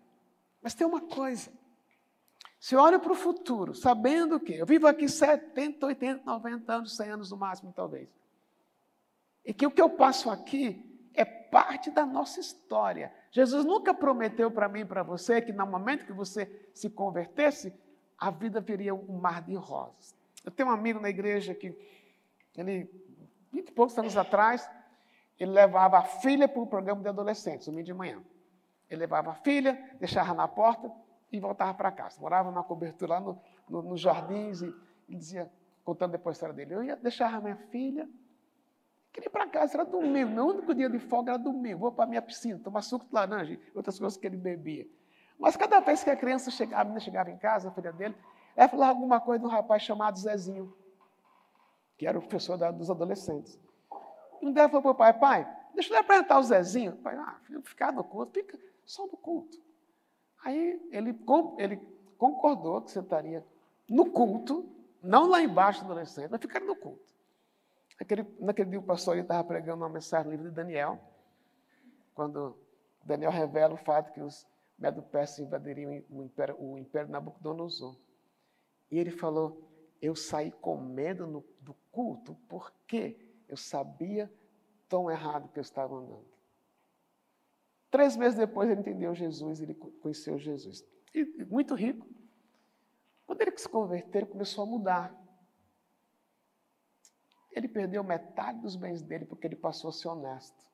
Mas 0.63 0.75
tem 0.75 0.87
uma 0.87 1.01
coisa. 1.01 1.51
Se 2.59 2.75
eu 2.75 2.81
olho 2.81 3.01
para 3.01 3.13
o 3.13 3.17
futuro, 3.17 3.75
sabendo 3.75 4.39
que 4.39 4.55
eu 4.55 4.65
vivo 4.65 4.87
aqui 4.87 5.09
70, 5.09 5.85
80, 5.85 6.23
90 6.25 6.73
anos, 6.73 6.97
100 6.97 7.11
anos 7.11 7.31
no 7.31 7.37
máximo, 7.37 7.73
talvez. 7.75 8.09
E 9.45 9.53
que 9.53 9.67
o 9.67 9.71
que 9.71 9.83
eu 9.83 9.91
passo 9.91 10.31
aqui 10.31 10.89
é 11.15 11.25
parte 11.25 11.91
da 11.91 12.07
nossa 12.07 12.41
história. 12.41 13.13
Jesus 13.31 13.65
nunca 13.65 13.93
prometeu 13.93 14.51
para 14.51 14.69
mim 14.69 14.81
e 14.81 14.85
para 14.85 15.03
você 15.03 15.43
que 15.43 15.53
no 15.53 15.67
momento 15.67 16.07
que 16.07 16.13
você 16.13 16.71
se 16.73 16.89
convertesse, 16.89 17.75
a 18.17 18.31
vida 18.31 18.61
viria 18.61 18.95
um 18.95 19.19
mar 19.19 19.43
de 19.43 19.55
rosas. 19.55 20.15
Eu 20.45 20.51
tenho 20.51 20.69
um 20.69 20.73
amigo 20.73 21.01
na 21.01 21.09
igreja 21.09 21.55
que, 21.55 21.71
ele, 22.57 22.91
vinte 23.53 23.69
e 23.69 23.73
poucos 23.73 23.97
anos 23.99 24.17
atrás, 24.17 24.69
ele 25.39 25.53
levava 25.53 25.99
a 25.99 26.03
filha 26.03 26.47
para 26.47 26.61
o 26.61 26.67
programa 26.67 27.03
de 27.03 27.09
adolescentes, 27.09 27.67
domingo 27.67 27.85
de 27.85 27.95
manhã. 27.95 28.23
Ele 28.89 29.01
levava 29.01 29.31
a 29.31 29.35
filha, 29.35 29.97
deixava 29.99 30.35
na 30.35 30.47
porta 30.47 30.93
e 31.31 31.41
voltava 31.41 31.73
para 31.75 31.91
casa. 31.91 32.21
Morava 32.21 32.51
na 32.51 32.63
cobertura 32.63 33.15
lá 33.15 33.21
no, 33.21 33.41
no, 33.69 33.83
nos 33.83 34.01
jardins 34.01 34.61
e, 34.61 34.75
dizia, 35.09 35.51
contando 35.83 36.13
depois 36.13 36.35
a 36.35 36.37
história 36.37 36.55
dele, 36.55 36.75
eu 36.75 36.85
ia 36.85 36.97
deixar 36.97 37.35
a 37.35 37.41
minha 37.41 37.57
filha, 37.57 38.09
queria 39.13 39.29
ir 39.29 39.31
para 39.31 39.47
casa, 39.49 39.77
era 39.77 39.85
domingo, 39.85 40.31
meu 40.31 40.47
único 40.47 40.75
dia 40.75 40.89
de 40.89 40.99
folga 40.99 41.33
era 41.33 41.39
domingo, 41.39 41.81
vou 41.81 41.93
para 41.93 42.05
a 42.05 42.07
minha 42.07 42.23
piscina, 42.23 42.59
tomar 42.59 42.83
suco 42.83 43.07
de 43.07 43.13
laranja 43.13 43.55
e 43.55 43.61
outras 43.75 43.99
coisas 43.99 44.17
que 44.17 44.27
ele 44.27 44.37
bebia. 44.37 44.87
Mas 45.39 45.57
cada 45.57 45.81
vez 45.81 46.05
que 46.05 46.11
a 46.11 46.17
criança 46.17 46.51
chegava, 46.51 46.83
a 46.83 46.85
menina 46.85 47.01
chegava 47.01 47.31
em 47.31 47.37
casa, 47.37 47.69
a 47.69 47.73
filha 47.73 47.93
dele, 47.93 48.15
ela 48.55 48.69
falava 48.69 48.93
alguma 48.93 49.21
coisa 49.21 49.41
de 49.41 49.47
um 49.47 49.51
rapaz 49.51 49.83
chamado 49.83 50.19
Zezinho, 50.19 50.73
que 52.03 52.07
era 52.09 52.19
o 52.19 52.21
professor 52.21 52.57
da, 52.59 52.73
dos 52.73 52.91
adolescentes. 52.91 53.57
E 54.41 54.45
um 54.45 54.53
dia 54.53 54.69
falou 54.69 54.83
para 54.83 54.91
o 54.91 54.95
pai, 54.97 55.13
pai, 55.21 55.57
deixa 55.73 55.95
eu 55.95 56.01
apresentar 56.01 56.41
o 56.41 56.43
Zezinho. 56.43 56.95
O 56.95 56.97
pai, 56.97 57.15
ah, 57.15 57.39
filho, 57.45 57.63
ficar 57.63 57.93
no 57.93 58.03
culto, 58.03 58.33
fica 58.33 58.59
só 58.85 59.07
no 59.07 59.17
culto. 59.17 59.57
Aí 60.45 60.85
ele, 60.91 61.17
ele 61.59 61.77
concordou 62.19 62.83
que 62.83 62.91
sentaria 62.91 63.47
no 63.89 64.11
culto, 64.11 64.69
não 65.01 65.29
lá 65.29 65.41
embaixo 65.41 65.85
do 65.85 65.93
adolescente, 65.93 66.29
mas 66.29 66.41
ficaria 66.41 66.67
no 66.67 66.75
culto. 66.75 67.15
Naquele, 68.01 68.27
naquele 68.41 68.71
dia 68.71 68.81
o 68.81 68.83
pastor 68.83 69.17
estava 69.17 69.45
pregando 69.45 69.85
uma 69.85 69.89
mensagem 69.89 70.27
no 70.27 70.33
livro 70.33 70.49
de 70.49 70.57
Daniel, 70.57 70.99
quando 72.17 72.59
Daniel 73.05 73.31
revela 73.31 73.75
o 73.75 73.77
fato 73.77 74.13
que 74.13 74.21
os 74.21 74.45
Medo-Persa 74.77 75.41
invadiriam 75.41 76.03
o 76.11 76.25
império, 76.25 76.57
o 76.59 76.77
império 76.77 77.07
de 77.07 77.13
Nabucodonosor. 77.13 77.97
E 78.91 78.99
ele 78.99 79.13
falou: 79.13 79.72
Eu 80.03 80.15
saí 80.15 80.51
com 80.51 80.77
medo 80.77 81.27
no, 81.27 81.45
do 81.61 81.73
culto 81.93 82.35
porque 82.49 83.17
eu 83.49 83.57
sabia 83.57 84.31
tão 84.89 85.11
errado 85.11 85.49
que 85.51 85.59
eu 85.59 85.63
estava 85.63 85.95
andando. 85.95 86.27
Três 87.91 88.17
meses 88.17 88.37
depois 88.37 88.69
ele 88.69 88.81
entendeu 88.81 89.15
Jesus, 89.15 89.61
ele 89.61 89.75
conheceu 89.75 90.39
Jesus. 90.39 90.85
E 91.15 91.25
muito 91.45 91.75
rico. 91.75 92.07
Quando 93.27 93.41
ele 93.41 93.57
se 93.57 93.69
converteu, 93.69 94.23
ele 94.23 94.31
começou 94.31 94.65
a 94.65 94.67
mudar. 94.67 95.23
Ele 97.53 97.69
perdeu 97.69 98.03
metade 98.03 98.61
dos 98.61 98.75
bens 98.75 99.03
dele 99.03 99.25
porque 99.25 99.47
ele 99.47 99.57
passou 99.57 99.91
a 99.91 99.93
ser 99.93 100.09
honesto. 100.09 100.71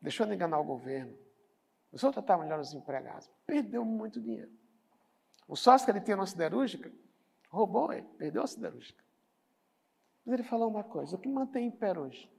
Deixou 0.00 0.26
de 0.26 0.34
enganar 0.34 0.58
o 0.58 0.64
governo 0.64 1.16
Começou 1.92 2.08
a 2.08 2.12
tratar 2.14 2.38
melhor 2.38 2.58
os 2.58 2.72
empregados. 2.72 3.30
Perdeu 3.44 3.84
muito 3.84 4.18
dinheiro. 4.18 4.50
O 5.46 5.54
sócio 5.54 5.84
que 5.84 5.90
ele 5.90 6.00
tinha 6.00 6.16
na 6.16 6.24
siderúrgica 6.24 6.90
roubou 7.52 7.92
ele, 7.92 8.06
perdeu 8.16 8.42
a 8.42 8.46
siderúrgica. 8.46 9.04
Mas 10.24 10.34
ele 10.34 10.42
falou 10.42 10.68
uma 10.68 10.82
coisa: 10.82 11.14
o 11.14 11.18
que 11.18 11.28
mantém 11.28 11.66
em 11.66 11.70
pé 11.70 11.96
hoje 11.96 12.30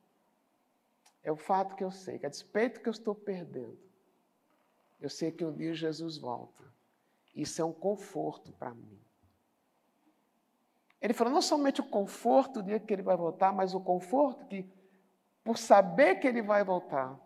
é 1.22 1.32
o 1.32 1.38
fato 1.38 1.76
que 1.76 1.84
eu 1.84 1.92
sei, 1.92 2.18
que 2.18 2.26
a 2.26 2.30
despeito 2.30 2.82
que 2.82 2.90
eu 2.90 2.92
estou 2.92 3.14
perdendo, 3.14 3.78
eu 5.00 5.10
sei 5.10 5.32
que 5.32 5.46
um 5.46 5.54
dia 5.54 5.74
Jesus 5.74 6.18
volta. 6.18 6.64
Isso 7.36 7.62
é 7.62 7.66
um 7.66 7.74
conforto 7.74 8.52
para 8.54 8.74
mim. 8.74 9.00
Ele 11.00 11.14
falou 11.14 11.34
não 11.34 11.42
somente 11.42 11.82
o 11.82 11.84
conforto 11.84 12.62
do 12.62 12.64
dia 12.64 12.80
que 12.80 12.94
ele 12.94 13.02
vai 13.02 13.18
voltar, 13.18 13.52
mas 13.52 13.74
o 13.74 13.82
conforto 13.82 14.46
que, 14.46 14.66
por 15.44 15.58
saber 15.58 16.16
que 16.16 16.28
ele 16.28 16.42
vai 16.42 16.64
voltar, 16.64 17.20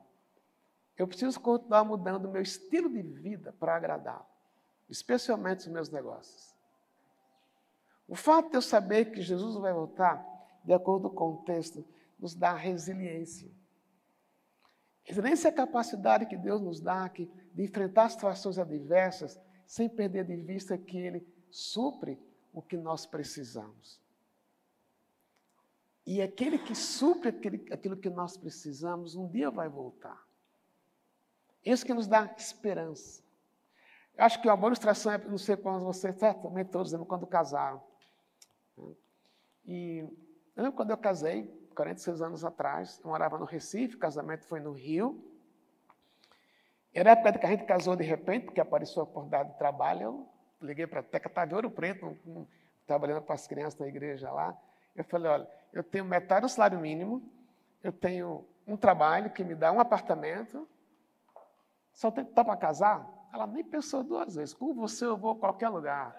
eu 0.98 1.08
preciso 1.08 1.40
continuar 1.40 1.84
mudando 1.84 2.26
o 2.26 2.32
meu 2.32 2.42
estilo 2.42 2.90
de 2.90 3.04
vida 3.04 3.54
para 3.60 3.76
agradá-lo, 3.76 4.26
especialmente 4.90 5.60
os 5.60 5.68
meus 5.68 5.90
negócios. 5.90 6.57
O 8.08 8.16
fato 8.16 8.50
de 8.50 8.58
eu 8.58 8.62
saber 8.62 9.12
que 9.12 9.22
Jesus 9.22 9.56
vai 9.56 9.74
voltar, 9.74 10.26
de 10.64 10.74
acordo 10.74 11.10
com 11.10 11.34
o 11.34 11.38
texto, 11.44 11.86
nos 12.18 12.34
dá 12.34 12.54
resiliência. 12.54 13.52
Resiliência 15.04 15.50
é 15.50 15.52
a 15.52 15.56
capacidade 15.56 16.26
que 16.26 16.38
Deus 16.38 16.62
nos 16.62 16.80
dá 16.80 17.08
de 17.08 17.30
enfrentar 17.64 18.10
situações 18.10 18.58
adversas 18.58 19.40
sem 19.66 19.90
perder 19.90 20.26
de 20.26 20.36
vista 20.38 20.78
que 20.78 20.98
Ele 20.98 21.28
supre 21.50 22.20
o 22.54 22.62
que 22.62 22.78
nós 22.78 23.06
precisamos. 23.06 24.02
E 26.06 26.22
aquele 26.22 26.58
que 26.58 26.74
supre 26.74 27.30
aquilo 27.70 27.98
que 27.98 28.10
nós 28.10 28.38
precisamos, 28.38 29.16
um 29.16 29.28
dia 29.28 29.52
vai 29.52 29.68
voltar. 29.68 30.26
Isso 31.66 31.86
que 31.86 31.94
nos 31.94 32.08
dá 32.08 32.34
esperança. 32.38 33.22
Eu 34.18 34.24
acho 34.24 34.42
que 34.42 34.48
uma 34.48 34.56
boa 34.56 34.70
ilustração 34.70 35.12
é, 35.12 35.18
não 35.18 35.38
sei 35.38 35.58
quando 35.58 35.84
vocês, 35.84 36.16
certamente 36.18 36.70
todos 36.70 36.94
quando 37.06 37.28
casaram. 37.28 37.84
E 39.68 40.00
eu 40.56 40.64
lembro 40.64 40.78
quando 40.78 40.92
eu 40.92 40.98
casei, 40.98 41.46
46 41.76 42.22
anos 42.22 42.46
atrás, 42.46 43.00
eu 43.04 43.10
morava 43.10 43.38
no 43.38 43.46
Recife, 43.46 43.96
o 43.96 44.00
casamento 44.00 44.46
foi 44.46 44.60
no 44.60 44.72
Rio. 44.72 45.24
Era 46.94 47.12
a 47.12 47.14
época 47.14 47.38
que 47.38 47.46
a 47.46 47.50
gente 47.50 47.66
casou 47.66 47.96
de 47.96 48.04
repente, 48.04 48.46
porque 48.46 48.60
apareceu 48.60 49.02
a 49.02 49.04
oportunidade 49.04 49.52
de 49.52 49.58
trabalho. 49.58 50.02
Eu 50.02 50.28
liguei 50.62 50.88
para 50.88 51.02
a 51.02 51.04
Teca, 51.04 51.28
estava 51.28 51.52
em 51.52 51.54
Ouro 51.54 51.70
Preto, 51.70 52.18
trabalhando 52.88 53.22
com 53.22 53.34
as 53.34 53.46
crianças 53.46 53.80
na 53.80 53.88
igreja 53.88 54.32
lá. 54.32 54.58
Eu 54.96 55.04
falei: 55.04 55.30
olha, 55.30 55.48
eu 55.72 55.84
tenho 55.84 56.06
metade 56.06 56.42
do 56.42 56.50
salário 56.50 56.80
mínimo, 56.80 57.22
eu 57.84 57.92
tenho 57.92 58.48
um 58.66 58.76
trabalho 58.76 59.30
que 59.30 59.44
me 59.44 59.54
dá 59.54 59.72
um 59.72 59.80
apartamento, 59.80 60.68
só 61.94 62.10
tem 62.10 62.26
tá 62.26 62.44
para 62.44 62.58
casar? 62.58 63.08
Ela 63.32 63.46
nem 63.46 63.64
pensou 63.64 64.04
duas 64.04 64.36
vezes. 64.36 64.54
Com 64.54 64.74
você 64.74 65.06
eu 65.06 65.18
vou 65.18 65.32
a 65.32 65.36
qualquer 65.36 65.70
lugar. 65.70 66.16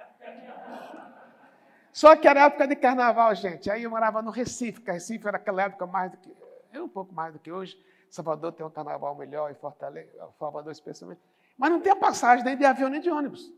Só 1.92 2.14
que 2.16 2.28
era 2.28 2.46
época 2.46 2.66
de 2.66 2.76
carnaval, 2.76 3.34
gente. 3.34 3.70
Aí 3.70 3.82
eu 3.82 3.90
morava 3.90 4.22
no 4.22 4.30
Recife, 4.30 4.80
que 4.80 4.90
Recife 4.90 5.26
era 5.26 5.36
aquela 5.36 5.62
época 5.62 5.86
mais 5.86 6.10
do 6.12 6.18
que. 6.18 6.34
Era 6.72 6.84
um 6.84 6.88
pouco 6.88 7.14
mais 7.14 7.32
do 7.32 7.38
que 7.38 7.50
hoje. 7.50 7.76
Salvador 8.10 8.52
tem 8.52 8.64
um 8.64 8.70
carnaval 8.70 9.14
melhor, 9.14 9.50
e 9.50 9.54
Fortaleza, 9.54 10.10
Salvador 10.38 10.72
especialmente. 10.72 11.20
Mas 11.56 11.70
não 11.70 11.80
tem 11.80 11.94
passagem 11.96 12.44
nem 12.44 12.56
de 12.56 12.64
avião 12.64 12.88
nem 12.88 13.00
de 13.00 13.10
ônibus. 13.10 13.52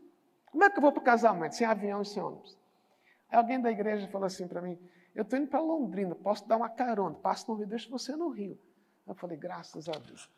Como 0.51 0.63
é 0.63 0.69
que 0.69 0.77
eu 0.77 0.81
vou 0.81 0.91
para 0.91 0.99
o 1.01 1.03
casamento 1.03 1.55
sem 1.55 1.65
avião 1.65 2.01
e 2.01 2.05
sem 2.05 2.21
ônibus? 2.21 2.57
Aí 3.29 3.37
alguém 3.37 3.61
da 3.61 3.71
igreja 3.71 4.07
falou 4.07 4.25
assim 4.25 4.47
para 4.47 4.61
mim: 4.61 4.77
Eu 5.15 5.23
estou 5.23 5.39
indo 5.39 5.47
para 5.47 5.61
Londrina, 5.61 6.13
posso 6.15 6.47
dar 6.47 6.57
uma 6.57 6.69
carona, 6.69 7.15
passo 7.15 7.49
no 7.49 7.57
Rio, 7.57 7.67
deixo 7.67 7.89
você 7.89 8.15
no 8.15 8.29
Rio. 8.29 8.59
Eu 9.07 9.15
falei: 9.15 9.37
Graças 9.37 9.87
a 9.87 9.93
Deus. 9.93 10.29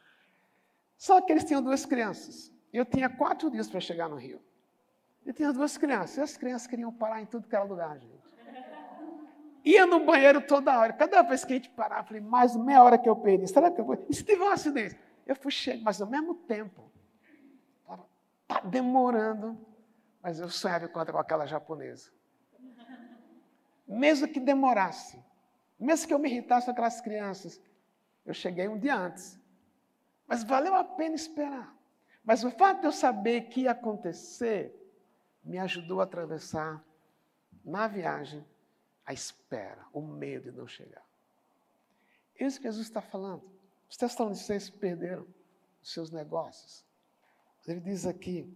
Só 0.98 1.20
que 1.22 1.32
eles 1.32 1.44
tinham 1.44 1.62
duas 1.62 1.86
crianças. 1.86 2.52
Eu 2.72 2.86
tinha 2.86 3.10
quatro 3.10 3.50
dias 3.50 3.68
para 3.68 3.80
chegar 3.80 4.08
no 4.08 4.16
Rio. 4.16 4.42
E 5.26 5.34
tinha 5.34 5.54
duas 5.54 5.78
crianças. 5.78 6.18
E 6.18 6.22
as 6.22 6.38
crianças 6.38 6.68
queriam 6.68 6.92
parar 6.92 7.22
em 7.22 7.26
tudo 7.26 7.48
que 7.48 7.56
era 7.56 7.64
lugar, 7.64 7.98
gente. 7.98 8.24
Ia 9.66 9.86
no 9.86 10.06
banheiro 10.06 10.42
toda 10.42 10.78
hora. 10.78 10.92
Cada 10.92 11.22
vez 11.22 11.46
que 11.46 11.54
a 11.54 11.56
gente 11.56 11.70
parava, 11.70 12.02
eu 12.02 12.06
falei, 12.06 12.22
mais 12.22 12.56
meia 12.56 12.84
hora 12.84 12.98
que 12.98 13.08
eu 13.08 13.16
perdi. 13.16 13.48
Será 13.48 13.72
que 13.72 13.80
eu 13.80 13.86
vou? 13.86 14.06
E 14.10 14.14
se 14.14 14.24
tiver 14.24 14.44
um 14.44 14.52
acidente? 14.52 15.00
Eu 15.26 15.36
fui 15.36 15.52
cheio, 15.52 15.82
mas 15.82 16.02
ao 16.02 16.08
mesmo 16.08 16.36
tempo. 16.36 16.92
Está 18.42 18.60
demorando. 18.62 19.58
Mas 20.22 20.40
eu 20.40 20.50
sonhava 20.50 20.88
com 20.88 21.00
aquela 21.00 21.46
japonesa. 21.46 22.12
Mesmo 23.88 24.28
que 24.28 24.40
demorasse, 24.40 25.22
mesmo 25.80 26.08
que 26.08 26.14
eu 26.14 26.20
me 26.20 26.30
irritasse 26.30 26.66
com 26.66 26.72
aquelas 26.72 27.02
crianças, 27.02 27.62
eu 28.26 28.34
cheguei 28.34 28.68
um 28.68 28.78
dia 28.80 28.96
antes. 28.96 29.40
Mas 30.26 30.44
valeu 30.44 30.76
a 30.76 30.84
pena 30.84 31.16
esperar. 31.16 31.76
Mas 32.24 32.44
o 32.44 32.52
fato 32.52 32.82
de 32.82 32.88
eu 32.88 32.92
saber 32.92 33.50
que 33.50 33.62
ia 33.62 33.72
acontecer 33.72 34.83
me 35.44 35.58
ajudou 35.58 36.00
a 36.00 36.04
atravessar 36.04 36.84
na 37.64 37.88
viagem 37.88 38.46
a 39.06 39.14
espera, 39.14 39.86
o 39.92 40.02
medo 40.02 40.52
de 40.52 40.58
não 40.58 40.68
chegar. 40.68 41.04
É 42.40 42.46
isso 42.46 42.60
que 42.60 42.68
Jesus 42.68 42.88
está 42.88 43.02
falando. 43.02 43.44
Os 43.90 43.98
tessalonicenses 43.98 44.70
perderam 44.70 45.28
os 45.82 45.94
seus 45.94 46.10
negócios. 46.10 46.86
Ele 47.68 47.80
diz 47.80 48.06
aqui: 48.06 48.52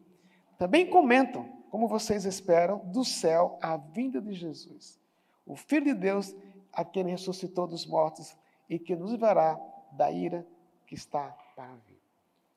também 0.58 0.90
comentam, 0.90 1.48
como 1.70 1.88
vocês 1.88 2.26
esperam, 2.26 2.80
do 2.80 3.04
céu 3.04 3.60
a 3.62 3.78
vinda 3.78 4.22
de 4.22 4.34
Jesus, 4.34 5.00
o 5.46 5.56
Filho 5.56 5.86
de 5.86 5.94
Deus, 5.94 6.36
a 6.74 6.84
quem 6.84 7.06
ressuscitou 7.06 7.68
dos 7.68 7.86
mortos 7.86 8.36
e 8.70 8.80
que 8.80 8.96
nos 8.96 9.12
livrará 9.12 9.60
da 9.92 10.12
ira 10.12 10.46
que 10.86 10.96
está 10.96 11.30
para 11.56 11.76
vir. 11.76 12.02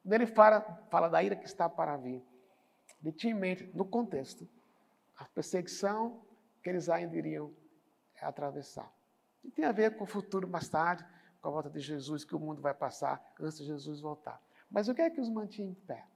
Ele 0.04 0.26
fala, 0.26 0.60
fala 0.90 1.08
da 1.08 1.22
ira 1.22 1.36
que 1.36 1.46
está 1.46 1.68
para 1.68 1.96
vir, 1.96 2.22
ele 3.02 3.12
tinha 3.12 3.32
em 3.32 3.36
mente, 3.36 3.70
no 3.74 3.84
contexto, 3.84 4.48
a 5.16 5.24
perseguição, 5.24 6.22
que 6.62 6.68
eles 6.68 6.88
ainda 6.88 7.16
iriam 7.16 7.54
atravessar. 8.20 8.92
E 9.42 9.50
tem 9.50 9.64
a 9.64 9.72
ver 9.72 9.96
com 9.96 10.04
o 10.04 10.06
futuro 10.06 10.46
mais 10.46 10.68
tarde, 10.68 11.04
com 11.40 11.48
a 11.48 11.50
volta 11.50 11.70
de 11.70 11.80
Jesus, 11.80 12.24
que 12.24 12.34
o 12.34 12.38
mundo 12.38 12.60
vai 12.60 12.74
passar 12.74 13.34
antes 13.40 13.58
de 13.58 13.64
Jesus 13.64 14.00
voltar. 14.00 14.42
Mas 14.70 14.88
o 14.88 14.94
que 14.94 15.02
é 15.02 15.10
que 15.10 15.20
os 15.20 15.28
mantinha 15.28 15.68
em 15.68 15.74
pé? 15.74 16.06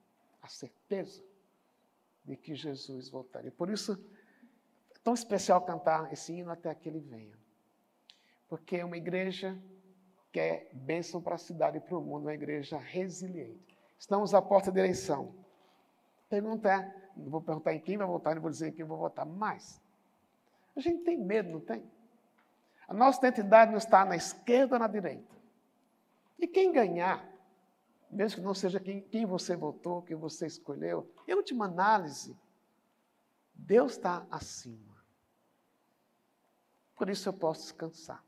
A 0.42 0.48
certeza 0.48 1.24
de 2.24 2.36
que 2.36 2.54
Jesus 2.54 3.08
voltaria. 3.08 3.50
Por 3.50 3.70
isso, 3.70 3.92
é 4.94 4.98
tão 5.02 5.14
especial 5.14 5.62
cantar 5.62 6.12
esse 6.12 6.32
hino 6.32 6.50
até 6.50 6.74
que 6.74 6.88
ele 6.88 7.00
venha. 7.00 7.36
Porque 8.48 8.76
é 8.76 8.84
uma 8.84 8.96
igreja 8.96 9.58
que 10.30 10.40
é 10.40 10.70
bênção 10.72 11.22
para 11.22 11.36
a 11.36 11.38
cidade 11.38 11.78
e 11.78 11.80
para 11.80 11.96
o 11.96 12.02
mundo, 12.02 12.22
uma 12.22 12.34
igreja 12.34 12.76
resiliente. 12.76 13.78
Estamos 13.98 14.34
à 14.34 14.42
porta 14.42 14.70
da 14.70 14.80
eleição. 14.80 15.34
Pergunta 16.34 16.68
é, 16.68 17.10
não 17.16 17.30
vou 17.30 17.40
perguntar 17.40 17.74
em 17.74 17.80
quem 17.80 17.96
vai 17.96 18.08
votar, 18.08 18.34
não 18.34 18.42
vou 18.42 18.50
dizer 18.50 18.70
em 18.70 18.72
quem 18.72 18.84
vou 18.84 18.98
votar, 18.98 19.24
mas 19.24 19.80
a 20.74 20.80
gente 20.80 21.04
tem 21.04 21.16
medo, 21.16 21.48
não 21.48 21.60
tem? 21.60 21.88
A 22.88 22.92
nossa 22.92 23.18
identidade 23.20 23.70
não 23.70 23.78
está 23.78 24.04
na 24.04 24.16
esquerda 24.16 24.74
ou 24.74 24.80
na 24.80 24.88
direita. 24.88 25.32
E 26.36 26.48
quem 26.48 26.72
ganhar, 26.72 27.24
mesmo 28.10 28.40
que 28.40 28.44
não 28.44 28.52
seja 28.52 28.80
quem, 28.80 29.00
quem 29.00 29.24
você 29.24 29.54
votou, 29.54 30.02
quem 30.02 30.16
você 30.16 30.44
escolheu, 30.44 31.08
em 31.28 31.34
última 31.34 31.66
análise, 31.66 32.36
Deus 33.54 33.92
está 33.92 34.26
acima. 34.28 34.96
Por 36.96 37.08
isso 37.08 37.28
eu 37.28 37.32
posso 37.32 37.62
descansar. 37.62 38.24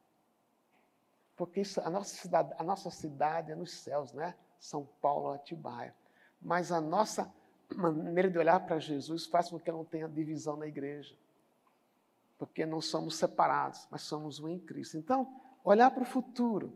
Porque 1.35 1.61
isso, 1.61 1.81
a, 1.81 1.91
nossa 1.91 2.15
cidade, 2.15 2.55
a 2.57 2.63
nossa 2.63 2.89
cidade 2.89 3.51
é 3.51 3.57
nos 3.57 3.73
céus, 3.73 4.13
né? 4.13 4.37
São 4.61 4.87
Paulo, 5.03 5.33
Atibaia. 5.33 5.93
Mas 6.41 6.71
a 6.71 6.81
nossa 6.81 7.35
maneira 7.75 8.31
de 8.31 8.39
olhar 8.39 8.61
para 8.67 8.79
Jesus 8.79 9.27
faz 9.27 9.51
com 9.51 9.59
que 9.59 9.73
não 9.73 9.85
tenha 9.85 10.09
divisão 10.09 10.57
na 10.57 10.67
igreja 10.67 11.17
porque 12.39 12.67
não 12.67 12.81
somos 12.81 13.17
separados, 13.17 13.87
mas 13.91 14.03
somos 14.03 14.41
um 14.41 14.49
em 14.49 14.59
Cristo. 14.59 14.97
Então, 14.97 15.41
olhar 15.65 15.91
para 15.91 16.03
o 16.03 16.07
futuro 16.07 16.73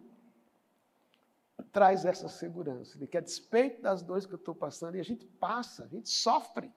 traz 1.72 2.04
essa 2.04 2.28
segurança 2.28 2.98
de 2.98 3.06
que, 3.06 3.18
a 3.18 3.20
despeito 3.20 3.82
das 3.82 4.02
dores 4.02 4.26
que 4.26 4.32
eu 4.32 4.38
estou 4.38 4.54
passando, 4.54 4.96
e 4.96 5.00
a 5.00 5.04
gente 5.04 5.26
passa, 5.26 5.84
a 5.84 5.86
gente 5.86 6.08
sofre. 6.08 6.72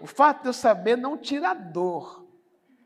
O 0.00 0.06
fato 0.06 0.42
de 0.42 0.48
eu 0.48 0.52
saber 0.52 0.96
não 0.96 1.18
tira 1.18 1.50
a 1.50 1.54
dor, 1.54 2.24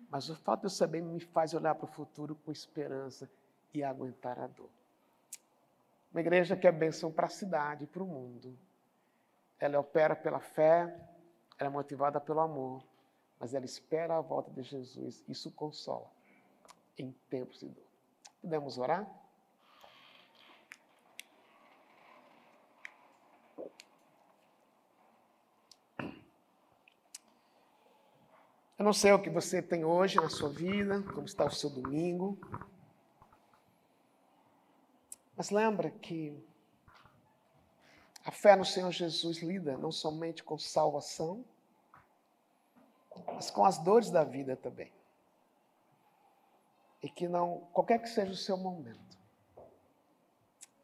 mas 0.09 0.29
o 0.29 0.35
fato 0.35 0.61
de 0.61 0.67
eu 0.67 0.71
saber 0.71 1.03
me 1.03 1.21
faz 1.21 1.55
olhar 1.55 1.75
para 1.75 1.85
o 1.85 1.93
futuro 1.93 2.35
com 2.35 2.51
esperança 2.51 3.31
e 3.73 3.85
aguentar 3.85 4.39
a 4.39 4.47
dor. 4.47 4.71
Uma 6.11 6.21
igreja 6.21 6.57
que 6.57 6.67
é 6.67 6.73
bênção 6.73 7.13
para 7.13 7.27
a 7.27 7.31
cidade 7.31 7.87
para 7.87 8.03
o 8.03 8.07
mundo. 8.07 8.59
Ela 9.61 9.79
opera 9.79 10.17
pela 10.17 10.41
fé, 10.41 10.83
ela 11.59 11.69
é 11.69 11.73
motivada 11.73 12.19
pelo 12.19 12.41
amor 12.41 12.83
mas 13.41 13.55
ela 13.55 13.65
espera 13.65 14.19
a 14.19 14.21
volta 14.21 14.51
de 14.51 14.63
Jesus. 14.63 15.25
Isso 15.27 15.51
consola 15.51 16.07
em 16.99 17.11
tempos 17.31 17.61
de 17.61 17.69
dor. 17.69 17.87
Podemos 18.43 18.77
orar? 18.77 19.11
Eu 28.79 28.85
não 28.85 28.93
sei 28.93 29.13
o 29.13 29.21
que 29.21 29.31
você 29.31 29.63
tem 29.63 29.85
hoje 29.85 30.17
na 30.17 30.29
sua 30.29 30.51
vida, 30.51 31.03
como 31.15 31.25
está 31.25 31.47
o 31.47 31.51
seu 31.51 31.71
domingo. 31.71 32.39
Mas 35.35 35.51
lembra 35.51 35.91
que 35.91 36.39
a 38.31 38.33
fé 38.33 38.55
no 38.55 38.65
Senhor 38.65 38.93
Jesus 38.93 39.39
lida 39.39 39.77
não 39.77 39.91
somente 39.91 40.45
com 40.45 40.57
salvação, 40.57 41.45
mas 43.27 43.51
com 43.51 43.65
as 43.65 43.77
dores 43.79 44.09
da 44.09 44.23
vida 44.23 44.55
também. 44.55 44.93
E 47.03 47.11
que 47.11 47.27
não, 47.27 47.69
qualquer 47.73 48.01
que 48.01 48.09
seja 48.09 48.31
o 48.31 48.37
seu 48.37 48.57
momento, 48.57 49.19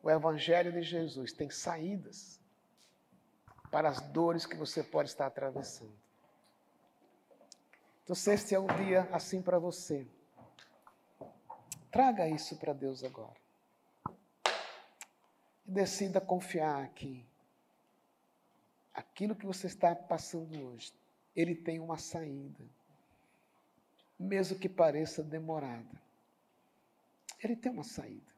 o 0.03 0.11
Evangelho 0.11 0.72
de 0.72 0.82
Jesus 0.82 1.32
tem 1.32 1.49
saídas 1.49 2.40
para 3.70 3.90
as 3.90 4.01
dores 4.01 4.44
que 4.44 4.57
você 4.57 4.82
pode 4.82 5.11
estar 5.11 5.26
atravessando. 5.26 5.97
Então, 8.03 8.16
se 8.16 8.34
este 8.34 8.57
é 8.57 8.59
um 8.59 8.66
dia 8.66 9.09
assim 9.12 9.40
para 9.40 9.61
você, 9.61 10.05
traga 11.92 12.28
isso 12.28 12.57
para 12.57 12.72
Deus 12.72 13.05
agora. 13.05 13.36
E 15.64 15.70
decida 15.70 16.20
confiar 16.20 16.88
que 16.88 17.24
aquilo 18.97 19.36
que 19.36 19.47
você 19.47 19.66
está 19.66 19.94
passando 19.94 20.59
hoje 20.61 20.92
ele 21.36 21.55
tem 21.55 21.78
uma 21.78 21.99
saída, 21.99 22.64
mesmo 24.18 24.59
que 24.59 24.70
pareça 24.70 25.22
demorada. 25.22 26.01
Ele 27.44 27.55
tem 27.55 27.70
uma 27.70 27.84
saída. 27.84 28.34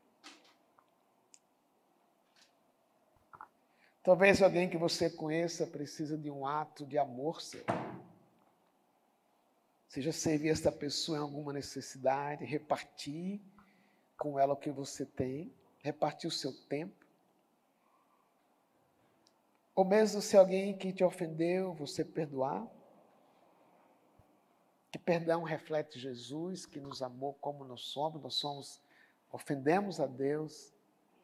Talvez 4.02 4.42
alguém 4.42 4.68
que 4.68 4.76
você 4.76 5.08
conheça 5.08 5.64
precisa 5.64 6.18
de 6.18 6.28
um 6.28 6.44
ato 6.44 6.84
de 6.84 6.98
amor 6.98 7.40
seu. 7.40 7.64
Seja 9.86 10.10
servir 10.10 10.48
esta 10.48 10.72
pessoa 10.72 11.18
em 11.18 11.20
alguma 11.20 11.52
necessidade, 11.52 12.44
repartir 12.44 13.40
com 14.16 14.38
ela 14.38 14.54
o 14.54 14.56
que 14.56 14.70
você 14.70 15.06
tem, 15.06 15.54
repartir 15.78 16.26
o 16.26 16.32
seu 16.32 16.52
tempo. 16.66 17.06
Ou 19.78 19.84
mesmo 19.84 20.20
se 20.20 20.36
alguém 20.36 20.76
que 20.76 20.92
te 20.92 21.04
ofendeu, 21.04 21.72
você 21.72 22.04
perdoar 22.04 22.68
que 24.90 24.98
perdão 24.98 25.44
reflete 25.44 26.00
Jesus, 26.00 26.66
que 26.66 26.80
nos 26.80 27.00
amou 27.00 27.34
como 27.34 27.64
nós 27.64 27.82
somos, 27.82 28.20
nós 28.20 28.34
somos, 28.34 28.82
ofendemos 29.30 30.00
a 30.00 30.06
Deus, 30.06 30.72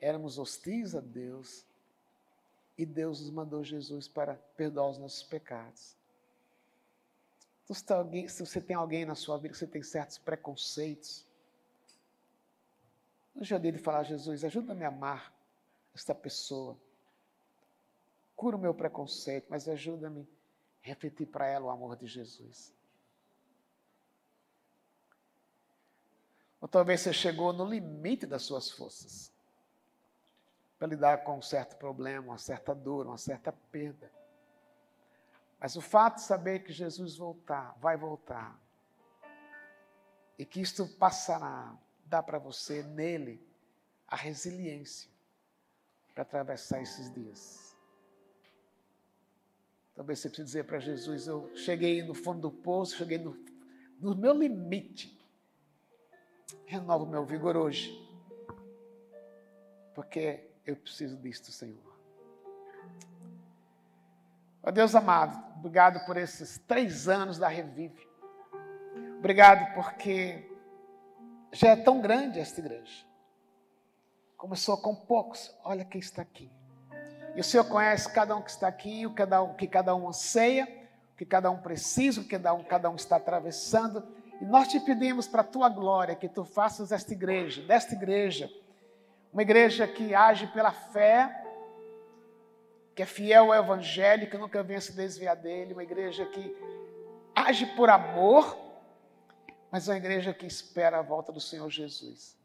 éramos 0.00 0.38
hostis 0.38 0.94
a 0.94 1.00
Deus, 1.00 1.66
e 2.78 2.86
Deus 2.86 3.22
nos 3.22 3.30
mandou 3.30 3.64
Jesus 3.64 4.06
para 4.06 4.36
perdoar 4.56 4.88
os 4.88 4.98
nossos 4.98 5.24
pecados. 5.24 5.96
Então, 7.68 8.08
se, 8.28 8.46
você 8.46 8.60
tem 8.60 8.76
alguém 8.76 9.04
na 9.04 9.16
sua 9.16 9.36
vida 9.36 9.48
que 9.48 9.58
você 9.58 9.66
tem 9.66 9.82
certos 9.82 10.16
preconceitos, 10.16 11.26
no 13.34 13.42
dia 13.42 13.58
dele 13.58 13.78
falar, 13.78 14.04
Jesus, 14.04 14.44
ajuda-me 14.44 14.84
a 14.84 14.88
amar 14.88 15.34
esta 15.92 16.14
pessoa. 16.14 16.78
Cura 18.36 18.56
o 18.56 18.60
meu 18.60 18.74
preconceito, 18.74 19.46
mas 19.48 19.68
ajuda-me 19.68 20.28
a 20.82 20.86
refletir 20.86 21.26
para 21.26 21.46
ela 21.46 21.66
o 21.66 21.70
amor 21.70 21.96
de 21.96 22.06
Jesus. 22.06 22.74
Ou 26.60 26.68
talvez 26.68 27.02
você 27.02 27.12
chegou 27.12 27.52
no 27.52 27.64
limite 27.64 28.26
das 28.26 28.42
suas 28.42 28.70
forças 28.70 29.32
para 30.78 30.88
lidar 30.88 31.24
com 31.24 31.38
um 31.38 31.42
certo 31.42 31.76
problema, 31.76 32.28
uma 32.28 32.38
certa 32.38 32.74
dor, 32.74 33.06
uma 33.06 33.18
certa 33.18 33.52
perda. 33.52 34.10
Mas 35.60 35.76
o 35.76 35.80
fato 35.80 36.16
de 36.16 36.22
saber 36.22 36.64
que 36.64 36.72
Jesus 36.72 37.16
voltar, 37.16 37.74
vai 37.78 37.96
voltar, 37.96 38.58
e 40.38 40.44
que 40.44 40.60
isto 40.60 40.86
passará, 40.98 41.76
dá 42.04 42.22
para 42.22 42.38
você 42.38 42.82
nele 42.82 43.40
a 44.06 44.16
resiliência 44.16 45.10
para 46.12 46.22
atravessar 46.22 46.82
esses 46.82 47.12
dias. 47.12 47.63
Talvez 49.94 50.18
você 50.18 50.28
precise 50.28 50.46
dizer 50.46 50.64
para 50.64 50.78
Jesus: 50.78 51.26
Eu 51.26 51.50
cheguei 51.54 52.02
no 52.02 52.14
fundo 52.14 52.40
do 52.40 52.50
poço, 52.50 52.96
cheguei 52.96 53.18
no, 53.18 53.36
no 54.00 54.14
meu 54.14 54.34
limite. 54.34 55.16
Renova 56.66 57.04
o 57.04 57.08
meu 57.08 57.24
vigor 57.24 57.56
hoje. 57.56 57.92
Porque 59.94 60.50
eu 60.66 60.76
preciso 60.76 61.16
disto, 61.16 61.52
Senhor. 61.52 61.94
Ó 64.62 64.70
Deus 64.70 64.94
amado, 64.94 65.58
obrigado 65.58 66.04
por 66.06 66.16
esses 66.16 66.58
três 66.58 67.06
anos 67.06 67.38
da 67.38 67.48
Revive. 67.48 68.08
Obrigado 69.18 69.74
porque 69.74 70.50
já 71.52 71.68
é 71.68 71.76
tão 71.76 72.00
grande 72.00 72.40
esta 72.40 72.60
igreja. 72.60 73.06
Começou 74.36 74.76
com 74.78 74.94
poucos, 74.94 75.54
olha 75.62 75.84
quem 75.84 76.00
está 76.00 76.22
aqui. 76.22 76.50
E 77.34 77.40
o 77.40 77.44
Senhor 77.44 77.64
conhece 77.64 78.10
cada 78.12 78.36
um 78.36 78.42
que 78.42 78.50
está 78.50 78.68
aqui, 78.68 79.06
o 79.06 79.14
que 79.54 79.66
cada 79.66 79.94
um 79.94 80.08
anseia, 80.08 80.68
o 81.12 81.16
que 81.16 81.24
cada 81.24 81.50
um 81.50 81.58
precisa, 81.58 82.20
o 82.20 82.24
que 82.24 82.30
cada 82.30 82.54
um, 82.54 82.62
cada 82.62 82.90
um 82.90 82.94
está 82.94 83.16
atravessando. 83.16 84.06
E 84.40 84.44
nós 84.44 84.68
te 84.68 84.78
pedimos 84.80 85.26
para 85.26 85.40
a 85.40 85.44
tua 85.44 85.68
glória 85.68 86.14
que 86.14 86.28
tu 86.28 86.44
faças 86.44 86.92
esta 86.92 87.12
igreja, 87.12 87.62
desta 87.62 87.94
igreja, 87.94 88.50
uma 89.32 89.42
igreja 89.42 89.86
que 89.86 90.14
age 90.14 90.46
pela 90.48 90.70
fé, 90.70 91.42
que 92.94 93.02
é 93.02 93.06
fiel 93.06 93.52
ao 93.52 93.64
Evangelho, 93.64 94.30
que 94.30 94.38
nunca 94.38 94.62
venha 94.62 94.80
se 94.80 94.92
desviar 94.92 95.34
dele, 95.34 95.72
uma 95.72 95.82
igreja 95.82 96.24
que 96.26 96.56
age 97.34 97.66
por 97.74 97.90
amor, 97.90 98.56
mas 99.72 99.88
uma 99.88 99.96
igreja 99.96 100.32
que 100.32 100.46
espera 100.46 101.00
a 101.00 101.02
volta 101.02 101.32
do 101.32 101.40
Senhor 101.40 101.68
Jesus. 101.68 102.38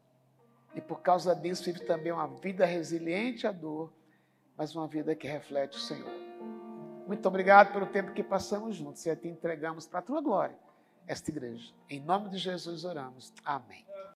E 0.74 0.80
por 0.80 1.00
causa 1.00 1.34
disso 1.34 1.64
vive 1.64 1.84
também 1.84 2.10
uma 2.10 2.26
vida 2.26 2.66
resiliente 2.66 3.46
à 3.46 3.52
dor, 3.52 3.92
mas 4.56 4.74
uma 4.74 4.86
vida 4.86 5.14
que 5.14 5.26
reflete 5.26 5.76
o 5.76 5.80
Senhor. 5.80 6.10
Muito 7.06 7.26
obrigado 7.26 7.72
pelo 7.72 7.86
tempo 7.86 8.12
que 8.12 8.22
passamos 8.22 8.76
juntos 8.76 9.04
e 9.04 9.10
a 9.10 9.16
te 9.16 9.28
entregamos 9.28 9.86
para 9.86 9.98
a 9.98 10.02
tua 10.02 10.20
glória 10.20 10.56
esta 11.06 11.30
igreja. 11.30 11.72
Em 11.88 12.00
nome 12.00 12.28
de 12.28 12.38
Jesus 12.38 12.84
oramos. 12.84 13.32
Amém. 13.44 13.84